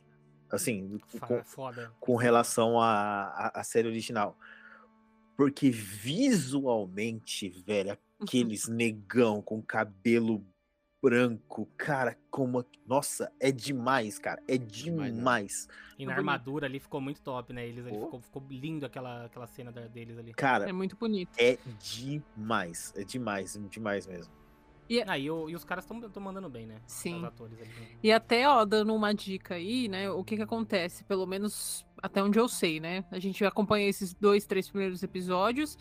Assim, 0.52 1.00
com, 1.26 1.42
Foda. 1.42 1.92
com 1.98 2.14
relação 2.14 2.80
à 2.80 3.60
série 3.64 3.88
original. 3.88 4.38
Porque 5.36 5.68
visualmente, 5.68 7.48
velho, 7.48 7.98
aqueles 8.20 8.68
negão 8.70 9.42
com 9.42 9.60
cabelo 9.60 10.46
branco, 11.02 11.66
cara, 11.76 12.16
como. 12.30 12.64
Nossa, 12.86 13.32
é 13.40 13.50
demais, 13.50 14.16
cara. 14.16 14.40
É 14.46 14.56
Demais, 14.56 15.10
né? 15.10 15.18
demais. 15.18 15.68
E 15.98 16.06
na 16.06 16.14
armadura 16.14 16.66
ali 16.66 16.78
ficou 16.78 17.00
muito 17.00 17.20
top, 17.20 17.52
né? 17.52 17.66
Eles, 17.66 17.84
ali 17.84 17.96
Pô. 17.98 18.04
ficou, 18.04 18.20
ficou 18.20 18.46
lindo 18.48 18.86
aquela, 18.86 19.24
aquela 19.24 19.48
cena 19.48 19.72
deles 19.72 20.16
ali. 20.18 20.32
Cara, 20.34 20.68
É 20.68 20.72
muito 20.72 20.94
bonito. 20.96 21.30
é 21.36 21.58
demais. 21.80 22.92
É 22.96 23.02
demais, 23.02 23.58
demais 23.68 24.06
mesmo. 24.06 24.32
Ah, 25.06 25.18
e, 25.18 25.30
o- 25.30 25.48
e 25.50 25.54
os 25.54 25.64
caras 25.64 25.84
estão 25.84 26.22
mandando 26.22 26.48
bem, 26.48 26.66
né? 26.66 26.76
Sim. 26.86 27.18
Os 27.18 27.24
atores 27.24 27.58
ali. 27.58 27.68
né? 27.68 27.86
E 28.02 28.10
até, 28.12 28.48
ó, 28.48 28.64
dando 28.64 28.94
uma 28.94 29.12
dica 29.12 29.54
aí, 29.54 29.88
né? 29.88 30.10
O 30.10 30.24
que 30.24 30.36
que 30.36 30.42
acontece? 30.42 31.04
Pelo 31.04 31.26
menos 31.26 31.84
até 32.02 32.22
onde 32.22 32.38
eu 32.38 32.48
sei, 32.48 32.80
né? 32.80 33.04
A 33.10 33.18
gente 33.18 33.44
acompanha 33.44 33.86
esses 33.88 34.14
dois, 34.14 34.46
três 34.46 34.68
primeiros 34.68 35.02
episódios 35.02 35.76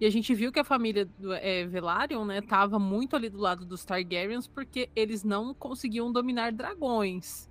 e 0.00 0.06
a 0.06 0.10
gente 0.10 0.34
viu 0.34 0.50
que 0.52 0.58
a 0.58 0.64
família 0.64 1.04
do 1.04 1.32
é, 1.32 1.66
Velaryon, 1.66 2.24
né, 2.24 2.40
tava 2.40 2.78
muito 2.78 3.14
ali 3.16 3.28
do 3.28 3.38
lado 3.38 3.64
dos 3.66 3.84
Targaryens 3.84 4.46
porque 4.48 4.88
eles 4.96 5.22
não 5.24 5.52
conseguiam 5.54 6.10
dominar 6.10 6.52
dragões. 6.52 7.48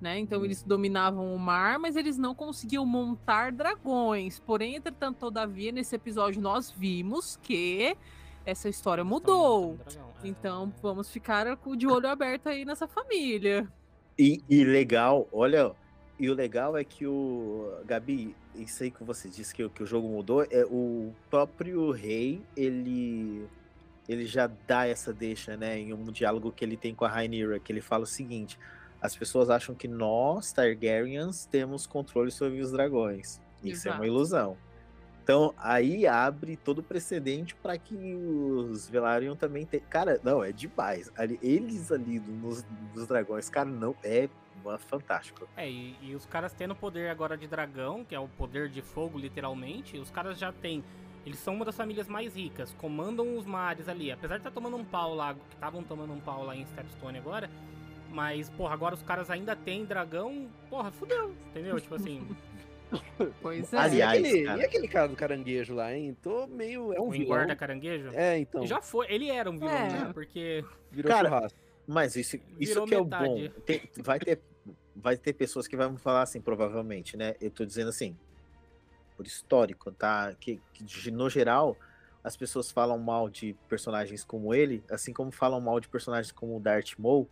Né? 0.00 0.16
Então 0.20 0.44
eles 0.44 0.62
dominavam 0.62 1.34
o 1.34 1.38
mar, 1.40 1.76
mas 1.80 1.96
eles 1.96 2.16
não 2.16 2.32
conseguiam 2.32 2.86
montar 2.86 3.50
dragões. 3.50 4.38
Porém, 4.38 4.76
entretanto, 4.76 5.16
todavia, 5.18 5.72
nesse 5.72 5.96
episódio 5.96 6.40
nós 6.40 6.70
vimos 6.70 7.36
que 7.42 7.96
essa 8.48 8.68
história 8.68 9.04
mudou. 9.04 9.76
dragão. 9.84 10.08
É. 10.24 10.28
Então 10.28 10.72
vamos 10.82 11.10
ficar 11.10 11.46
de 11.76 11.86
olho 11.86 12.08
aberto 12.08 12.48
aí 12.48 12.64
nessa 12.64 12.86
família. 12.88 13.68
E, 14.18 14.42
e 14.48 14.64
legal, 14.64 15.28
olha, 15.32 15.72
e 16.18 16.28
o 16.30 16.34
legal 16.34 16.76
é 16.76 16.82
que 16.82 17.06
o. 17.06 17.70
Gabi, 17.84 18.34
isso 18.56 18.82
aí 18.82 18.90
que 18.90 19.04
você 19.04 19.28
disse 19.28 19.54
que, 19.54 19.62
o- 19.62 19.70
que 19.70 19.82
o 19.82 19.86
jogo 19.86 20.08
mudou, 20.08 20.42
é 20.50 20.64
o 20.64 21.12
próprio 21.30 21.90
rei, 21.90 22.40
ele. 22.56 23.46
Ele 24.08 24.24
já 24.24 24.46
dá 24.66 24.86
essa 24.86 25.12
deixa, 25.12 25.54
né? 25.56 25.78
Em 25.78 25.92
um 25.92 26.04
diálogo 26.06 26.50
que 26.50 26.64
ele 26.64 26.78
tem 26.78 26.94
com 26.94 27.04
a 27.04 27.08
Rhaenyra, 27.08 27.60
que 27.60 27.70
ele 27.70 27.82
fala 27.82 28.04
o 28.04 28.06
seguinte: 28.06 28.58
as 29.02 29.14
pessoas 29.14 29.50
acham 29.50 29.74
que 29.74 29.86
nós, 29.86 30.50
Targaryens, 30.50 31.44
temos 31.44 31.86
controle 31.86 32.30
sobre 32.30 32.60
os 32.60 32.72
dragões. 32.72 33.38
Isso 33.62 33.86
é 33.86 33.90
uma 33.90 33.96
Exato. 33.98 34.06
ilusão. 34.06 34.56
Então, 35.28 35.52
aí 35.58 36.06
abre 36.06 36.56
todo 36.56 36.78
o 36.78 36.82
precedente 36.82 37.54
para 37.54 37.76
que 37.76 37.94
os 37.94 38.88
Velaryon 38.88 39.36
também 39.36 39.66
tenham. 39.66 39.84
Cara, 39.90 40.18
não, 40.24 40.42
é 40.42 40.50
demais. 40.52 41.12
Ali, 41.14 41.38
eles 41.42 41.92
ali 41.92 42.18
nos, 42.18 42.64
nos 42.94 43.06
dragões, 43.06 43.50
cara, 43.50 43.68
não, 43.68 43.94
é 44.02 44.30
uma- 44.64 44.78
fantástico. 44.78 45.46
É, 45.54 45.68
e, 45.68 45.94
e 46.00 46.14
os 46.14 46.24
caras 46.24 46.54
tendo 46.54 46.74
poder 46.74 47.10
agora 47.10 47.36
de 47.36 47.46
dragão, 47.46 48.06
que 48.06 48.14
é 48.14 48.18
o 48.18 48.26
poder 48.26 48.70
de 48.70 48.80
fogo, 48.80 49.18
literalmente, 49.18 49.98
os 49.98 50.10
caras 50.10 50.38
já 50.38 50.50
têm. 50.50 50.82
Eles 51.26 51.38
são 51.40 51.54
uma 51.56 51.64
das 51.66 51.76
famílias 51.76 52.08
mais 52.08 52.34
ricas, 52.34 52.72
comandam 52.78 53.36
os 53.36 53.44
mares 53.44 53.86
ali. 53.86 54.10
Apesar 54.10 54.36
de 54.36 54.40
estar 54.40 54.50
tomando 54.50 54.78
um 54.78 54.84
pau 54.84 55.14
lá, 55.14 55.34
que 55.34 55.54
estavam 55.54 55.82
tomando 55.82 56.14
um 56.14 56.20
pau 56.20 56.42
lá 56.42 56.56
em 56.56 56.64
Stepstone 56.64 57.18
agora. 57.18 57.50
Mas, 58.10 58.48
porra, 58.48 58.72
agora 58.72 58.94
os 58.94 59.02
caras 59.02 59.28
ainda 59.28 59.54
têm 59.54 59.84
dragão. 59.84 60.48
Porra, 60.70 60.90
fudeu, 60.90 61.34
entendeu? 61.50 61.78
Tipo 61.78 61.96
assim. 61.96 62.26
Pois 63.42 63.72
é. 63.72 63.76
Aliás, 63.78 64.20
e, 64.20 64.26
aquele, 64.26 64.44
cara. 64.44 64.58
e 64.58 64.64
aquele 64.64 64.88
cara 64.88 65.08
do 65.08 65.16
caranguejo 65.16 65.74
lá, 65.74 65.94
hein? 65.94 66.16
Tô 66.22 66.46
meio. 66.46 66.92
É 66.92 67.00
um 67.00 67.08
o 67.08 67.10
vilão. 67.10 67.24
engorda 67.26 67.56
caranguejo. 67.56 68.10
É, 68.14 68.38
então. 68.38 68.66
Já 68.66 68.80
foi, 68.80 69.06
ele 69.10 69.30
era 69.30 69.50
um 69.50 69.58
vilão, 69.58 69.72
É. 69.72 69.88
né? 69.90 70.10
Porque. 70.14 70.64
Virou 70.90 71.10
Cara, 71.10 71.28
churrasco. 71.28 71.58
Mas 71.86 72.16
isso, 72.16 72.36
isso 72.58 72.72
Virou 72.74 72.86
que 72.86 72.94
é 72.94 73.00
o 73.00 73.04
metade. 73.04 73.24
bom. 73.48 73.60
Tem- 73.64 73.90
vai, 73.98 74.18
ter, 74.18 74.40
vai 74.94 75.16
ter 75.16 75.32
pessoas 75.32 75.66
que 75.66 75.76
vão 75.76 75.96
falar 75.96 76.22
assim, 76.22 76.40
provavelmente, 76.40 77.16
né? 77.16 77.34
Eu 77.40 77.50
tô 77.50 77.64
dizendo 77.64 77.88
assim, 77.88 78.16
por 79.16 79.26
histórico, 79.26 79.90
tá? 79.90 80.34
Que, 80.38 80.60
que 80.74 81.10
no 81.10 81.28
geral, 81.30 81.76
as 82.22 82.36
pessoas 82.36 82.70
falam 82.70 82.98
mal 82.98 83.28
de 83.30 83.56
personagens 83.68 84.22
como 84.22 84.54
ele, 84.54 84.82
assim 84.90 85.12
como 85.12 85.30
falam 85.30 85.60
mal 85.60 85.80
de 85.80 85.88
personagens 85.88 86.30
como 86.30 86.56
o 86.56 86.60
Darth 86.60 86.92
Maul, 86.98 87.26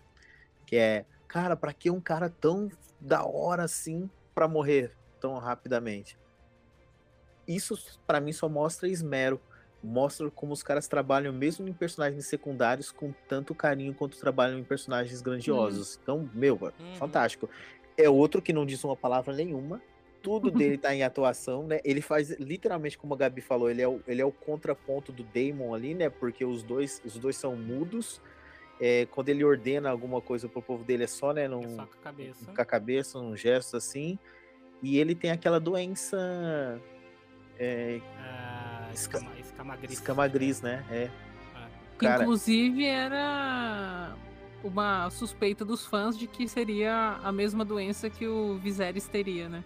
que 0.64 0.76
é, 0.76 1.04
cara, 1.28 1.54
pra 1.54 1.72
que 1.74 1.90
um 1.90 2.00
cara 2.00 2.30
tão 2.30 2.70
da 2.98 3.24
hora 3.26 3.62
assim 3.64 4.08
pra 4.34 4.48
morrer 4.48 4.90
tão 5.20 5.36
rapidamente? 5.38 6.18
Isso 7.46 7.78
pra 8.06 8.20
mim 8.20 8.32
só 8.32 8.48
mostra 8.48 8.88
esmero, 8.88 9.40
mostra 9.82 10.30
como 10.30 10.52
os 10.52 10.62
caras 10.62 10.88
trabalham 10.88 11.32
mesmo 11.32 11.68
em 11.68 11.72
personagens 11.72 12.26
secundários 12.26 12.90
com 12.90 13.12
tanto 13.28 13.54
carinho 13.54 13.94
quanto 13.94 14.18
trabalham 14.18 14.58
em 14.58 14.64
personagens 14.64 15.20
grandiosos. 15.22 15.98
Então, 16.02 16.28
meu, 16.34 16.54
Uhum. 16.56 16.94
fantástico. 16.96 17.48
É 17.96 18.10
outro 18.10 18.42
que 18.42 18.52
não 18.52 18.66
diz 18.66 18.82
uma 18.84 18.96
palavra 18.96 19.32
nenhuma. 19.34 19.80
Tudo 20.22 20.50
dele 20.50 20.76
tá 20.76 20.92
em 20.94 21.04
atuação, 21.04 21.66
né? 21.66 21.78
Ele 21.84 22.00
faz 22.00 22.30
literalmente 22.30 22.98
como 22.98 23.14
a 23.14 23.16
Gabi 23.16 23.40
falou, 23.40 23.70
ele 23.70 23.80
é 23.80 23.86
o, 23.88 24.00
ele 24.08 24.20
é 24.20 24.24
o 24.24 24.32
contraponto 24.32 25.12
do 25.12 25.22
Damon 25.22 25.72
ali, 25.72 25.94
né? 25.94 26.10
Porque 26.10 26.44
os 26.44 26.64
dois, 26.64 27.00
os 27.04 27.16
dois 27.16 27.36
são 27.36 27.54
mudos. 27.54 28.20
É, 28.80 29.06
quando 29.06 29.28
ele 29.30 29.42
ordena 29.44 29.88
alguma 29.88 30.20
coisa 30.20 30.48
pro 30.48 30.60
povo 30.60 30.84
dele 30.84 31.04
é 31.04 31.06
só, 31.06 31.32
né, 31.32 31.48
num, 31.48 31.62
É 31.62 31.68
só 31.68 31.86
com 31.86 31.94
a 31.94 32.02
cabeça. 32.02 32.52
com 32.52 32.60
a 32.60 32.64
cabeça, 32.64 33.18
num 33.22 33.34
gesto 33.36 33.76
assim. 33.76 34.18
E 34.82 34.98
ele 34.98 35.14
tem 35.14 35.30
aquela 35.30 35.58
doença 35.58 36.80
é, 37.58 38.00
Ah, 38.18 38.88
Esca- 38.92 39.18
escama, 39.18 39.38
escama 39.40 39.76
gris. 39.76 39.92
escama 39.92 40.28
gris, 40.28 40.60
né? 40.62 40.84
É. 40.90 41.10
Ah, 41.54 41.68
Cara, 41.98 42.22
Inclusive, 42.22 42.84
era 42.86 44.14
uma 44.62 45.08
suspeita 45.10 45.64
dos 45.64 45.84
fãs 45.86 46.18
de 46.18 46.26
que 46.26 46.46
seria 46.48 47.18
a 47.22 47.32
mesma 47.32 47.64
doença 47.64 48.10
que 48.10 48.26
o 48.26 48.56
Viserys 48.58 49.06
teria, 49.08 49.48
né? 49.48 49.64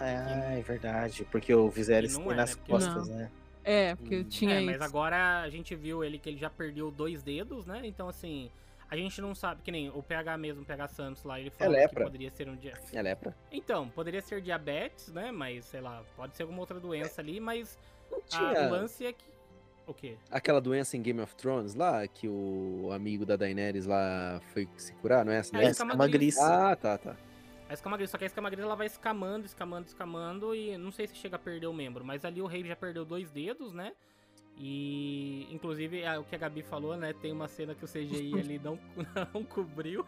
é, 0.00 0.58
é 0.58 0.62
verdade, 0.62 1.24
porque 1.30 1.54
o 1.54 1.68
Viserys 1.70 2.16
tem 2.16 2.30
é, 2.30 2.34
nas 2.34 2.56
né? 2.56 2.62
Costas, 2.66 3.08
Não. 3.08 3.16
né? 3.16 3.30
É, 3.62 3.94
porque 3.94 4.18
Hum. 4.18 4.24
tinha 4.24 4.54
é, 4.56 4.58
isso. 4.58 4.66
mas 4.66 4.80
agora 4.82 5.40
a 5.40 5.48
gente 5.48 5.74
viu 5.74 6.04
ele 6.04 6.18
que 6.18 6.28
ele 6.28 6.36
já 6.38 6.50
perdeu 6.50 6.90
dois 6.90 7.22
dedos, 7.22 7.64
né? 7.64 7.80
Então, 7.84 8.08
assim, 8.08 8.50
a 8.90 8.96
gente 8.96 9.20
não 9.20 9.34
sabe, 9.34 9.62
que 9.62 9.70
nem 9.70 9.88
o 9.90 10.02
PH 10.02 10.36
mesmo, 10.36 10.62
o 10.62 10.64
PH 10.64 10.88
Santos 10.88 11.24
lá, 11.24 11.40
ele 11.40 11.50
falou 11.50 11.74
que 11.74 11.80
lepra. 11.80 12.04
poderia 12.04 12.30
ser 12.30 12.48
um 12.48 12.56
dia. 12.56 12.74
É 12.92 13.02
lepra. 13.02 13.34
Então, 13.50 13.88
poderia 13.88 14.20
ser 14.20 14.40
diabetes, 14.40 15.12
né? 15.12 15.32
Mas, 15.32 15.64
sei 15.64 15.80
lá, 15.80 16.02
pode 16.16 16.36
ser 16.36 16.42
alguma 16.42 16.60
outra 16.60 16.78
doença 16.78 17.20
ali, 17.20 17.40
mas 17.40 17.78
a, 18.12 18.20
tinha 18.26 18.68
o 18.68 18.70
lance 18.70 19.06
é 19.06 19.12
que. 19.12 19.34
O 19.86 19.92
quê? 19.92 20.16
aquela 20.30 20.62
doença 20.62 20.96
em 20.96 21.02
Game 21.02 21.20
of 21.20 21.36
Thrones 21.36 21.74
lá, 21.74 22.08
que 22.08 22.26
o 22.26 22.88
amigo 22.90 23.26
da 23.26 23.36
Daenerys 23.36 23.84
lá 23.84 24.40
foi 24.54 24.66
se 24.78 24.94
curar, 24.94 25.26
não 25.26 25.32
é 25.32 25.36
essa? 25.36 25.54
É, 25.54 25.58
né? 25.58 25.66
É, 25.66 25.70
escamagris. 25.70 26.38
Ah, 26.38 26.74
tá, 26.74 26.96
tá. 26.96 27.14
A 27.68 27.74
escamagris, 27.74 28.10
só 28.10 28.16
que 28.16 28.24
a 28.24 28.26
escamagris 28.26 28.64
ela 28.64 28.76
vai 28.76 28.86
escamando, 28.86 29.44
escamando, 29.44 29.86
escamando 29.86 30.54
e 30.54 30.78
não 30.78 30.90
sei 30.90 31.06
se 31.06 31.14
chega 31.16 31.36
a 31.36 31.38
perder 31.38 31.66
o 31.66 31.72
membro, 31.72 32.02
mas 32.02 32.24
ali 32.24 32.40
o 32.40 32.46
rei 32.46 32.64
já 32.64 32.76
perdeu 32.76 33.04
dois 33.04 33.30
dedos, 33.30 33.74
né? 33.74 33.92
E 34.56 35.48
inclusive 35.50 36.00
é, 36.02 36.18
o 36.18 36.24
que 36.24 36.34
a 36.34 36.38
Gabi 36.38 36.62
falou, 36.62 36.96
né? 36.96 37.12
Tem 37.12 37.32
uma 37.32 37.48
cena 37.48 37.74
que 37.74 37.84
o 37.84 37.88
CGI 37.88 38.34
ali 38.38 38.58
não, 38.62 38.78
não 39.34 39.42
cobriu. 39.44 40.06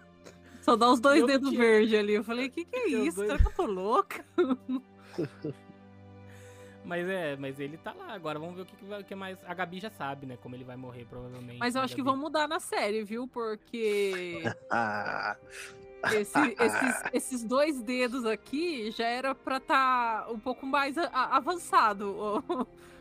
Só 0.63 0.75
dá 0.77 0.91
os 0.91 0.99
dois 1.01 1.21
Eu 1.21 1.27
dedos 1.27 1.51
tinha- 1.51 1.61
verdes 1.61 1.99
ali. 1.99 2.15
Eu 2.15 2.25
falei, 2.25 2.49
que 2.49 2.65
que 2.65 2.77
é 2.77 2.89
isso? 3.07 3.17
dois- 3.17 3.29
Será 3.31 3.41
que 3.43 3.49
eu 3.49 3.55
tô 3.55 3.67
louca? 3.67 4.25
Mas 6.85 7.09
é, 7.09 7.37
mas 7.37 7.59
ele 7.59 7.77
tá 7.79 7.93
lá. 7.93 8.13
Agora 8.13 8.39
vamos 8.39 8.55
ver 8.55 8.63
o 8.63 8.67
que, 8.67 8.77
que, 8.77 8.85
vai- 8.85 9.01
o 9.01 9.05
que 9.05 9.15
mais. 9.15 9.37
A 9.45 9.53
Gabi 9.55 9.81
já 9.81 9.91
sabe, 9.91 10.25
né? 10.27 10.37
Como 10.41 10.55
ele 10.55 10.63
vai 10.65 10.77
morrer, 10.77 11.05
provavelmente. 11.07 11.59
Mas 11.59 11.75
eu 11.75 11.81
né, 11.81 11.85
acho 11.85 11.95
que 11.97 12.03
Gabi? 12.03 12.13
vão 12.13 12.21
mudar 12.21 12.47
na 12.47 12.61
série, 12.61 13.03
viu? 13.03 13.27
Porque 13.27 14.43
esse- 16.13 16.57
esses, 16.61 17.03
esses 17.13 17.43
dois 17.45 17.83
dedos 17.83 18.25
aqui 18.25 18.93
já 18.93 19.07
era 19.09 19.35
pra 19.35 19.57
estar 19.57 20.31
um 20.31 20.39
pouco 20.39 20.65
mais 20.65 20.97
a- 20.97 21.11
a- 21.13 21.37
avançado 21.37 22.17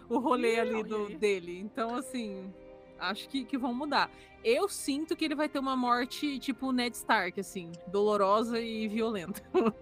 o, 0.09 0.19
rolê 0.19 0.59
ali 0.59 0.83
do, 0.83 1.09
dele. 1.17 1.59
Então, 1.59 1.95
assim, 1.95 2.53
acho 2.99 3.27
que, 3.29 3.43
que 3.45 3.57
vão 3.57 3.73
mudar. 3.73 4.09
Eu 4.43 4.69
sinto 4.69 5.15
que 5.15 5.25
ele 5.25 5.35
vai 5.35 5.49
ter 5.49 5.59
uma 5.59 5.75
morte 5.75 6.37
tipo 6.39 6.71
Ned 6.71 6.95
Stark, 6.95 7.39
assim, 7.39 7.71
dolorosa 7.87 8.59
e 8.59 8.87
violenta. 8.87 9.41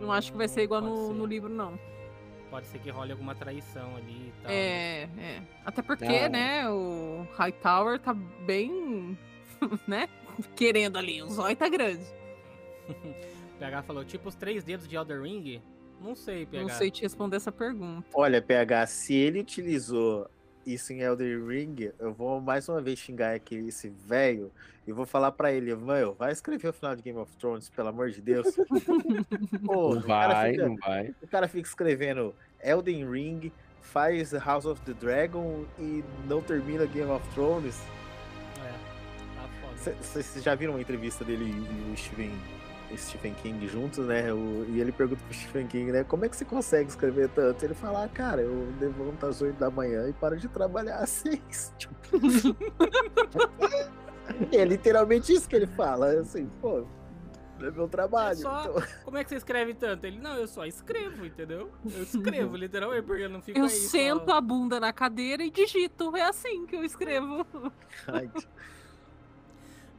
Não 0.00 0.10
acho 0.12 0.32
que 0.32 0.38
vai 0.38 0.48
ser 0.48 0.62
igual 0.62 0.82
Hum, 0.82 0.86
Pode 0.88 1.00
no, 1.00 1.06
ser. 1.08 1.14
no 1.14 1.26
livro, 1.26 1.48
não. 1.48 1.78
Pode 2.50 2.66
ser 2.66 2.78
que 2.80 2.90
role 2.90 3.12
alguma 3.12 3.34
traição 3.34 3.96
ali 3.96 4.28
e 4.28 4.32
tal. 4.42 4.50
né? 4.50 4.56
É, 4.56 5.08
é. 5.18 5.42
Até 5.64 5.82
porque, 5.82 6.04
Não. 6.22 6.28
né, 6.30 6.68
o 6.70 7.26
Hightower 7.36 7.98
tá 8.00 8.12
bem, 8.14 9.16
né, 9.86 10.08
querendo 10.56 10.96
ali. 10.98 11.22
O 11.22 11.28
zóio 11.28 11.56
tá 11.56 11.68
grande. 11.68 12.04
O 13.54 13.56
PH 13.58 13.82
falou, 13.84 14.04
tipo 14.04 14.28
os 14.28 14.34
três 14.34 14.64
dedos 14.64 14.86
de 14.88 14.96
Elder 14.96 15.22
Ring? 15.22 15.62
Não 16.04 16.14
sei, 16.14 16.44
PH. 16.46 16.62
Não 16.62 16.68
sei 16.68 16.90
te 16.90 17.02
responder 17.02 17.36
essa 17.36 17.50
pergunta. 17.50 18.06
olha, 18.14 18.40
PH, 18.42 18.86
se 18.86 19.14
ele 19.14 19.40
utilizou 19.40 20.28
isso 20.66 20.92
em 20.92 21.00
Elder 21.00 21.44
Ring, 21.46 21.90
eu 21.98 22.12
vou 22.12 22.40
mais 22.40 22.68
uma 22.68 22.80
vez 22.80 22.98
xingar 22.98 23.34
aquele, 23.34 23.68
esse 23.68 23.88
velho 23.88 24.50
e 24.86 24.92
vou 24.92 25.04
falar 25.06 25.32
pra 25.32 25.52
ele, 25.52 25.74
mano, 25.74 26.14
vai 26.18 26.30
escrever 26.32 26.68
o 26.68 26.72
final 26.72 26.94
de 26.94 27.02
Game 27.02 27.18
of 27.18 27.34
Thrones, 27.38 27.68
pelo 27.70 27.88
amor 27.88 28.10
de 28.10 28.20
Deus. 28.20 28.46
Pô, 29.64 29.94
Não 29.94 30.00
o 30.00 30.02
cara 30.02 30.34
vai, 30.34 30.50
fica- 30.52 30.66
não 30.68 30.76
vai. 30.76 31.14
O 31.22 31.26
cara 31.26 31.48
fica 31.48 31.68
escrevendo 31.68 32.34
Elden 32.62 33.10
Ring, 33.10 33.52
faz 33.80 34.32
House 34.32 34.64
of 34.66 34.80
the 34.82 34.92
Dragon 34.94 35.64
e 35.78 36.02
não 36.26 36.40
termina 36.42 36.86
Game 36.86 37.10
of 37.10 37.26
Thrones. 37.34 37.78
É, 38.58 38.72
tá 39.40 39.48
foda. 39.60 39.96
Vocês 40.02 40.42
já 40.42 40.54
viram 40.54 40.74
uma 40.74 40.80
entrevista 40.80 41.24
dele 41.24 41.44
e 41.44 41.92
o 41.92 41.96
Stephen, 41.96 42.30
Stephen 42.96 43.34
King 43.34 43.66
juntos, 43.68 44.06
né? 44.06 44.32
O- 44.32 44.64
e 44.68 44.80
ele 44.80 44.92
pergunta 44.92 45.22
pro 45.24 45.34
Stephen 45.34 45.66
King, 45.66 45.90
né? 45.92 46.04
Como 46.04 46.24
é 46.24 46.28
que 46.28 46.36
você 46.36 46.44
consegue 46.44 46.88
escrever 46.88 47.28
tanto? 47.30 47.64
Ele 47.64 47.74
fala, 47.74 48.04
ah, 48.04 48.08
cara, 48.08 48.42
eu 48.42 48.68
levanto 48.80 49.26
às 49.26 49.40
8 49.42 49.56
da 49.58 49.70
manhã 49.70 50.08
e 50.08 50.12
paro 50.12 50.36
de 50.36 50.48
trabalhar 50.48 50.96
às 50.98 51.10
6. 51.10 51.72
Tipo... 51.78 51.96
é 54.52 54.64
literalmente 54.64 55.32
isso 55.32 55.48
que 55.48 55.56
ele 55.56 55.66
fala. 55.66 56.12
Assim, 56.20 56.46
pô, 56.60 56.86
é 57.60 57.70
meu 57.70 57.88
trabalho. 57.88 58.32
É 58.38 58.42
só- 58.42 58.62
então- 58.70 58.82
Como 59.04 59.16
é 59.18 59.24
que 59.24 59.30
você 59.30 59.36
escreve 59.36 59.74
tanto? 59.74 60.04
Ele, 60.06 60.18
não, 60.18 60.34
eu 60.36 60.46
só 60.46 60.64
escrevo, 60.64 61.24
entendeu? 61.26 61.70
Eu 61.84 62.02
escrevo, 62.02 62.56
literalmente, 62.56 63.02
porque 63.06 63.22
eu 63.24 63.30
não 63.30 63.40
fico 63.42 63.58
Eu 63.58 63.64
aí 63.64 63.70
só- 63.70 63.88
sento 63.90 64.30
a 64.30 64.40
bunda 64.40 64.78
na 64.80 64.92
cadeira 64.92 65.42
e 65.44 65.50
digito. 65.50 66.14
É 66.16 66.22
assim 66.22 66.66
que 66.66 66.76
eu 66.76 66.84
escrevo. 66.84 67.46
Ai, 68.08 68.30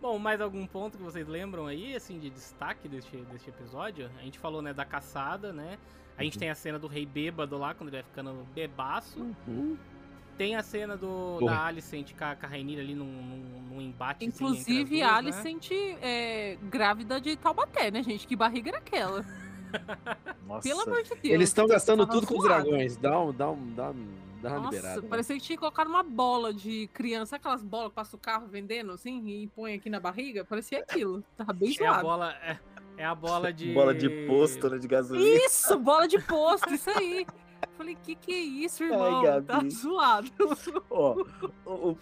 Bom, 0.06 0.20
mais 0.20 0.39
algum 0.39 0.68
ponto 0.68 0.99
que 0.99 1.03
vocês 1.03 1.28
lembram 1.28 1.66
aí, 1.66 1.95
assim, 1.95 2.20
de 2.20 2.30
destaque 2.30 2.88
deste, 2.88 3.18
deste 3.24 3.49
episódio? 3.49 4.08
A 4.20 4.22
gente 4.22 4.38
falou, 4.38 4.62
né, 4.62 4.72
da 4.72 4.86
caçada, 4.86 5.51
né? 5.51 5.80
A 6.16 6.24
gente 6.24 6.36
Uhum. 6.36 6.41
tem 6.41 6.49
a 6.51 6.53
cena 6.53 6.78
do 6.78 6.86
rei 6.86 7.08
bêbado 7.08 7.58
lá, 7.58 7.74
quando 7.74 7.88
ele 7.89 7.97
vai 7.97 8.03
ficando 8.03 8.45
bebaço. 8.53 9.20
Hum, 9.47 9.76
Tem 10.38 10.56
a 10.56 10.62
cena 10.62 10.95
do, 10.95 11.38
Porra. 11.39 11.56
da 11.56 11.66
Alicent 11.66 12.14
com 12.16 12.24
a, 12.24 12.36
com 12.36 12.45
a 12.45 12.49
Rainira 12.49 12.84
ali 12.84 12.93
num, 12.93 13.06
num, 13.06 13.62
num 13.72 13.82
embate. 13.82 14.24
Inclusive, 14.26 15.01
a 15.01 15.16
Alicent 15.16 15.72
é 15.72 16.56
grávida 16.62 17.20
de 17.20 17.36
Taubaté, 17.36 17.89
né, 17.89 18.03
gente? 18.03 18.28
Que 18.28 18.36
barriga 18.36 18.70
era 18.70 18.78
aquela? 18.78 19.26
Nossa. 20.45 20.70
Pelo 20.70 20.82
amor 20.82 21.01
de 21.01 21.10
Deus. 21.16 21.24
Eles 21.34 21.49
estão 21.49 21.66
gastando 21.66 22.06
tudo 22.06 22.28
com 22.28 22.38
os 22.38 22.43
dragões. 22.43 22.95
Dá, 22.95 23.20
um, 23.20 23.34
dá, 23.34 23.49
um, 23.49 23.74
dá, 23.74 23.89
um- 23.89 24.24
dá 24.50 24.56
uma 24.56 24.60
Nossa, 24.62 24.76
liberada. 24.76 25.02
né? 25.02 25.08
parecia 25.10 25.36
que 25.38 25.41
tinha 25.41 25.58
colocado 25.58 25.88
uma 25.88 26.04
bola 26.04 26.54
de 26.54 26.88
criança. 26.93 27.32
Sabe 27.32 27.41
aquelas 27.41 27.64
bolas 27.64 27.89
que 27.89 27.96
passa 27.96 28.16
o 28.16 28.20
carro 28.20 28.48
vendendo 28.48 28.91
assim 28.91 29.26
e 29.28 29.48
põe 29.48 29.76
aqui 29.76 29.89
na 29.89 30.00
barriga? 30.00 30.43
Parecia 30.46 30.80
aquilo. 30.80 31.24
Tava 31.38 31.54
bem 31.54 31.70
É 31.80 31.86
a 31.86 31.91
zoado. 31.91 32.02
bola, 32.04 32.34
é, 32.43 32.60
é 32.98 33.06
a 33.06 33.16
bola 33.16 33.54
de... 33.54 33.74
Bola 33.74 33.93
de 33.93 34.10
posto, 34.28 34.70
né? 34.70 34.78
De 34.78 34.88
gasolina. 34.88 35.38
Isso, 35.46 35.78
bola 35.80 36.08
de 36.08 36.20
posto, 36.22 36.74
isso 36.74 36.89
aí. 36.91 37.26
Falei, 37.78 37.98
que 38.04 38.16
que 38.16 38.34
é 38.34 38.38
isso, 38.39 38.84
irmão? 38.84 39.24
Gabi. 39.24 39.48
tá 39.48 39.62
zoado. 39.70 40.32
Ó, 40.89 41.24
o- 41.66 41.91
o- 41.91 41.98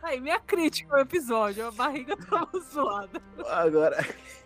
Aí, 0.00 0.20
minha 0.20 0.38
crítica 0.38 0.94
ao 0.94 1.02
episódio, 1.02 1.66
a 1.66 1.72
barriga 1.72 2.16
tava 2.16 2.48
zoada. 2.60 3.20
Agora. 3.50 3.96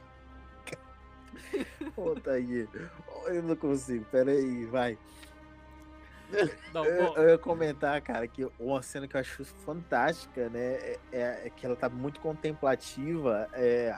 Ô, 1.97 2.15
Thaí. 2.15 2.69
Eu 3.27 3.43
não 3.43 3.57
consigo, 3.57 4.05
peraí, 4.11 4.65
vai. 4.67 4.99
Não, 6.72 6.85
Eu, 6.85 7.14
eu 7.16 7.28
ia 7.30 7.39
comentar, 7.39 8.01
cara, 8.01 8.26
que 8.26 8.47
uma 8.59 8.83
cena 8.83 9.07
que 9.07 9.16
eu 9.16 9.20
acho 9.20 9.45
fantástica, 9.45 10.49
né? 10.49 10.74
É, 10.74 10.99
é- 11.12 11.43
é 11.47 11.51
que 11.51 11.64
ela 11.66 11.76
tá 11.76 11.89
muito 11.89 12.20
contemplativa 12.20 13.49
é, 13.53 13.95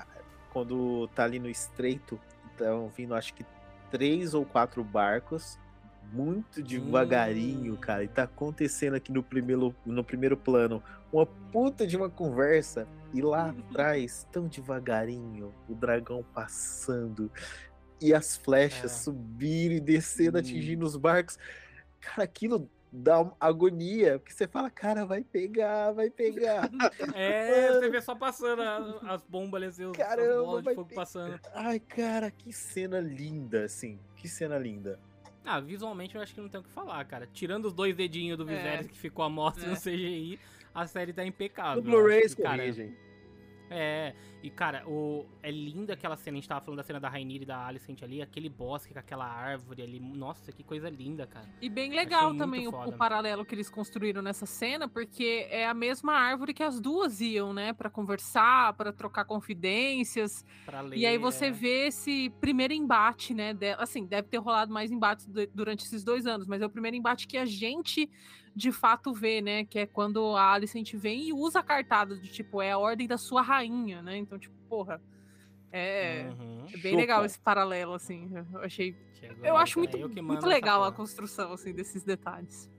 quando 0.53 1.09
tá 1.15 1.25
ali 1.25 1.39
no 1.39 1.49
estreito. 1.49 2.19
Estão 2.53 2.89
vindo, 2.89 3.15
acho 3.15 3.35
que 3.35 3.45
três 3.91 4.35
ou 4.35 4.45
quatro 4.45 4.83
barcos. 4.85 5.59
Muito 6.13 6.63
devagarinho, 6.63 7.75
Hum. 7.75 7.77
cara. 7.77 8.05
E 8.05 8.09
tá 8.09 8.25
acontecendo 8.25 8.95
aqui 8.95 9.11
no 9.11 9.23
primeiro, 9.23 9.75
no 9.87 10.05
primeiro 10.05 10.37
plano 10.37 10.83
uma 11.13 11.27
puta 11.27 11.87
de 11.87 11.97
uma 11.97 12.11
conversa. 12.11 12.87
E 13.13 13.23
lá 13.23 13.51
atrás, 13.51 14.27
tão 14.33 14.47
devagarinho, 14.49 15.55
o 15.69 15.75
dragão 15.75 16.25
passando. 16.35 17.31
E 18.01 18.13
as 18.13 18.37
flechas 18.37 18.91
É. 18.93 18.95
subindo 18.95 19.73
e 19.73 19.81
descendo, 19.81 20.37
Hum. 20.37 20.41
atingindo 20.41 20.85
os 20.85 20.97
barcos. 20.97 21.39
Cara, 22.05 22.23
aquilo 22.25 22.71
dá 22.93 23.21
uma 23.21 23.37
agonia, 23.41 24.19
porque 24.21 24.33
você 24.33 24.47
fala, 24.47 24.71
cara, 24.71 25.05
vai 25.05 25.25
pegar, 25.25 25.91
vai 25.93 26.11
pegar. 26.11 26.71
é, 27.15 27.73
você 27.73 27.89
vê 27.91 28.01
só 28.01 28.15
passando 28.15 28.63
a- 28.63 29.01
as 29.15 29.23
bombas 29.25 29.59
ali, 29.61 29.67
assim, 29.67 29.85
os- 29.85 29.91
as 29.93 29.97
Caramba, 30.09 30.43
bolas 30.45 30.65
de 30.65 30.75
fogo 30.75 30.89
ter- 30.89 30.95
passando. 30.95 31.41
Ai, 31.55 31.81
cara, 31.81 32.31
que 32.31 32.53
cena 32.53 33.01
linda, 33.01 33.65
assim. 33.65 33.99
Que 34.17 34.29
cena 34.29 34.57
linda. 34.59 35.01
Ah, 35.45 35.61
visualmente 35.61 36.15
eu 36.15 36.23
acho 36.23 36.35
que 36.35 36.41
não 36.41 36.49
tem 36.49 36.61
o 36.61 36.65
que 36.65 36.71
falar, 36.71 37.05
cara. 37.05 37.27
Tirando 37.33 37.67
os 37.67 37.75
dois 37.75 37.95
dedinhos 37.97 38.39
do 38.39 38.49
É. 38.49 38.55
Viserys 38.55 38.87
que 38.87 38.97
ficou 38.97 39.25
à 39.25 39.29
mostra 39.29 39.67
É. 39.67 39.69
no 39.69 39.77
CGI, 39.77 40.39
a 40.75 40.87
série 40.87 41.13
tá 41.13 41.25
impecável. 41.25 41.83
No 41.83 41.91
Blu-ray 41.91 42.21
eles 42.21 42.35
que, 42.35 42.43
cara, 42.43 42.59
corrigem. 42.59 42.97
É, 43.71 44.15
e 44.43 44.51
cara, 44.51 44.87
o, 44.87 45.25
é 45.43 45.51
linda 45.51 45.95
aquela 45.95 46.17
cena, 46.17 46.37
a 46.37 46.41
gente 46.41 46.49
tava 46.49 46.61
falando 46.61 46.77
da 46.77 46.83
cena 46.83 47.01
da 47.01 47.09
Rainira 47.09 47.45
e 47.45 47.47
da 47.47 47.67
Alicent 47.67 48.03
ali, 48.03 48.21
aquele 48.21 48.49
bosque 48.49 48.93
com 48.93 48.99
aquela 48.99 49.27
árvore 49.27 49.83
ali. 49.83 49.99
Nossa, 49.99 50.53
que 50.53 50.63
coisa 50.63 50.91
linda, 50.91 51.27
cara. 51.27 51.49
E 51.63 51.69
bem 51.69 51.91
legal 51.93 52.35
também 52.37 52.69
o, 52.69 52.71
o 52.71 52.93
paralelo 52.93 53.45
que 53.45 53.55
eles 53.55 53.71
construíram 53.71 54.21
nessa 54.21 54.45
cena, 54.45 54.87
porque 54.87 55.47
é 55.51 55.67
a 55.67 55.75
mesma 55.75 56.13
árvore 56.13 56.53
que 56.53 56.63
as 56.63 56.79
duas 56.81 57.21
iam, 57.21 57.53
né, 57.53 57.73
Pra 57.73 57.89
conversar, 57.89 58.75
pra 58.75 58.93
trocar 58.93 59.25
confidências. 59.25 60.45
Pra 60.65 60.81
ler. 60.81 60.99
E 60.99 61.07
aí 61.07 61.19
você 61.19 61.47
é. 61.47 61.51
vê 61.51 61.87
esse 61.87 62.31
primeiro 62.41 62.73
embate, 62.75 63.33
né? 63.35 63.55
de- 63.55 63.73
assim, 63.75 64.05
deve 64.05 64.29
ter 64.29 64.39
rolado 64.39 64.73
mais 64.73 64.91
embates 64.91 65.27
du- 65.27 65.47
durante 65.55 65.85
esses 65.85 66.05
dois 66.05 66.27
anos, 66.27 66.47
mas 66.47 66.61
é 66.61 66.67
o 66.67 66.71
primeiro 66.71 66.97
embate 66.97 67.27
que 67.27 67.37
a 67.39 67.45
gente 67.45 68.11
de 68.55 68.71
fato 68.73 69.13
vê, 69.13 69.41
né? 69.41 69.65
Que 69.65 69.81
é 69.81 69.87
quando 69.87 70.37
a 70.37 70.53
Alicent 70.53 70.95
vem 70.95 71.29
e 71.29 71.33
usa 71.33 71.61
a 71.61 71.63
cartada 71.63 72.17
de 72.17 72.29
tipo, 72.31 72.61
é 72.63 72.71
a 72.73 72.79
ordem 72.79 73.07
da 73.09 73.19
sua 73.19 73.43
rainha, 73.43 74.01
né? 74.03 74.17
Então, 74.17 74.39
tipo, 74.39 74.55
porra. 74.69 75.01
É, 75.73 76.29
Uhum. 76.39 76.67
é 76.73 76.77
bem 76.79 76.95
legal 76.95 77.17
Chupa. 77.19 77.27
esse 77.27 77.41
paralelo, 77.41 77.95
assim. 77.95 78.31
Eu 78.53 78.61
achei. 78.61 78.97
Chegou, 79.15 79.45
Eu 79.45 79.57
acho 79.57 79.79
muito, 79.79 79.97
eu 79.97 80.09
que 80.09 80.23
muito 80.23 80.47
legal 80.47 80.85
a 80.85 80.93
construção, 80.93 81.53
assim, 81.53 81.73
desses 81.73 82.05
detalhes. 82.05 82.71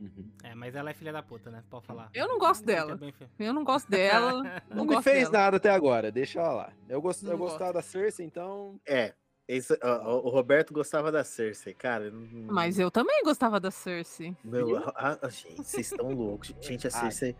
Uhum. 0.00 0.30
É, 0.44 0.54
mas 0.54 0.74
ela 0.76 0.90
é 0.90 0.94
filha 0.94 1.12
da 1.12 1.22
puta, 1.22 1.50
né? 1.50 1.62
Pode 1.68 1.84
falar. 1.86 2.08
Eu 2.14 2.28
não 2.28 2.38
gosto 2.38 2.64
dela. 2.64 2.98
Eu 3.38 3.52
não 3.52 3.64
gosto 3.64 3.90
dela. 3.90 4.42
Não, 4.70 4.76
Não 4.76 4.84
me 4.84 4.94
gosto 4.94 5.02
fez 5.02 5.28
dela. 5.28 5.44
nada 5.44 5.56
até 5.58 5.70
agora, 5.70 6.10
deixa 6.12 6.40
ela 6.40 6.52
lá. 6.52 6.72
Eu, 6.88 7.02
gost... 7.02 7.22
Eu 7.24 7.36
gostava 7.36 7.72
da 7.74 7.82
Cersei, 7.82 8.24
então. 8.24 8.80
É. 8.86 9.12
Esse, 9.52 9.76
ó, 9.82 10.16
o 10.18 10.28
Roberto 10.28 10.72
gostava 10.72 11.10
da 11.10 11.24
Cersei, 11.24 11.74
cara. 11.74 12.10
não- 12.10 12.52
Mas 12.54 12.78
eu 12.78 12.90
também 12.90 13.22
gostava 13.24 13.58
da 13.58 13.70
Cersei. 13.70 14.36
Meu, 14.44 14.76
a- 14.94 15.18
a- 15.22 15.28
gente, 15.28 15.56
vocês 15.64 15.90
estão 15.90 16.12
loucos. 16.12 16.54
Gente, 16.60 16.86
a 16.86 16.90
Cersei. 17.12 17.34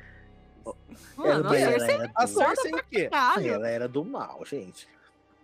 Mano, 1.16 1.48
a 1.48 1.56
ela, 1.56 1.70
Cersei 1.78 1.94
era 1.94 2.12
A 2.14 2.24
do- 2.24 2.28
Cersei 2.32 2.72
o 2.74 2.84
quê? 2.84 3.08
Ela 3.12 3.68
era 3.68 3.86
do 3.88 4.04
mal, 4.04 4.44
gente. 4.44 4.88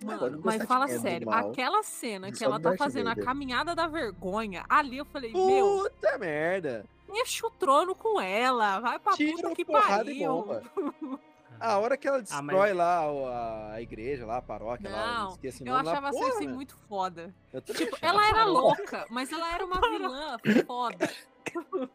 Mano, 0.05 0.29
não 0.31 0.41
mas 0.45 0.63
fala 0.65 0.89
sério, 0.89 1.31
aquela 1.31 1.83
cena 1.83 2.31
que 2.31 2.45
ela 2.45 2.61
tá 2.61 2.77
fazendo 2.77 3.09
a 3.09 3.17
caminhada 3.17 3.75
da 3.75 3.87
vergonha, 3.87 4.63
ali 4.69 4.99
eu 4.99 5.07
falei, 5.07 5.33
meu, 5.33 5.89
Puta 5.91 6.19
merda! 6.19 6.85
enche 7.09 7.47
o 7.47 7.51
trono 7.51 7.95
com 7.95 8.21
ela, 8.21 8.79
vai 8.81 8.99
pra 8.99 9.13
Tira 9.13 9.37
puta 9.37 9.55
que 9.55 9.63
e 9.63 9.65
pariu. 9.65 10.33
bomba. 10.33 10.63
A 11.61 11.79
hora 11.79 11.97
que 11.97 12.07
ela 12.07 12.19
Ah, 12.19 12.21
destrói 12.21 12.69
mas- 12.69 12.77
lá 12.77 13.13
o- 13.13 13.27
a, 13.27 13.73
a 13.73 13.83
igreja, 13.83 14.25
lá, 14.27 14.39
a 14.39 14.43
paróquia, 14.43 14.91
lá, 14.91 14.99
eu 15.07 15.15
Não, 15.25 15.29
esqueci 15.31 15.63
o 15.63 15.67
Eu 15.67 15.73
nome 15.73 15.85
lá, 15.85 15.93
achava 15.93 16.09
a 16.09 16.13
Cersei 16.13 16.49
muito 16.49 16.77
foda. 16.89 17.35
Tipo, 17.65 17.97
achava. 17.97 17.99
ela 18.03 18.29
era 18.29 18.45
louca, 18.45 19.07
mas 19.11 19.31
ela 19.33 19.55
era 19.55 19.65
uma 19.65 19.81
vilã 19.81 20.37
foda. 20.67 21.11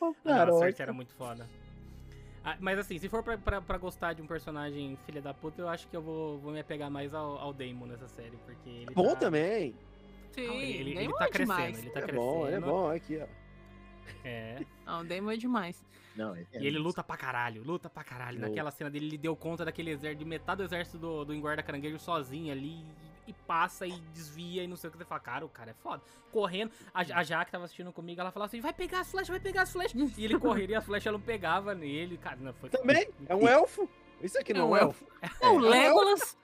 Ah, 0.00 0.12
não, 0.24 0.56
a. 0.56 0.58
Cersei 0.58 0.82
era 0.82 0.92
muito 0.92 1.12
foda. 1.14 1.48
Ah, 2.42 2.56
mas 2.58 2.78
assim, 2.78 2.98
se 2.98 3.08
for 3.10 3.22
pra, 3.22 3.36
pra, 3.36 3.60
pra 3.60 3.76
gostar 3.76 4.14
de 4.14 4.22
um 4.22 4.26
personagem 4.26 4.96
filha 5.04 5.20
da 5.20 5.34
puta, 5.34 5.60
eu 5.60 5.68
acho 5.68 5.86
que 5.88 5.94
eu 5.96 6.00
vou, 6.00 6.38
vou 6.38 6.50
me 6.52 6.60
apegar 6.60 6.90
mais 6.90 7.12
ao, 7.12 7.38
ao 7.38 7.52
Daemon 7.52 7.84
nessa 7.86 8.08
série, 8.08 8.38
porque 8.46 8.68
ele 8.70 8.94
Bom 8.94 9.10
tá, 9.10 9.16
também. 9.16 9.74
Sim, 10.32 10.42
Ele, 10.42 10.72
ele, 10.92 10.98
ele 10.98 11.12
tá 11.12 11.24
é 11.26 11.28
crescendo, 11.28 11.56
demais. 11.56 11.78
ele 11.78 11.90
tá 11.90 11.98
É 11.98 12.02
crescendo. 12.02 12.22
bom, 12.24 12.46
é 12.48 12.60
bom, 12.60 12.90
aqui, 12.90 13.18
ó. 13.22 13.26
É. 14.24 14.64
Não, 14.86 15.04
Daemon 15.04 15.30
é 15.32 15.36
demais. 15.36 15.84
Não, 16.20 16.34
é- 16.34 16.44
E 16.52 16.66
ele 16.66 16.78
luta 16.78 17.02
pra 17.02 17.16
caralho, 17.16 17.62
luta 17.64 17.88
pra 17.88 18.04
caralho. 18.04 18.38
Naquela 18.38 18.70
cena 18.70 18.90
dele, 18.90 19.06
ele 19.06 19.18
deu 19.18 19.34
conta 19.34 19.64
daquele 19.64 19.90
exército, 19.90 20.18
de 20.18 20.24
metade 20.28 20.58
do 20.58 20.64
exército 20.64 20.98
do, 20.98 21.24
do 21.24 21.34
Engorda 21.34 21.62
Caranguejo 21.62 21.98
sozinho 21.98 22.52
ali. 22.52 22.84
E, 23.26 23.30
e 23.30 23.32
passa 23.46 23.86
e 23.86 23.92
desvia 24.12 24.62
e 24.64 24.66
não 24.66 24.76
sei 24.76 24.88
o 24.88 24.90
que 24.90 24.98
você 24.98 25.04
fala. 25.04 25.20
Cara, 25.20 25.46
o 25.46 25.48
cara 25.48 25.70
é 25.70 25.74
foda. 25.74 26.02
Correndo. 26.32 26.72
A, 26.92 27.00
a 27.00 27.22
Jaque 27.22 27.50
tava 27.52 27.64
assistindo 27.64 27.92
comigo, 27.92 28.20
ela 28.20 28.30
falava 28.30 28.48
assim: 28.50 28.60
vai 28.60 28.72
pegar 28.72 29.00
as 29.00 29.10
flechas, 29.10 29.28
vai 29.28 29.40
pegar 29.40 29.62
as 29.62 29.72
flechas. 29.72 30.18
E 30.18 30.24
ele 30.24 30.38
correria 30.38 30.76
e 30.76 30.78
as 30.78 30.84
flechas 30.84 31.12
não 31.12 31.20
pegava 31.20 31.74
nele. 31.74 32.18
Cara, 32.18 32.36
não, 32.40 32.52
foi 32.54 32.68
Também, 32.70 33.08
é 33.28 33.34
um 33.34 33.46
elfo. 33.48 33.88
Isso 34.20 34.38
aqui 34.38 34.52
não 34.52 34.76
é 34.76 34.82
um 34.82 34.88
elfo. 34.88 35.04
É 35.40 35.46
o 35.48 35.58
Legolas. 35.58 36.36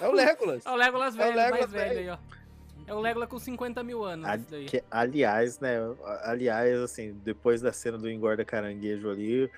É 0.00 0.08
o 0.08 0.12
Legolas. 0.12 0.66
É 0.66 0.70
o 0.70 0.76
Legolas 0.76 1.16
É 1.16 1.18
o 1.18 1.22
velho, 1.22 1.34
mais 1.36 1.50
Legolas 1.50 1.70
velho 1.72 1.94
velho. 1.94 2.00
aí, 2.00 2.08
ó. 2.10 2.43
É 2.86 2.94
o 2.94 3.00
Legolas 3.00 3.28
com 3.28 3.38
50 3.38 3.82
mil 3.82 4.04
anos, 4.04 4.28
Ali- 4.28 4.66
que- 4.66 4.82
aliás, 4.90 5.58
né? 5.60 5.76
Aliás, 6.22 6.78
assim, 6.80 7.12
depois 7.24 7.60
da 7.60 7.72
cena 7.72 7.96
do 7.98 8.10
engorda 8.10 8.44
caranguejo 8.44 9.08
ali, 9.10 9.50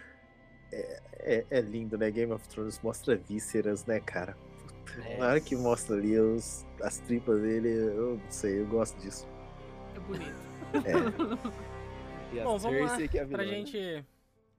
é, 0.72 1.00
é- 1.18 1.46
é 1.50 1.60
lindo, 1.60 1.98
né? 1.98 2.10
Game 2.10 2.32
of 2.32 2.46
Thrones 2.48 2.80
mostra 2.82 3.16
vísceras, 3.16 3.84
né, 3.86 4.00
cara? 4.00 4.36
Puta, 4.86 5.18
Na 5.18 5.28
hora 5.28 5.40
que 5.40 5.56
mostra 5.56 5.96
ali 5.96 6.18
os, 6.18 6.64
as 6.82 6.98
tripas 7.00 7.40
dele, 7.40 7.68
eu 7.68 8.16
não 8.22 8.30
sei, 8.30 8.60
eu 8.60 8.66
gosto 8.66 8.96
disso. 9.00 9.26
É 9.94 10.00
bonito. 10.00 10.46
É. 10.84 10.92
E 12.32 12.40
a 12.40 12.44
Bom, 12.44 12.58
vamos 12.58 12.80
lá, 12.80 12.88
Cersei 12.88 13.06
que 13.08 13.18
é 13.18 13.22
a 13.22 13.24
vilã. 13.24 13.38
Pra 13.38 13.46
né? 13.46 13.52
gente. 13.52 14.04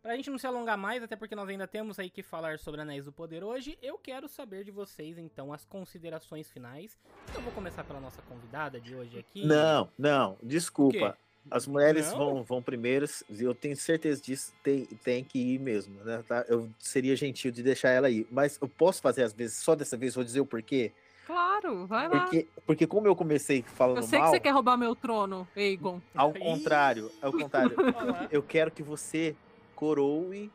Pra 0.01 0.15
gente 0.15 0.29
não 0.29 0.37
se 0.37 0.47
alongar 0.47 0.77
mais, 0.77 1.03
até 1.03 1.15
porque 1.15 1.35
nós 1.35 1.49
ainda 1.49 1.67
temos 1.67 1.99
aí 1.99 2.09
que 2.09 2.23
falar 2.23 2.59
sobre 2.59 2.81
Anéis 2.81 3.03
do 3.03 3.11
Poder 3.11 3.43
hoje, 3.43 3.77
eu 3.81 3.97
quero 3.97 4.27
saber 4.27 4.63
de 4.63 4.71
vocês, 4.71 5.17
então, 5.17 5.51
as 5.51 5.65
considerações 5.65 6.49
finais. 6.49 6.97
Eu 7.35 7.41
vou 7.41 7.51
começar 7.51 7.83
pela 7.83 7.99
nossa 7.99 8.21
convidada 8.21 8.79
de 8.79 8.95
hoje 8.95 9.19
aqui. 9.19 9.45
Não, 9.45 9.89
não, 9.97 10.37
desculpa. 10.41 11.17
As 11.49 11.65
mulheres 11.65 12.11
Não? 12.11 12.17
vão, 12.17 12.43
vão 12.43 12.61
primeiras, 12.61 13.23
eu 13.29 13.55
tenho 13.55 13.75
certeza 13.75 14.21
disso, 14.21 14.53
tem, 14.61 14.85
tem 14.85 15.23
que 15.23 15.39
ir 15.39 15.59
mesmo, 15.59 16.03
né? 16.03 16.21
Tá? 16.27 16.45
Eu 16.47 16.69
seria 16.77 17.15
gentil 17.15 17.51
de 17.51 17.63
deixar 17.63 17.89
ela 17.89 18.09
ir, 18.09 18.27
mas 18.29 18.59
eu 18.61 18.67
posso 18.67 19.01
fazer 19.01 19.23
às 19.23 19.31
vezes, 19.31 19.57
só 19.57 19.73
dessa 19.73 19.95
vez, 19.95 20.15
vou 20.15 20.25
dizer 20.25 20.41
o 20.41 20.45
porquê. 20.45 20.91
Claro, 21.25 21.85
vai 21.87 22.07
lá. 22.07 22.21
Porque, 22.21 22.47
porque 22.65 22.87
como 22.87 23.07
eu 23.07 23.15
comecei 23.15 23.61
falando 23.61 23.97
Eu 23.97 24.03
sei 24.03 24.17
que 24.19 24.23
mal, 24.23 24.31
você 24.31 24.39
quer 24.39 24.51
roubar 24.51 24.77
meu 24.77 24.95
trono, 24.95 25.47
Aegon. 25.55 26.01
ao 26.15 26.33
contrário, 26.33 27.11
ao 27.21 27.31
contrário, 27.31 27.75
eu 28.31 28.43
quero 28.43 28.71
que 28.71 28.83
você 28.83 29.35
coroe 29.81 30.51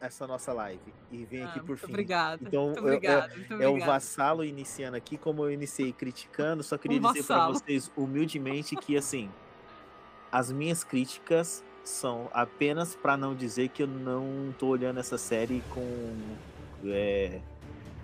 essa 0.00 0.26
nossa 0.26 0.50
live 0.54 0.80
e 1.12 1.24
aqui 1.24 1.42
Ah, 1.42 1.48
por 1.60 1.66
muito 1.68 1.76
fim. 1.86 1.92
obrigada. 1.92 2.40
Então, 2.42 2.64
muito 2.66 2.78
eu- 2.78 2.84
obrigada. 2.84 3.34
muito 3.36 3.52
É 3.52 3.66
o 3.66 3.70
obrigada. 3.70 3.92
vassalo 3.92 4.42
iniciando 4.42 4.96
aqui, 4.96 5.18
como 5.18 5.44
eu 5.44 5.52
iniciei 5.52 5.92
criticando, 5.92 6.62
só 6.62 6.78
queria 6.78 6.98
Um 6.98 7.12
dizer 7.12 7.24
para 7.26 7.48
vocês 7.48 7.92
humildemente 7.94 8.74
que 8.76 8.96
assim, 8.96 9.30
as 10.32 10.50
minhas 10.50 10.82
críticas 10.82 11.62
são 11.84 12.30
apenas 12.32 12.94
para 12.96 13.16
não 13.16 13.34
dizer 13.34 13.68
que 13.68 13.82
eu 13.82 13.86
não 13.86 14.54
tô 14.58 14.68
olhando 14.68 14.98
essa 15.00 15.18
série 15.18 15.62
com 15.70 16.16
é, 16.86 17.40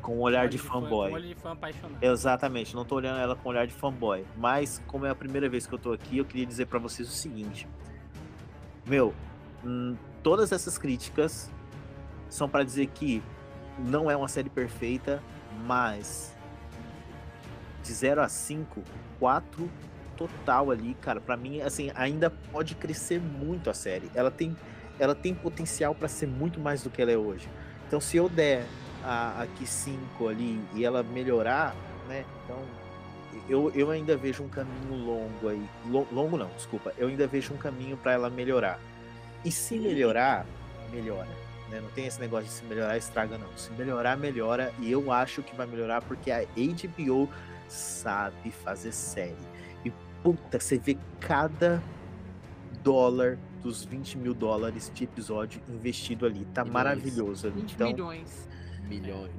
com 0.02 0.18
um 0.18 0.20
olhar 0.20 0.48
de 0.48 0.58
fã- 0.58 0.74
fanboy. 0.82 1.08
Com 1.10 1.16
olho 1.16 1.28
de 1.28 1.34
fã 1.34 1.52
apaixonado. 1.52 2.02
Exatamente, 2.04 2.74
não 2.76 2.84
tô 2.84 2.96
olhando 2.96 3.18
ela 3.18 3.34
com 3.34 3.48
olhar 3.48 3.66
de 3.66 3.72
fanboy. 3.72 4.22
Mas, 4.36 4.82
como 4.86 5.06
é 5.06 5.10
a 5.10 5.14
primeira 5.14 5.48
vez 5.48 5.66
que 5.66 5.72
eu 5.74 5.78
tô 5.78 5.92
aqui, 5.92 6.18
eu 6.18 6.24
queria 6.26 6.44
dizer 6.44 6.66
pra 6.66 6.78
vocês 6.78 7.08
o 7.08 7.12
seguinte. 7.12 7.66
Meu, 8.86 9.14
hum, 9.64 9.96
todas 10.22 10.52
essas 10.52 10.76
críticas 10.78 11.50
são 12.28 12.48
pra 12.48 12.62
dizer 12.64 12.86
que 12.88 13.22
não 13.78 14.10
é 14.10 14.16
uma 14.16 14.28
série 14.28 14.48
perfeita, 14.50 15.22
mas 15.66 16.34
de 17.82 17.92
0 17.92 18.20
a 18.22 18.28
5, 18.28 18.82
4 19.18 19.70
total 20.16 20.70
ali, 20.70 20.94
cara. 21.00 21.20
Pra 21.20 21.36
mim, 21.36 21.60
assim, 21.60 21.90
ainda 21.94 22.30
pode 22.30 22.74
crescer 22.74 23.20
muito 23.20 23.70
a 23.70 23.74
série. 23.74 24.10
Ela 24.14 24.30
tem, 24.30 24.56
ela 24.98 25.14
tem 25.14 25.34
potencial 25.34 25.94
pra 25.94 26.08
ser 26.08 26.26
muito 26.26 26.58
mais 26.58 26.82
do 26.82 26.90
que 26.90 27.00
ela 27.00 27.12
é 27.12 27.16
hoje. 27.16 27.48
Então, 27.86 28.00
se 28.00 28.16
eu 28.16 28.28
der 28.28 28.64
a, 29.04 29.42
aqui 29.42 29.66
5 29.66 30.28
ali 30.28 30.60
e 30.74 30.84
ela 30.84 31.02
melhorar, 31.02 31.76
né? 32.08 32.24
Então, 32.44 32.58
eu, 33.48 33.70
eu 33.74 33.90
ainda 33.90 34.16
vejo 34.16 34.42
um 34.42 34.48
caminho 34.48 34.94
longo 35.04 35.48
aí. 35.48 35.68
Lo- 35.86 36.08
longo 36.10 36.36
não, 36.36 36.48
desculpa. 36.56 36.92
Eu 36.98 37.08
ainda 37.08 37.26
vejo 37.26 37.52
um 37.54 37.56
caminho 37.58 37.96
para 37.96 38.12
ela 38.12 38.30
melhorar. 38.30 38.80
E 39.46 39.50
se 39.52 39.78
melhorar, 39.78 40.44
melhora. 40.92 41.28
Né? 41.70 41.80
Não 41.80 41.88
tem 41.90 42.06
esse 42.06 42.20
negócio 42.20 42.46
de 42.46 42.52
se 42.52 42.64
melhorar, 42.64 42.96
estraga, 42.96 43.38
não. 43.38 43.48
Se 43.56 43.70
melhorar, 43.72 44.16
melhora. 44.16 44.72
E 44.80 44.90
eu 44.90 45.10
acho 45.12 45.42
que 45.42 45.54
vai 45.56 45.66
melhorar 45.66 46.02
porque 46.02 46.30
a 46.30 46.42
HBO 46.42 47.28
sabe 47.68 48.50
fazer 48.50 48.92
série. 48.92 49.36
E 49.84 49.92
puta, 50.22 50.58
você 50.60 50.78
vê 50.78 50.96
cada 51.20 51.82
dólar 52.82 53.38
dos 53.62 53.84
20 53.84 54.18
mil 54.18 54.34
dólares 54.34 54.90
de 54.94 55.04
episódio 55.04 55.60
investido 55.68 56.26
ali. 56.26 56.44
Tá 56.46 56.62
Milhões. 56.62 56.72
maravilhoso. 56.74 57.50
20 57.50 57.72
Então, 57.72 57.88
milhões. 57.88 58.48
Milhões. 58.88 59.32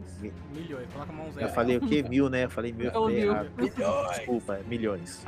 Milhões, 0.53 0.87
coloca 0.91 1.11
a 1.11 1.15
mão 1.15 1.31
zero. 1.31 1.47
eu 1.47 1.53
falei 1.53 1.77
o 1.77 1.81
quê? 1.87 2.03
Mil, 2.09 2.29
né? 2.29 2.43
Eu 2.43 2.49
falei 2.49 2.73
mil. 2.73 2.89
É 2.89 2.91
falei 2.91 3.21
mil. 3.21 3.31
errado. 3.31 3.49
Milhões. 3.57 4.17
Desculpa, 4.17 4.59
milhões. 4.67 5.25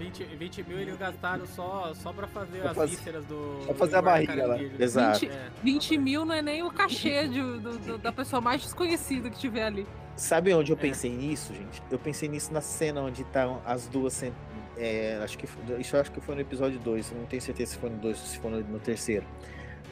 20, 0.00 0.24
20 0.24 0.62
mil 0.64 0.78
eles 0.80 0.96
gastaram 0.96 1.46
só, 1.46 1.92
só 1.94 2.12
pra 2.12 2.26
fazer 2.26 2.60
Pra 2.60 2.70
as 2.70 2.76
fazer- 2.76 2.96
vísceras 2.96 3.24
do. 3.26 3.60
pra 3.64 3.72
do 3.74 3.78
fazer 3.78 3.96
a 3.96 3.98
Engorda 3.98 4.10
barriga 4.26 4.46
lá. 4.46 4.58
Exato. 4.84 5.20
20, 5.20 5.30
É. 5.30 5.50
20 5.62 5.98
mil 5.98 6.24
não 6.24 6.34
é 6.34 6.40
nem 6.42 6.62
o 6.62 6.70
cachê 6.70 7.28
de- 7.28 7.40
do- 7.40 7.78
do- 7.78 7.98
da 7.98 8.10
pessoa 8.10 8.40
mais 8.40 8.62
desconhecida 8.62 9.28
que 9.28 9.38
tiver 9.38 9.64
ali. 9.64 9.86
Sabe 10.16 10.52
onde 10.54 10.72
eu 10.72 10.76
É. 10.76 10.80
pensei 10.80 11.10
nisso, 11.10 11.54
gente? 11.54 11.82
Eu 11.90 11.98
pensei 11.98 12.28
nisso 12.28 12.52
na 12.52 12.60
cena 12.62 13.00
onde 13.02 13.22
estão 13.22 13.60
as 13.66 13.86
duas. 13.86 14.12
sen- 14.14 14.32
é, 14.76 15.20
acho 15.22 15.36
que 15.36 15.46
foi- 15.46 15.78
isso 15.80 15.94
eu 15.94 16.00
acho 16.00 16.10
que 16.10 16.20
foi 16.20 16.34
no 16.34 16.40
episódio 16.40 16.78
2. 16.78 17.10
Eu 17.12 17.18
não 17.18 17.26
tenho 17.26 17.42
certeza 17.42 17.72
se 17.72 17.78
foi 17.78 17.90
no 17.90 17.98
2 17.98 18.18
ou 18.18 18.24
se 18.26 18.38
foi 18.38 18.50
no, 18.50 18.60
no 18.62 18.78
terceiro. 18.80 19.26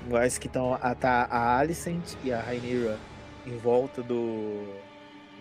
Mas 0.08 0.38
que 0.38 0.46
estão 0.46 0.72
a, 0.74 0.94
tá 0.94 1.26
a 1.30 1.58
Alicent 1.58 2.14
e 2.24 2.32
a 2.32 2.40
Rhaenyra 2.40 2.98
em 3.46 3.58
volta 3.58 4.02
do, 4.02 4.74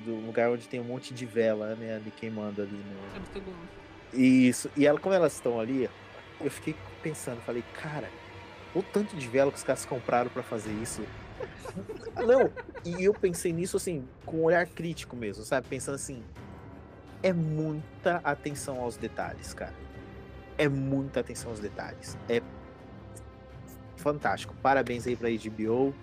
do 0.03 0.15
lugar 0.25 0.49
onde 0.51 0.67
tem 0.67 0.79
um 0.81 0.83
monte 0.83 1.13
de 1.13 1.25
vela, 1.25 1.75
né? 1.75 1.95
Ali 1.95 2.11
queimando 2.11 2.61
ali 2.61 2.71
no, 2.71 3.13
Sabe, 3.13 3.25
segundo. 3.31 3.55
Isso. 4.13 4.69
E 4.75 4.85
ela, 4.85 4.99
como 4.99 5.13
elas 5.13 5.33
estão 5.33 5.59
ali, 5.59 5.89
eu 6.39 6.51
fiquei 6.51 6.75
pensando, 7.01 7.41
falei, 7.41 7.63
cara, 7.81 8.09
o 8.73 8.81
tanto 8.81 9.15
de 9.15 9.27
vela 9.27 9.51
que 9.51 9.57
os 9.57 9.63
caras 9.63 9.85
compraram 9.85 10.29
pra 10.29 10.43
fazer 10.43 10.71
isso. 10.81 11.03
Não, 12.25 12.51
e 12.85 13.03
eu 13.03 13.13
pensei 13.13 13.51
nisso 13.53 13.77
assim, 13.77 14.07
com 14.25 14.37
um 14.37 14.43
olhar 14.43 14.65
crítico 14.65 15.15
mesmo, 15.15 15.43
sabe? 15.43 15.67
Pensando 15.67 15.95
assim, 15.95 16.23
é 17.21 17.33
muita 17.33 18.17
atenção 18.23 18.79
aos 18.79 18.97
detalhes, 18.97 19.53
cara. 19.53 19.73
É 20.57 20.67
muita 20.67 21.19
atenção 21.19 21.51
aos 21.51 21.59
detalhes. 21.59 22.17
É 22.27 22.41
fantástico. 23.97 24.55
Parabéns 24.61 25.05
aí 25.05 25.15
pra 25.15 25.29
HBO. 25.29 25.93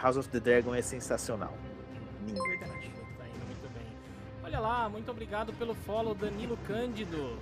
House 0.00 0.16
of 0.16 0.28
the 0.28 0.38
Dragon 0.38 0.74
é 0.74 0.82
sensacional. 0.82 1.54
Lindo. 2.26 2.42
Verdade, 2.42 2.90
Olha 4.46 4.60
lá, 4.60 4.88
muito 4.88 5.10
obrigado 5.10 5.52
pelo 5.54 5.74
follow, 5.74 6.14
Danilo 6.14 6.56
Cândido. 6.68 7.36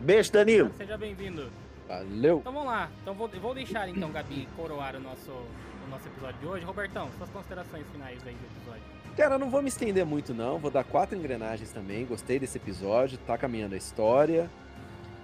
Beijo, 0.00 0.30
Danilo. 0.30 0.70
Seja 0.76 0.98
bem-vindo. 0.98 1.50
Valeu. 1.88 2.40
Então 2.40 2.52
vamos 2.52 2.68
lá. 2.68 2.90
Então 3.00 3.14
vou, 3.14 3.26
vou 3.28 3.54
deixar 3.54 3.88
então, 3.88 4.12
Gabi, 4.12 4.46
coroar 4.54 4.94
o 4.94 5.00
nosso, 5.00 5.30
o 5.30 5.90
nosso 5.90 6.06
episódio 6.06 6.38
de 6.38 6.46
hoje. 6.46 6.66
Robertão, 6.66 7.08
suas 7.16 7.30
considerações 7.30 7.86
finais 7.90 8.20
aí 8.26 8.34
do 8.34 8.44
episódio. 8.58 8.82
Cara, 9.16 9.36
eu 9.36 9.38
não 9.38 9.48
vou 9.48 9.62
me 9.62 9.68
estender 9.68 10.04
muito, 10.04 10.34
não. 10.34 10.58
Vou 10.58 10.70
dar 10.70 10.84
quatro 10.84 11.16
engrenagens 11.16 11.72
também. 11.72 12.04
Gostei 12.04 12.38
desse 12.38 12.58
episódio, 12.58 13.16
tá 13.26 13.38
caminhando 13.38 13.74
a 13.74 13.78
história. 13.78 14.50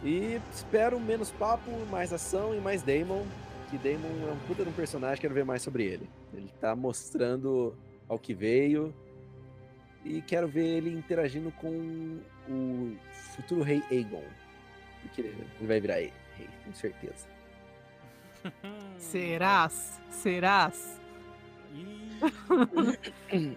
E 0.03 0.41
espero 0.51 0.99
menos 0.99 1.31
papo, 1.33 1.71
mais 1.91 2.15
ação 2.15 2.55
e 2.55 2.61
mais 2.61 2.81
Damon. 2.81 3.27
Que 3.69 3.77
Damon 3.77 4.27
é 4.27 4.33
um 4.33 4.39
puta 4.49 4.63
de 4.63 4.71
um 4.71 4.73
personagem, 4.73 5.21
quero 5.21 5.35
ver 5.35 5.45
mais 5.45 5.61
sobre 5.61 5.85
ele. 5.85 6.09
Ele 6.33 6.51
tá 6.63 6.75
mostrando 6.75 7.77
ao 8.09 8.19
que 8.19 8.33
veio. 8.33 8.95
E 10.09 10.23
quero 10.23 10.47
ver 10.47 10.65
ele 10.65 10.91
interagindo 10.93 11.51
com 11.53 12.21
o 12.49 12.97
futuro 13.35 13.63
rei 13.63 13.83
Aegon. 13.91 14.23
Porque 15.03 15.21
ele 15.23 15.47
vai 15.63 15.81
virar 15.81 15.95
rei, 15.95 16.13
com 16.65 16.73
certeza. 16.73 17.27
Serás? 18.99 20.01
Serás? 20.11 21.01
Ih. 21.75 23.55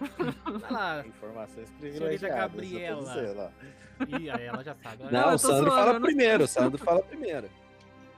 Vai 0.60 0.70
lá. 0.72 1.06
Informações 1.06 1.70
privilegiadas. 1.78 2.40
Gabriela. 2.40 3.52
Ih, 4.08 4.30
aí 4.30 4.44
ela 4.44 4.64
já 4.64 4.74
sabe. 4.82 5.04
Não, 5.10 5.34
o 5.34 5.38
Sandro 5.38 5.56
zoando, 5.58 5.70
fala 5.70 5.92
não- 5.94 6.00
primeiro, 6.02 6.44
o 6.44 6.48
Sandro 6.48 6.78
fala 6.84 7.02
primeiro. 7.02 7.48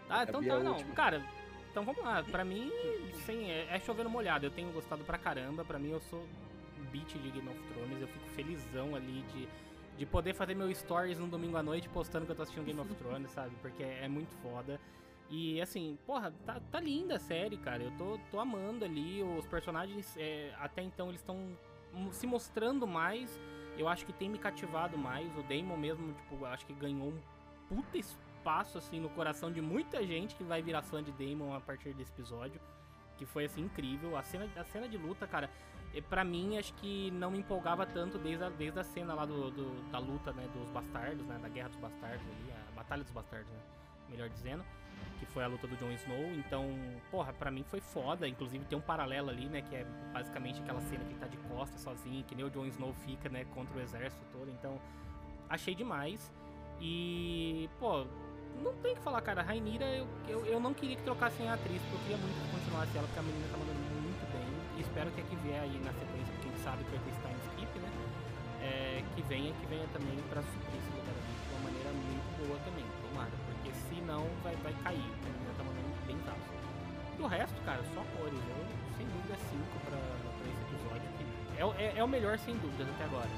Ah, 0.09 0.22
então 0.24 0.43
é 0.43 0.47
tá, 0.47 0.55
a 0.55 0.59
não. 0.61 0.72
última. 0.72 0.95
Cara, 0.95 1.22
então 1.70 1.85
vamos 1.85 2.03
lá. 2.03 2.22
Pra 2.22 2.45
mim, 2.45 2.70
sim, 3.26 3.51
é, 3.51 3.66
é 3.70 3.78
chovendo 3.80 4.09
molhado. 4.11 4.47
Eu 4.47 4.51
tenho 4.51 4.70
gostado 4.72 5.05
pra 5.05 5.18
caramba. 5.18 5.64
Pra 5.64 5.78
mim, 5.78 5.91
eu 5.91 6.01
sou 6.09 6.26
beat 6.93 7.09
de 7.09 7.30
Game 7.30 7.49
of 7.49 7.59
Thrones. 7.72 8.01
Eu 8.01 8.09
fico 8.09 8.26
felizão 8.30 8.95
ali 8.95 9.24
de, 9.34 9.49
de 9.97 10.07
poder 10.07 10.34
fazer 10.34 10.55
meu 10.55 10.72
stories 10.72 11.18
no 11.18 11.26
domingo 11.26 11.57
à 11.57 11.62
noite 11.62 11.88
postando 11.88 12.26
que 12.26 12.32
eu 12.32 12.36
tô 12.36 12.43
assistindo 12.43 12.64
Game 12.64 12.78
of 12.78 12.95
Thrones, 12.97 13.30
sabe? 13.30 13.57
Porque 13.61 13.82
é, 13.82 14.07
muito 14.07 14.34
foda. 14.36 14.78
E 15.34 15.62
assim, 15.62 15.99
porra, 16.07 16.30
tá, 16.45 16.61
tá 16.70 16.78
linda 16.78 17.16
a 17.16 17.18
série, 17.18 17.57
cara. 17.57 17.82
Eu 17.82 17.90
tô, 17.93 18.18
tô 18.30 18.38
amando 18.38 18.84
ali. 18.84 19.22
Os 19.22 19.47
personagens, 19.47 20.14
é, 20.18 20.55
até 20.59 20.82
então, 20.82 21.09
eles 21.09 21.22
estão 21.22 21.57
se 22.11 22.26
mostrando 22.26 22.86
mais. 22.86 23.40
Eu 23.78 23.88
acho 23.88 24.05
que 24.05 24.12
tem 24.12 24.28
me 24.28 24.38
cativado 24.38 24.99
mais. 24.99 25.34
O 25.38 25.43
Damon 25.43 25.78
mesmo, 25.78 26.12
tipo, 26.12 26.45
acho 26.45 26.66
que 26.66 26.74
ganhou 26.74 27.09
um 27.09 27.18
puta 27.66 27.97
espaço, 27.97 28.76
assim, 28.76 29.01
no 29.01 29.09
coração 29.09 29.51
de 29.51 29.62
muita 29.62 30.05
gente 30.07 30.34
que 30.34 30.45
vai 30.45 30.61
virar 30.61 30.82
fã 30.82 31.03
de 31.03 31.12
Damon 31.12 31.55
a 31.55 31.61
partir 31.61 31.95
desse 31.95 32.12
episódio. 32.12 32.61
Que 33.16 33.24
foi, 33.24 33.47
assim, 33.47 33.62
incrível. 33.62 34.18
A 34.18 34.22
cena, 34.22 34.47
a 34.55 34.64
cena 34.64 34.86
de 34.86 34.99
luta, 34.99 35.26
cara, 35.26 35.49
eh, 35.95 36.01
pra 36.01 36.24
mim, 36.24 36.59
acho 36.59 36.72
que 36.74 37.11
não 37.12 37.30
me 37.30 37.38
empolgava 37.38 37.84
tanto 37.86 38.18
desde 38.18 38.45
a, 38.45 38.49
desde 38.49 38.78
a 38.80 38.84
cena 38.84 39.14
lá 39.14 39.24
do, 39.26 39.51
do- 39.51 39.90
da 39.90 39.99
luta, 39.99 40.32
né, 40.32 40.49
dos 40.55 40.68
bastardos, 40.68 41.24
né, 41.26 41.38
da 41.43 41.49
Guerra 41.49 41.68
dos 41.68 41.78
Bastardos 41.78 42.20
ali, 42.26 42.53
a 42.53 42.72
Batalha 42.76 43.03
dos 43.03 43.12
Bastardos, 43.12 43.49
né, 43.51 43.59
melhor 44.09 44.28
dizendo. 44.28 44.64
Que 45.18 45.26
foi 45.26 45.45
a 45.45 45.47
luta 45.47 45.66
do 45.68 45.76
Jon 45.76 45.90
Snow. 45.93 46.32
Então, 46.34 46.68
porra, 47.11 47.32
pra 47.32 47.49
mim 47.51 47.62
foi 47.62 47.80
foda. 47.80 48.26
Inclusive 48.26 48.64
tem 48.64 48.76
um 48.76 48.80
paralelo 48.82 49.30
ali, 49.30 49.47
né, 49.47 49.62
que 49.62 49.74
é 49.74 49.84
basicamente 50.12 50.61
aquela 50.61 50.80
cena 50.80 51.05
que 51.05 51.11
ele 51.12 51.18
tá 51.20 51.26
de 51.28 51.36
costas 51.49 51.80
sozinho, 51.80 52.24
que 52.24 52.34
nem 52.34 52.45
o 52.45 52.51
Jon 52.51 52.66
Snow 52.66 52.93
fica, 53.05 53.28
né, 53.28 53.45
contra 53.55 53.76
o 53.78 53.80
exército 53.80 54.22
todo. 54.32 54.51
Então, 54.51 54.80
achei 55.49 55.74
demais. 55.76 56.32
E, 56.80 57.70
pô, 57.78 58.05
não 58.62 58.74
tem 58.82 58.95
que 58.97 59.01
falar, 59.01 59.20
cara. 59.22 59.40
A 59.43 59.45
Rainira, 59.45 59.84
eu, 59.86 60.07
eu, 60.28 60.45
eu 60.47 60.59
não 60.61 60.74
queria 60.74 60.97
que 60.97 61.03
trocassem 61.05 61.49
a 61.49 61.55
atriz, 61.55 61.80
porque 61.82 61.95
eu 61.95 62.01
queria 62.01 62.16
muito 62.18 62.34
que 62.34 62.57
continuasse 62.59 62.97
ela, 62.99 63.07
porque 63.07 63.20
a 63.20 63.22
menina 63.22 63.47
tá 63.53 63.59
mandando 63.59 63.91
espero 64.81 65.11
que 65.11 65.20
a 65.20 65.25
que 65.25 65.37
vier 65.37 65.61
aí 65.61 65.81
na 65.85 65.93
sequência, 65.93 66.33
gente 66.53 66.61
sabe 66.62 66.85
vai 66.85 66.99
ter 67.01 67.12
time 67.20 67.41
skip, 67.53 67.79
né? 67.79 67.91
É, 68.62 69.03
que 69.14 69.23
venha, 69.23 69.53
que 69.53 69.66
venha 69.66 69.87
também 69.93 70.16
pra 70.31 70.43
suprir 70.43 70.79
esse 70.79 70.91
lugar 70.95 71.16
ali 71.16 71.35
de 71.35 71.49
uma 71.51 71.61
maneira 71.66 71.91
muito 71.91 72.29
boa 72.39 72.59
também. 72.62 72.85
Tomara, 73.03 73.35
porque 73.47 73.70
senão 73.89 74.23
vai, 74.43 74.55
vai 74.62 74.75
cair. 74.85 75.03
A 75.03 75.29
menina 75.33 75.53
tá 75.57 75.64
mandando 75.64 75.91
bem 76.07 76.18
fácil. 76.23 76.53
Do 77.18 77.27
resto, 77.27 77.59
cara, 77.64 77.83
só 77.95 78.03
cores. 78.16 78.39
Eu, 78.39 78.61
sem 78.97 79.07
dúvida, 79.07 79.35
5 79.51 79.62
pra, 79.89 79.99
pra 79.99 80.47
esse 80.47 80.62
episódio. 80.70 81.09
Que 81.18 81.25
é, 81.59 81.64
é, 81.85 81.99
é 81.99 82.05
o 82.05 82.09
melhor, 82.09 82.39
sem 82.39 82.55
dúvidas, 82.59 82.89
até 82.95 83.05
agora. 83.05 83.31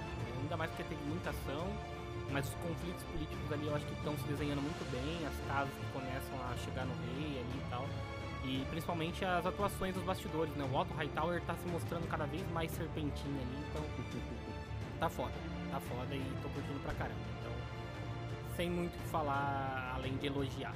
Ainda 0.43 0.57
mais 0.57 0.71
porque 0.71 0.85
teve 0.85 1.03
muita 1.09 1.31
ação. 1.31 1.65
Mas 2.31 2.49
os 2.49 2.55
conflitos 2.57 3.05
políticos 3.13 3.53
ali 3.53 3.67
eu 3.67 3.75
acho 3.77 3.87
que 3.87 3.93
estão 3.95 4.17
se 4.17 4.25
desenhando 4.25 4.61
muito 4.61 4.83
bem, 4.91 5.27
as 5.27 5.37
casas 5.47 5.73
que 5.73 5.87
começam 5.93 6.35
a 6.51 6.57
chegar 6.57 6.85
no 6.85 6.95
rei 7.15 7.39
ali 7.39 7.57
e 7.59 7.71
tal. 7.71 7.87
E 8.47 8.65
principalmente 8.71 9.25
as 9.25 9.45
atuações 9.47 9.95
dos 9.95 10.03
bastidores, 10.05 10.55
né? 10.55 10.69
O 10.71 10.77
Otto 10.77 10.93
Hightower 10.95 11.41
tá 11.43 11.55
se 11.55 11.67
mostrando 11.69 12.07
cada 12.09 12.27
vez 12.27 12.43
mais 12.53 12.71
serpentinho 12.73 13.35
ali, 13.41 13.65
então 13.71 13.83
tá 15.01 15.09
foda, 15.09 15.33
tá 15.71 15.81
foda 15.81 16.15
e 16.15 16.23
tô 16.43 16.49
curtindo 16.51 16.79
pra 16.81 16.93
caramba. 16.95 17.17
Então, 17.41 17.53
sem 18.57 18.71
muito 18.71 18.95
o 18.95 18.99
que 18.99 19.09
falar 19.09 19.95
além 19.97 20.15
de 20.19 20.27
elogiar 20.27 20.75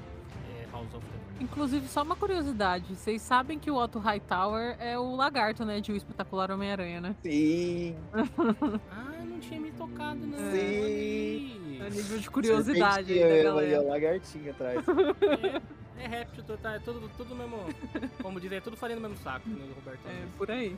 é, 0.50 0.66
House 0.72 0.92
of 0.94 1.04
the. 1.06 1.44
Inclusive, 1.44 1.86
só 1.88 2.02
uma 2.02 2.16
curiosidade. 2.16 2.96
Vocês 2.96 3.22
sabem 3.22 3.58
que 3.58 3.70
o 3.70 3.76
Otto 3.76 3.98
Hightower 4.00 4.76
é 4.80 4.98
o 4.98 5.14
lagarto, 5.14 5.64
né? 5.64 5.80
De 5.80 5.92
O 5.92 5.96
Espetacular 5.96 6.50
Homem-Aranha, 6.50 7.00
né? 7.00 7.16
Sim. 7.22 7.94
Ah, 8.90 9.14
eu 9.20 9.26
não 9.26 9.38
tinha 9.38 9.60
me 9.60 9.70
tocado, 9.72 10.18
não. 10.26 10.36
Sim. 10.50 11.78
É 11.78 11.84
Olha 11.84 11.86
aí. 11.90 11.96
nível 11.96 12.18
de 12.18 12.30
curiosidade 12.30 13.12
aí 13.12 13.18
Serpentinha, 13.18 13.42
da 13.44 13.48
ela 13.50 13.62
E 13.62 13.66
a 13.66 13.70
galera. 13.78 13.88
lagartinha 13.92 14.50
atrás. 14.50 14.84
É, 14.88 15.62
é 15.98 16.06
réptil, 16.06 16.44
tá, 16.58 16.74
é 16.74 16.78
tudo, 16.78 17.10
tudo 17.16 17.34
mesmo. 17.34 17.56
Como 18.22 18.40
dizer, 18.40 18.56
é 18.56 18.60
tudo 18.60 18.76
farinha 18.76 19.00
no 19.00 19.08
mesmo 19.08 19.22
saco, 19.22 19.48
né, 19.48 19.68
Roberto? 19.74 20.06
É, 20.06 20.26
por 20.36 20.50
aí. 20.50 20.76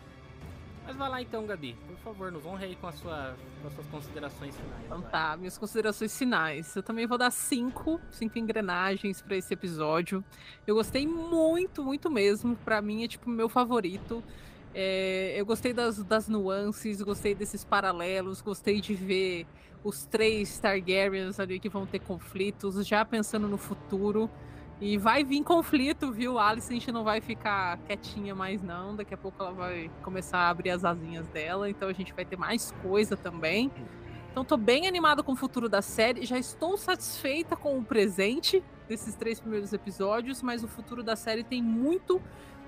Mas 0.87 0.97
vai 0.97 1.09
lá 1.09 1.23
então, 1.23 1.47
Gabi. 1.47 1.77
Por 1.87 1.97
favor, 1.99 2.33
nos 2.33 2.45
honre 2.45 2.65
aí 2.65 2.77
com, 2.77 2.87
a 2.87 2.93
sua, 2.93 3.37
com 3.61 3.69
as 3.69 3.75
suas 3.75 3.87
considerações 3.89 4.57
finais. 4.57 4.85
Então 4.87 5.01
vai. 5.01 5.11
tá, 5.11 5.37
minhas 5.37 5.59
considerações 5.59 6.17
finais. 6.19 6.75
Eu 6.75 6.83
também 6.83 7.07
vou 7.07 7.19
dar 7.19 7.31
cinco, 7.31 8.01
cinco 8.11 8.39
engrenagens 8.39 9.23
pra 9.23 9.37
esse 9.37 9.53
episódio. 9.55 10.25
Eu 10.67 10.75
gostei 10.75 11.07
muito, 11.07 11.85
muito 11.85 12.11
mesmo. 12.11 12.57
Pra 12.57 12.81
mim 12.81 13.05
é 13.05 13.09
tipo 13.09 13.31
o 13.31 13.33
meu 13.33 13.49
favorito. 13.49 14.23
É, 14.75 15.35
eu 15.37 15.45
gostei 15.45 15.73
das, 15.73 16.03
das 16.03 16.29
nuances, 16.29 17.03
gostei 17.03 17.35
desses 17.35 17.65
paralelos, 17.65 18.41
gostei 18.41 18.81
de 18.81 18.95
ver 18.95 19.47
os 19.83 20.05
três 20.07 20.59
Targaryens 20.59 21.41
ali 21.41 21.59
que 21.59 21.69
vão 21.69 21.87
ter 21.87 21.99
conflitos, 22.01 22.87
já 22.87 23.05
pensando 23.05 23.49
no 23.49 23.57
futuro. 23.57 24.31
E 24.81 24.97
vai 24.97 25.23
vir 25.23 25.45
conflito, 25.45 26.11
viu? 26.11 26.39
A 26.39 26.49
Alicent 26.49 26.89
não 26.89 27.05
vai 27.05 27.21
ficar 27.21 27.77
quietinha 27.87 28.35
mais, 28.35 28.63
não. 28.63 28.97
Daqui 28.97 29.13
a 29.13 29.17
pouco 29.17 29.43
ela 29.43 29.53
vai 29.53 29.91
começar 30.03 30.39
a 30.39 30.49
abrir 30.49 30.71
as 30.71 30.85
asinhas 30.85 31.27
dela. 31.29 31.69
Então 31.69 31.89
a 31.89 31.93
gente 31.93 32.15
vai 32.15 32.25
ter 32.25 32.39
mais 32.39 32.73
coisa 32.83 33.15
também. 33.15 33.71
Então 34.31 34.43
tô 34.43 34.57
bem 34.57 34.87
animado 34.87 35.23
com 35.23 35.33
o 35.33 35.37
futuro 35.37 35.69
da 35.69 35.83
série. 35.83 36.25
Já 36.25 36.39
estou 36.39 36.79
satisfeita 36.79 37.57
com 37.57 37.79
o 37.79 37.85
presente 37.85 38.63
desses 38.89 39.15
três 39.15 39.39
primeiros 39.39 39.73
episódios, 39.73 40.43
mas 40.43 40.65
o 40.65 40.69
futuro 40.69 41.03
da 41.03 41.15
série 41.15 41.45
tem 41.45 41.63
muito 41.63 42.21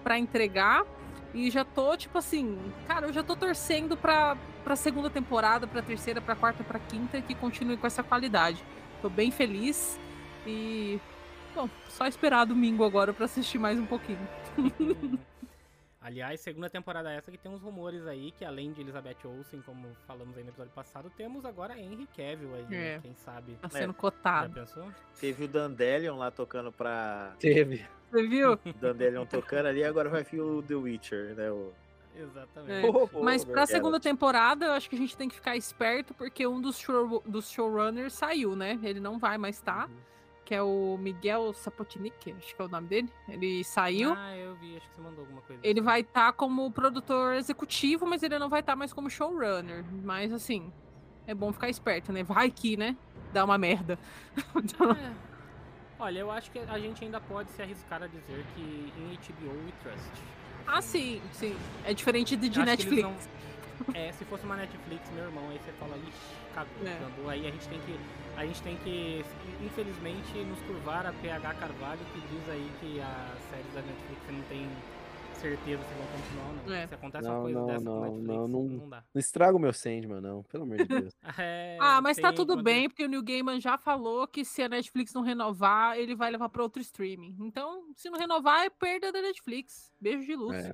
pra 0.02 0.18
entregar. 0.18 0.84
E 1.32 1.50
já 1.50 1.64
tô, 1.64 1.96
tipo 1.96 2.18
assim, 2.18 2.58
cara, 2.86 3.06
eu 3.06 3.12
já 3.12 3.22
tô 3.22 3.34
torcendo 3.34 3.96
pra, 3.96 4.36
pra 4.62 4.76
segunda 4.76 5.08
temporada, 5.08 5.66
pra 5.66 5.80
terceira, 5.80 6.20
pra 6.20 6.36
quarta, 6.36 6.62
pra 6.62 6.78
quinta, 6.78 7.22
que 7.22 7.34
continue 7.34 7.78
com 7.78 7.86
essa 7.86 8.02
qualidade. 8.02 8.62
Tô 9.00 9.08
bem 9.08 9.30
feliz 9.30 9.98
e. 10.46 11.00
Bom, 11.54 11.68
só 11.88 12.06
esperar 12.06 12.46
domingo 12.46 12.84
agora 12.84 13.12
pra 13.12 13.26
assistir 13.26 13.58
mais 13.58 13.78
um 13.78 13.86
pouquinho. 13.86 14.26
Aliás, 16.00 16.40
segunda 16.40 16.68
temporada 16.68 17.12
essa 17.12 17.30
que 17.30 17.38
tem 17.38 17.52
uns 17.52 17.60
rumores 17.62 18.06
aí 18.06 18.32
que 18.32 18.44
além 18.44 18.72
de 18.72 18.80
Elizabeth 18.80 19.18
Olsen, 19.24 19.60
como 19.60 19.86
falamos 20.06 20.36
aí 20.36 20.42
no 20.42 20.50
episódio 20.50 20.72
passado, 20.72 21.12
temos 21.16 21.44
agora 21.44 21.78
Henry 21.78 22.08
Cavill 22.08 22.54
aí, 22.54 22.66
né? 22.68 22.94
É. 22.94 22.98
quem 22.98 23.14
sabe. 23.14 23.56
Tá 23.60 23.68
sendo 23.68 23.92
Já 23.92 23.98
cotado. 23.98 24.52
pensou? 24.52 24.90
Teve 25.20 25.44
o 25.44 25.48
Dandelion 25.48 26.16
lá 26.16 26.30
tocando 26.30 26.72
pra. 26.72 27.36
Teve. 27.38 27.86
Você 28.10 28.26
viu? 28.26 28.58
Dandelion 28.80 29.24
tocando 29.26 29.66
ali, 29.66 29.84
agora 29.84 30.08
vai 30.08 30.24
vir 30.24 30.40
o 30.40 30.60
The 30.60 30.74
Witcher, 30.74 31.36
né? 31.36 31.50
O... 31.52 31.72
Exatamente. 32.16 32.86
É. 32.86 32.90
Pô, 32.90 33.08
Mas 33.22 33.44
pra 33.44 33.64
Geralt. 33.64 33.70
segunda 33.70 34.00
temporada, 34.00 34.66
eu 34.66 34.72
acho 34.72 34.90
que 34.90 34.96
a 34.96 34.98
gente 34.98 35.16
tem 35.16 35.28
que 35.28 35.34
ficar 35.36 35.56
esperto, 35.56 36.12
porque 36.14 36.46
um 36.46 36.60
dos, 36.60 36.78
show, 36.78 37.22
dos 37.24 37.48
showrunners 37.48 38.12
saiu, 38.12 38.56
né? 38.56 38.78
Ele 38.82 38.98
não 38.98 39.18
vai 39.20 39.38
mais 39.38 39.54
estar, 39.56 39.88
que 40.44 40.54
é 40.54 40.62
o 40.62 40.96
Miguel 40.98 41.52
Sapotnik, 41.52 42.32
acho 42.32 42.54
que 42.54 42.60
é 42.60 42.64
o 42.64 42.68
nome 42.68 42.88
dele. 42.88 43.08
Ele 43.28 43.62
saiu. 43.64 44.12
Ah, 44.16 44.36
eu 44.36 44.54
vi, 44.56 44.76
acho 44.76 44.88
que 44.88 44.96
você 44.96 45.00
mandou 45.00 45.20
alguma 45.20 45.40
coisa. 45.42 45.60
Ele 45.62 45.80
assim. 45.80 45.84
vai 45.84 46.00
estar 46.00 46.32
como 46.32 46.70
produtor 46.70 47.34
executivo, 47.34 48.06
mas 48.06 48.22
ele 48.22 48.38
não 48.38 48.48
vai 48.48 48.60
estar 48.60 48.76
mais 48.76 48.92
como 48.92 49.08
showrunner. 49.08 49.84
Mas 50.02 50.32
assim, 50.32 50.72
é 51.26 51.34
bom 51.34 51.52
ficar 51.52 51.68
esperto, 51.68 52.12
né? 52.12 52.22
Vai 52.22 52.50
que, 52.50 52.76
né? 52.76 52.96
Dá 53.32 53.44
uma 53.44 53.56
merda. 53.56 53.98
É. 54.98 55.12
Olha, 55.98 56.18
eu 56.18 56.30
acho 56.32 56.50
que 56.50 56.58
a 56.58 56.78
gente 56.78 57.04
ainda 57.04 57.20
pode 57.20 57.50
se 57.52 57.62
arriscar 57.62 58.02
a 58.02 58.08
dizer 58.08 58.44
que 58.54 58.60
em 58.60 59.14
HBO 59.14 59.52
we 59.64 59.72
trust. 59.82 60.10
ah, 60.66 60.82
sim, 60.82 61.22
sim. 61.30 61.56
É 61.84 61.94
diferente 61.94 62.34
de, 62.34 62.48
de 62.48 62.58
Netflix. 62.58 63.28
É, 63.94 64.12
se 64.12 64.24
fosse 64.24 64.44
uma 64.44 64.56
Netflix, 64.56 65.10
meu 65.12 65.24
irmão, 65.24 65.48
aí 65.50 65.58
você 65.58 65.72
fala, 65.72 65.96
ixi, 65.96 66.12
cagou, 66.54 66.86
É. 66.86 66.96
cagou. 66.98 67.28
Aí 67.30 67.46
a 67.46 67.50
gente 67.50 67.68
tem 67.68 67.80
que. 67.80 67.98
A 68.36 68.46
gente 68.46 68.62
tem 68.62 68.76
que, 68.78 69.24
infelizmente, 69.64 70.38
nos 70.44 70.60
curvar 70.62 71.06
a 71.06 71.12
PH 71.12 71.54
Carvalho, 71.54 72.00
que 72.12 72.20
diz 72.20 72.48
aí 72.48 72.70
que 72.80 73.00
as 73.00 73.42
séries 73.50 73.74
da 73.74 73.82
Netflix 73.82 74.20
não 74.30 74.42
tem 74.44 74.68
certeza 75.34 75.82
se 75.82 75.94
vão 75.94 76.06
continuar 76.06 76.46
ou 76.48 76.54
não. 76.68 76.74
É. 76.74 76.86
Se 76.86 76.94
acontece 76.94 77.26
uma 77.28 77.34
Não, 77.34 77.42
coisa 77.42 77.58
não, 77.58 77.66
dessa 77.66 77.80
não, 77.84 77.92
com 77.96 78.00
Netflix, 78.04 78.26
não, 78.28 78.48
não, 78.48 78.62
não- 78.68 78.88
dá. 78.88 79.04
Não 79.12 79.18
estraga 79.20 79.56
o 79.56 79.60
meu 79.60 79.72
Sandman, 79.72 80.20
não. 80.20 80.42
Pelo 80.44 80.62
amor 80.62 80.76
de 80.76 80.84
Deus. 80.84 81.12
É, 81.38 81.76
Ah, 81.80 82.00
mas 82.00 82.16
tá 82.16 82.32
tudo 82.32 82.54
quando- 82.54 82.62
bem, 82.64 82.88
porque 82.88 83.04
o 83.04 83.08
New 83.08 83.22
Gaiman 83.22 83.60
já 83.60 83.76
falou 83.76 84.26
que 84.28 84.44
se 84.44 84.62
a 84.62 84.68
Netflix 84.68 85.12
não 85.12 85.22
renovar, 85.22 85.98
ele 85.98 86.14
vai 86.14 86.30
levar 86.30 86.48
pra 86.48 86.62
outro 86.62 86.80
streaming. 86.80 87.36
Então, 87.40 87.86
se 87.96 88.08
não 88.08 88.18
renovar, 88.18 88.64
é 88.64 88.70
perda 88.70 89.10
da 89.10 89.20
Netflix. 89.20 89.92
Beijo 90.00 90.24
de 90.24 90.36
luz. 90.36 90.56
É. 90.64 90.72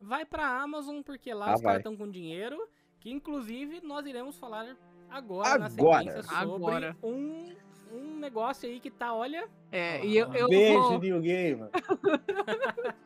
Vai 0.00 0.24
pra 0.24 0.46
Amazon, 0.60 1.00
porque 1.02 1.32
lá 1.32 1.52
Ah, 1.52 1.54
os 1.54 1.60
caras 1.60 1.62
vai. 1.62 1.76
estão 1.78 1.96
com 1.96 2.10
dinheiro, 2.10 2.68
que 3.00 3.10
inclusive 3.10 3.80
nós 3.82 4.06
iremos 4.06 4.36
falar 4.38 4.76
agora, 5.10 5.58
na 5.58 5.66
Agora. 5.66 5.98
sequência 6.02 6.22
sobre 6.22 6.54
Agora. 6.54 6.96
Um, 7.02 7.54
um 7.92 8.16
negócio 8.18 8.68
aí 8.68 8.78
que 8.80 8.90
tá, 8.90 9.14
olha. 9.14 9.48
É, 9.72 10.04
e 10.04 10.16
eu, 10.16 10.32
eu 10.34 10.48
Beijo, 10.48 10.80
vou, 10.82 10.98
New 10.98 11.20
Gamer. 11.20 11.70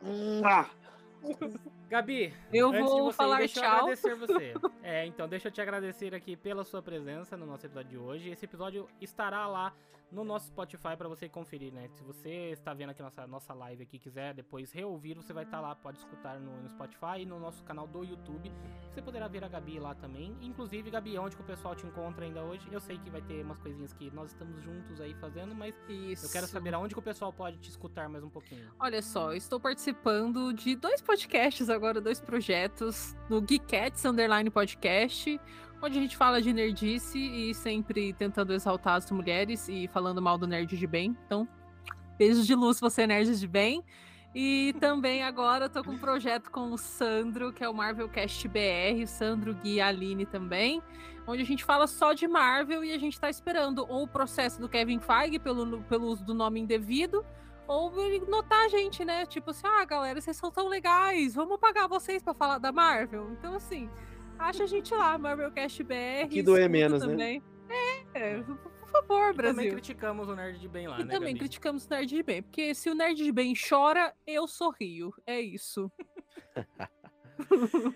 Gabi, 1.89 2.33
eu 2.53 2.69
antes 2.69 2.81
de 2.83 2.89
vou 2.89 3.03
você 3.03 3.09
ir, 3.09 3.13
falar 3.17 3.37
deixa 3.39 3.59
eu 3.59 3.63
tchau. 3.63 3.73
agradecer 3.79 4.15
você. 4.15 4.53
É, 4.83 5.05
então 5.05 5.27
deixa 5.27 5.47
eu 5.49 5.51
te 5.51 5.61
agradecer 5.61 6.15
aqui 6.15 6.35
pela 6.35 6.63
sua 6.63 6.81
presença 6.81 7.37
no 7.37 7.45
nosso 7.45 7.65
episódio 7.65 7.89
de 7.91 7.97
hoje. 7.97 8.29
Esse 8.29 8.45
episódio 8.45 8.87
estará 8.99 9.45
lá 9.47 9.73
no 10.11 10.23
nosso 10.23 10.47
Spotify 10.47 10.95
para 10.97 11.07
você 11.07 11.29
conferir, 11.29 11.73
né? 11.73 11.87
Se 11.89 12.03
você 12.03 12.51
está 12.51 12.73
vendo 12.73 12.89
aqui 12.89 13.01
nossa 13.01 13.25
nossa 13.27 13.53
live 13.53 13.83
aqui, 13.83 13.97
quiser 13.97 14.33
depois 14.33 14.71
reouvir, 14.71 15.15
você 15.15 15.31
vai 15.31 15.43
estar 15.43 15.61
lá, 15.61 15.73
pode 15.75 15.99
escutar 15.99 16.39
no, 16.39 16.61
no 16.61 16.69
Spotify 16.69 17.21
e 17.21 17.25
no 17.25 17.39
nosso 17.39 17.63
canal 17.63 17.87
do 17.87 18.03
YouTube. 18.03 18.51
Você 18.89 19.01
poderá 19.01 19.27
ver 19.27 19.43
a 19.43 19.47
Gabi 19.47 19.79
lá 19.79 19.95
também. 19.95 20.35
Inclusive, 20.41 20.91
Gabi, 20.91 21.17
onde 21.17 21.35
que 21.35 21.41
o 21.41 21.45
pessoal 21.45 21.75
te 21.75 21.85
encontra 21.85 22.25
ainda 22.25 22.41
hoje? 22.43 22.67
Eu 22.71 22.79
sei 22.79 22.97
que 22.97 23.09
vai 23.09 23.21
ter 23.21 23.43
umas 23.43 23.59
coisinhas 23.59 23.93
que 23.93 24.11
nós 24.11 24.31
estamos 24.31 24.61
juntos 24.61 24.99
aí 24.99 25.13
fazendo, 25.15 25.55
mas 25.55 25.73
Isso. 25.87 26.25
eu 26.25 26.31
quero 26.31 26.47
saber 26.47 26.73
aonde 26.73 26.93
que 26.93 26.99
o 26.99 27.03
pessoal 27.03 27.31
pode 27.31 27.57
te 27.57 27.69
escutar 27.69 28.09
mais 28.09 28.23
um 28.23 28.29
pouquinho. 28.29 28.69
Olha 28.79 29.01
só, 29.01 29.31
eu 29.31 29.37
estou 29.37 29.59
participando 29.59 30.53
de 30.53 30.75
dois 30.75 31.01
podcasts 31.01 31.69
agora, 31.69 32.01
dois 32.01 32.19
projetos, 32.19 33.15
no 33.29 33.45
Geekettes 33.47 34.03
Underline 34.03 34.49
Podcast, 34.49 35.39
onde 35.81 35.97
a 35.97 36.01
gente 36.01 36.15
fala 36.15 36.41
de 36.41 36.53
nerdice 36.53 37.17
e 37.17 37.53
sempre 37.53 38.13
tentando 38.13 38.53
exaltar 38.53 38.95
as 38.95 39.09
mulheres 39.11 39.67
e 39.67 39.87
falando 39.87 40.21
mal 40.21 40.37
do 40.37 40.45
nerd 40.45 40.77
de 40.77 40.87
bem. 40.87 41.17
Então, 41.25 41.47
beijos 42.17 42.45
de 42.45 42.53
luz, 42.53 42.79
você 42.79 43.07
nerd 43.07 43.37
de 43.39 43.47
bem. 43.47 43.83
E 44.33 44.73
também 44.79 45.23
agora 45.23 45.65
eu 45.65 45.69
tô 45.69 45.83
com 45.83 45.91
um 45.91 45.97
projeto 45.97 46.49
com 46.49 46.71
o 46.71 46.77
Sandro, 46.77 47.51
que 47.51 47.63
é 47.63 47.67
o 47.67 47.73
Marvel 47.73 48.07
Cast 48.07 48.47
BR, 48.47 49.03
o 49.03 49.07
Sandro 49.07 49.53
Gui 49.55 49.81
Aline 49.81 50.25
também, 50.25 50.81
onde 51.27 51.41
a 51.41 51.45
gente 51.45 51.65
fala 51.65 51.85
só 51.85 52.13
de 52.13 52.27
Marvel 52.29 52.81
e 52.81 52.93
a 52.93 52.97
gente 52.97 53.19
tá 53.19 53.29
esperando 53.29 53.85
ou 53.89 54.03
o 54.03 54.07
processo 54.07 54.61
do 54.61 54.69
Kevin 54.69 54.99
Feige 54.99 55.37
pelo, 55.37 55.81
pelo 55.83 56.07
uso 56.07 56.23
do 56.23 56.33
nome 56.33 56.61
indevido, 56.61 57.25
ou 57.67 57.91
notar 58.29 58.65
a 58.65 58.69
gente, 58.69 59.03
né? 59.03 59.25
Tipo 59.25 59.51
assim, 59.51 59.67
ah, 59.67 59.83
galera, 59.83 60.21
vocês 60.21 60.37
são 60.37 60.49
tão 60.49 60.69
legais, 60.69 61.35
vamos 61.35 61.59
pagar 61.59 61.87
vocês 61.87 62.23
pra 62.23 62.33
falar 62.33 62.57
da 62.57 62.71
Marvel. 62.71 63.31
Então, 63.33 63.55
assim, 63.55 63.89
acha 64.41 64.63
a 64.63 64.67
gente 64.67 64.93
lá, 64.93 65.17
Marvelcast 65.17 65.83
BR. 65.83 66.27
Que 66.29 66.41
doer 66.41 66.69
menos, 66.69 67.01
né? 67.01 67.07
também. 67.09 67.43
É, 68.13 68.41
por 68.41 68.89
favor, 68.89 69.29
E 69.31 69.33
Brasil. 69.33 69.55
também 69.55 69.71
criticamos 69.71 70.27
o 70.27 70.35
Nerd 70.35 70.59
de 70.59 70.67
Bem 70.67 70.87
lá, 70.87 70.99
E 70.99 71.03
né, 71.05 71.13
também 71.13 71.29
Gabi? 71.33 71.39
criticamos 71.39 71.85
o 71.85 71.89
Nerd 71.89 72.07
de 72.09 72.23
Bem, 72.23 72.43
porque 72.43 72.75
se 72.75 72.89
o 72.89 72.95
Nerd 72.95 73.15
de 73.23 73.31
Bem 73.31 73.53
chora, 73.55 74.13
eu 74.27 74.47
sorrio. 74.47 75.13
É 75.25 75.39
isso. 75.39 75.91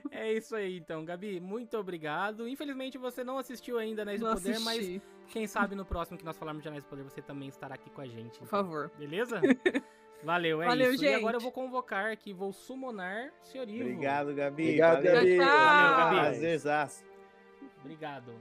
É 0.09 0.33
isso 0.33 0.55
aí, 0.55 0.77
então. 0.77 1.05
Gabi, 1.05 1.39
muito 1.39 1.77
obrigado. 1.77 2.47
Infelizmente 2.47 2.97
você 2.97 3.23
não 3.23 3.37
assistiu 3.37 3.77
ainda 3.77 4.01
Anéis 4.01 4.19
do 4.19 4.25
Poder, 4.27 4.59
mas 4.61 4.79
assisti, 4.79 5.01
quem 5.27 5.45
sabe 5.45 5.75
no 5.75 5.85
próximo 5.85 6.17
que 6.17 6.25
nós 6.25 6.35
falarmos 6.35 6.63
de 6.63 6.67
Anéis 6.69 6.83
do 6.83 6.89
Poder 6.89 7.03
você 7.03 7.21
também 7.21 7.47
estará 7.49 7.75
aqui 7.75 7.89
com 7.91 8.01
a 8.01 8.07
gente. 8.07 8.39
por 8.39 8.47
favor. 8.47 8.91
Beleza? 8.97 9.39
Valeu, 10.23 10.61
é 10.61 10.65
Valeu, 10.65 10.93
isso. 10.93 11.03
Gente. 11.03 11.13
E 11.13 11.15
agora 11.15 11.37
eu 11.37 11.41
vou 11.41 11.51
convocar 11.51 12.11
aqui, 12.11 12.33
vou 12.33 12.51
summonar 12.51 13.31
senhor 13.43 13.69
Ivo. 13.69 13.83
Obrigado, 13.83 14.33
Gabi. 14.33 14.63
Obrigado, 14.63 14.95
Valeu. 14.95 15.13
Gabi. 15.13 15.37
Valeu, 15.37 15.97
Gabi. 15.97 16.15
Prazerzaço. 16.19 17.05
Obrigado. 17.79 18.33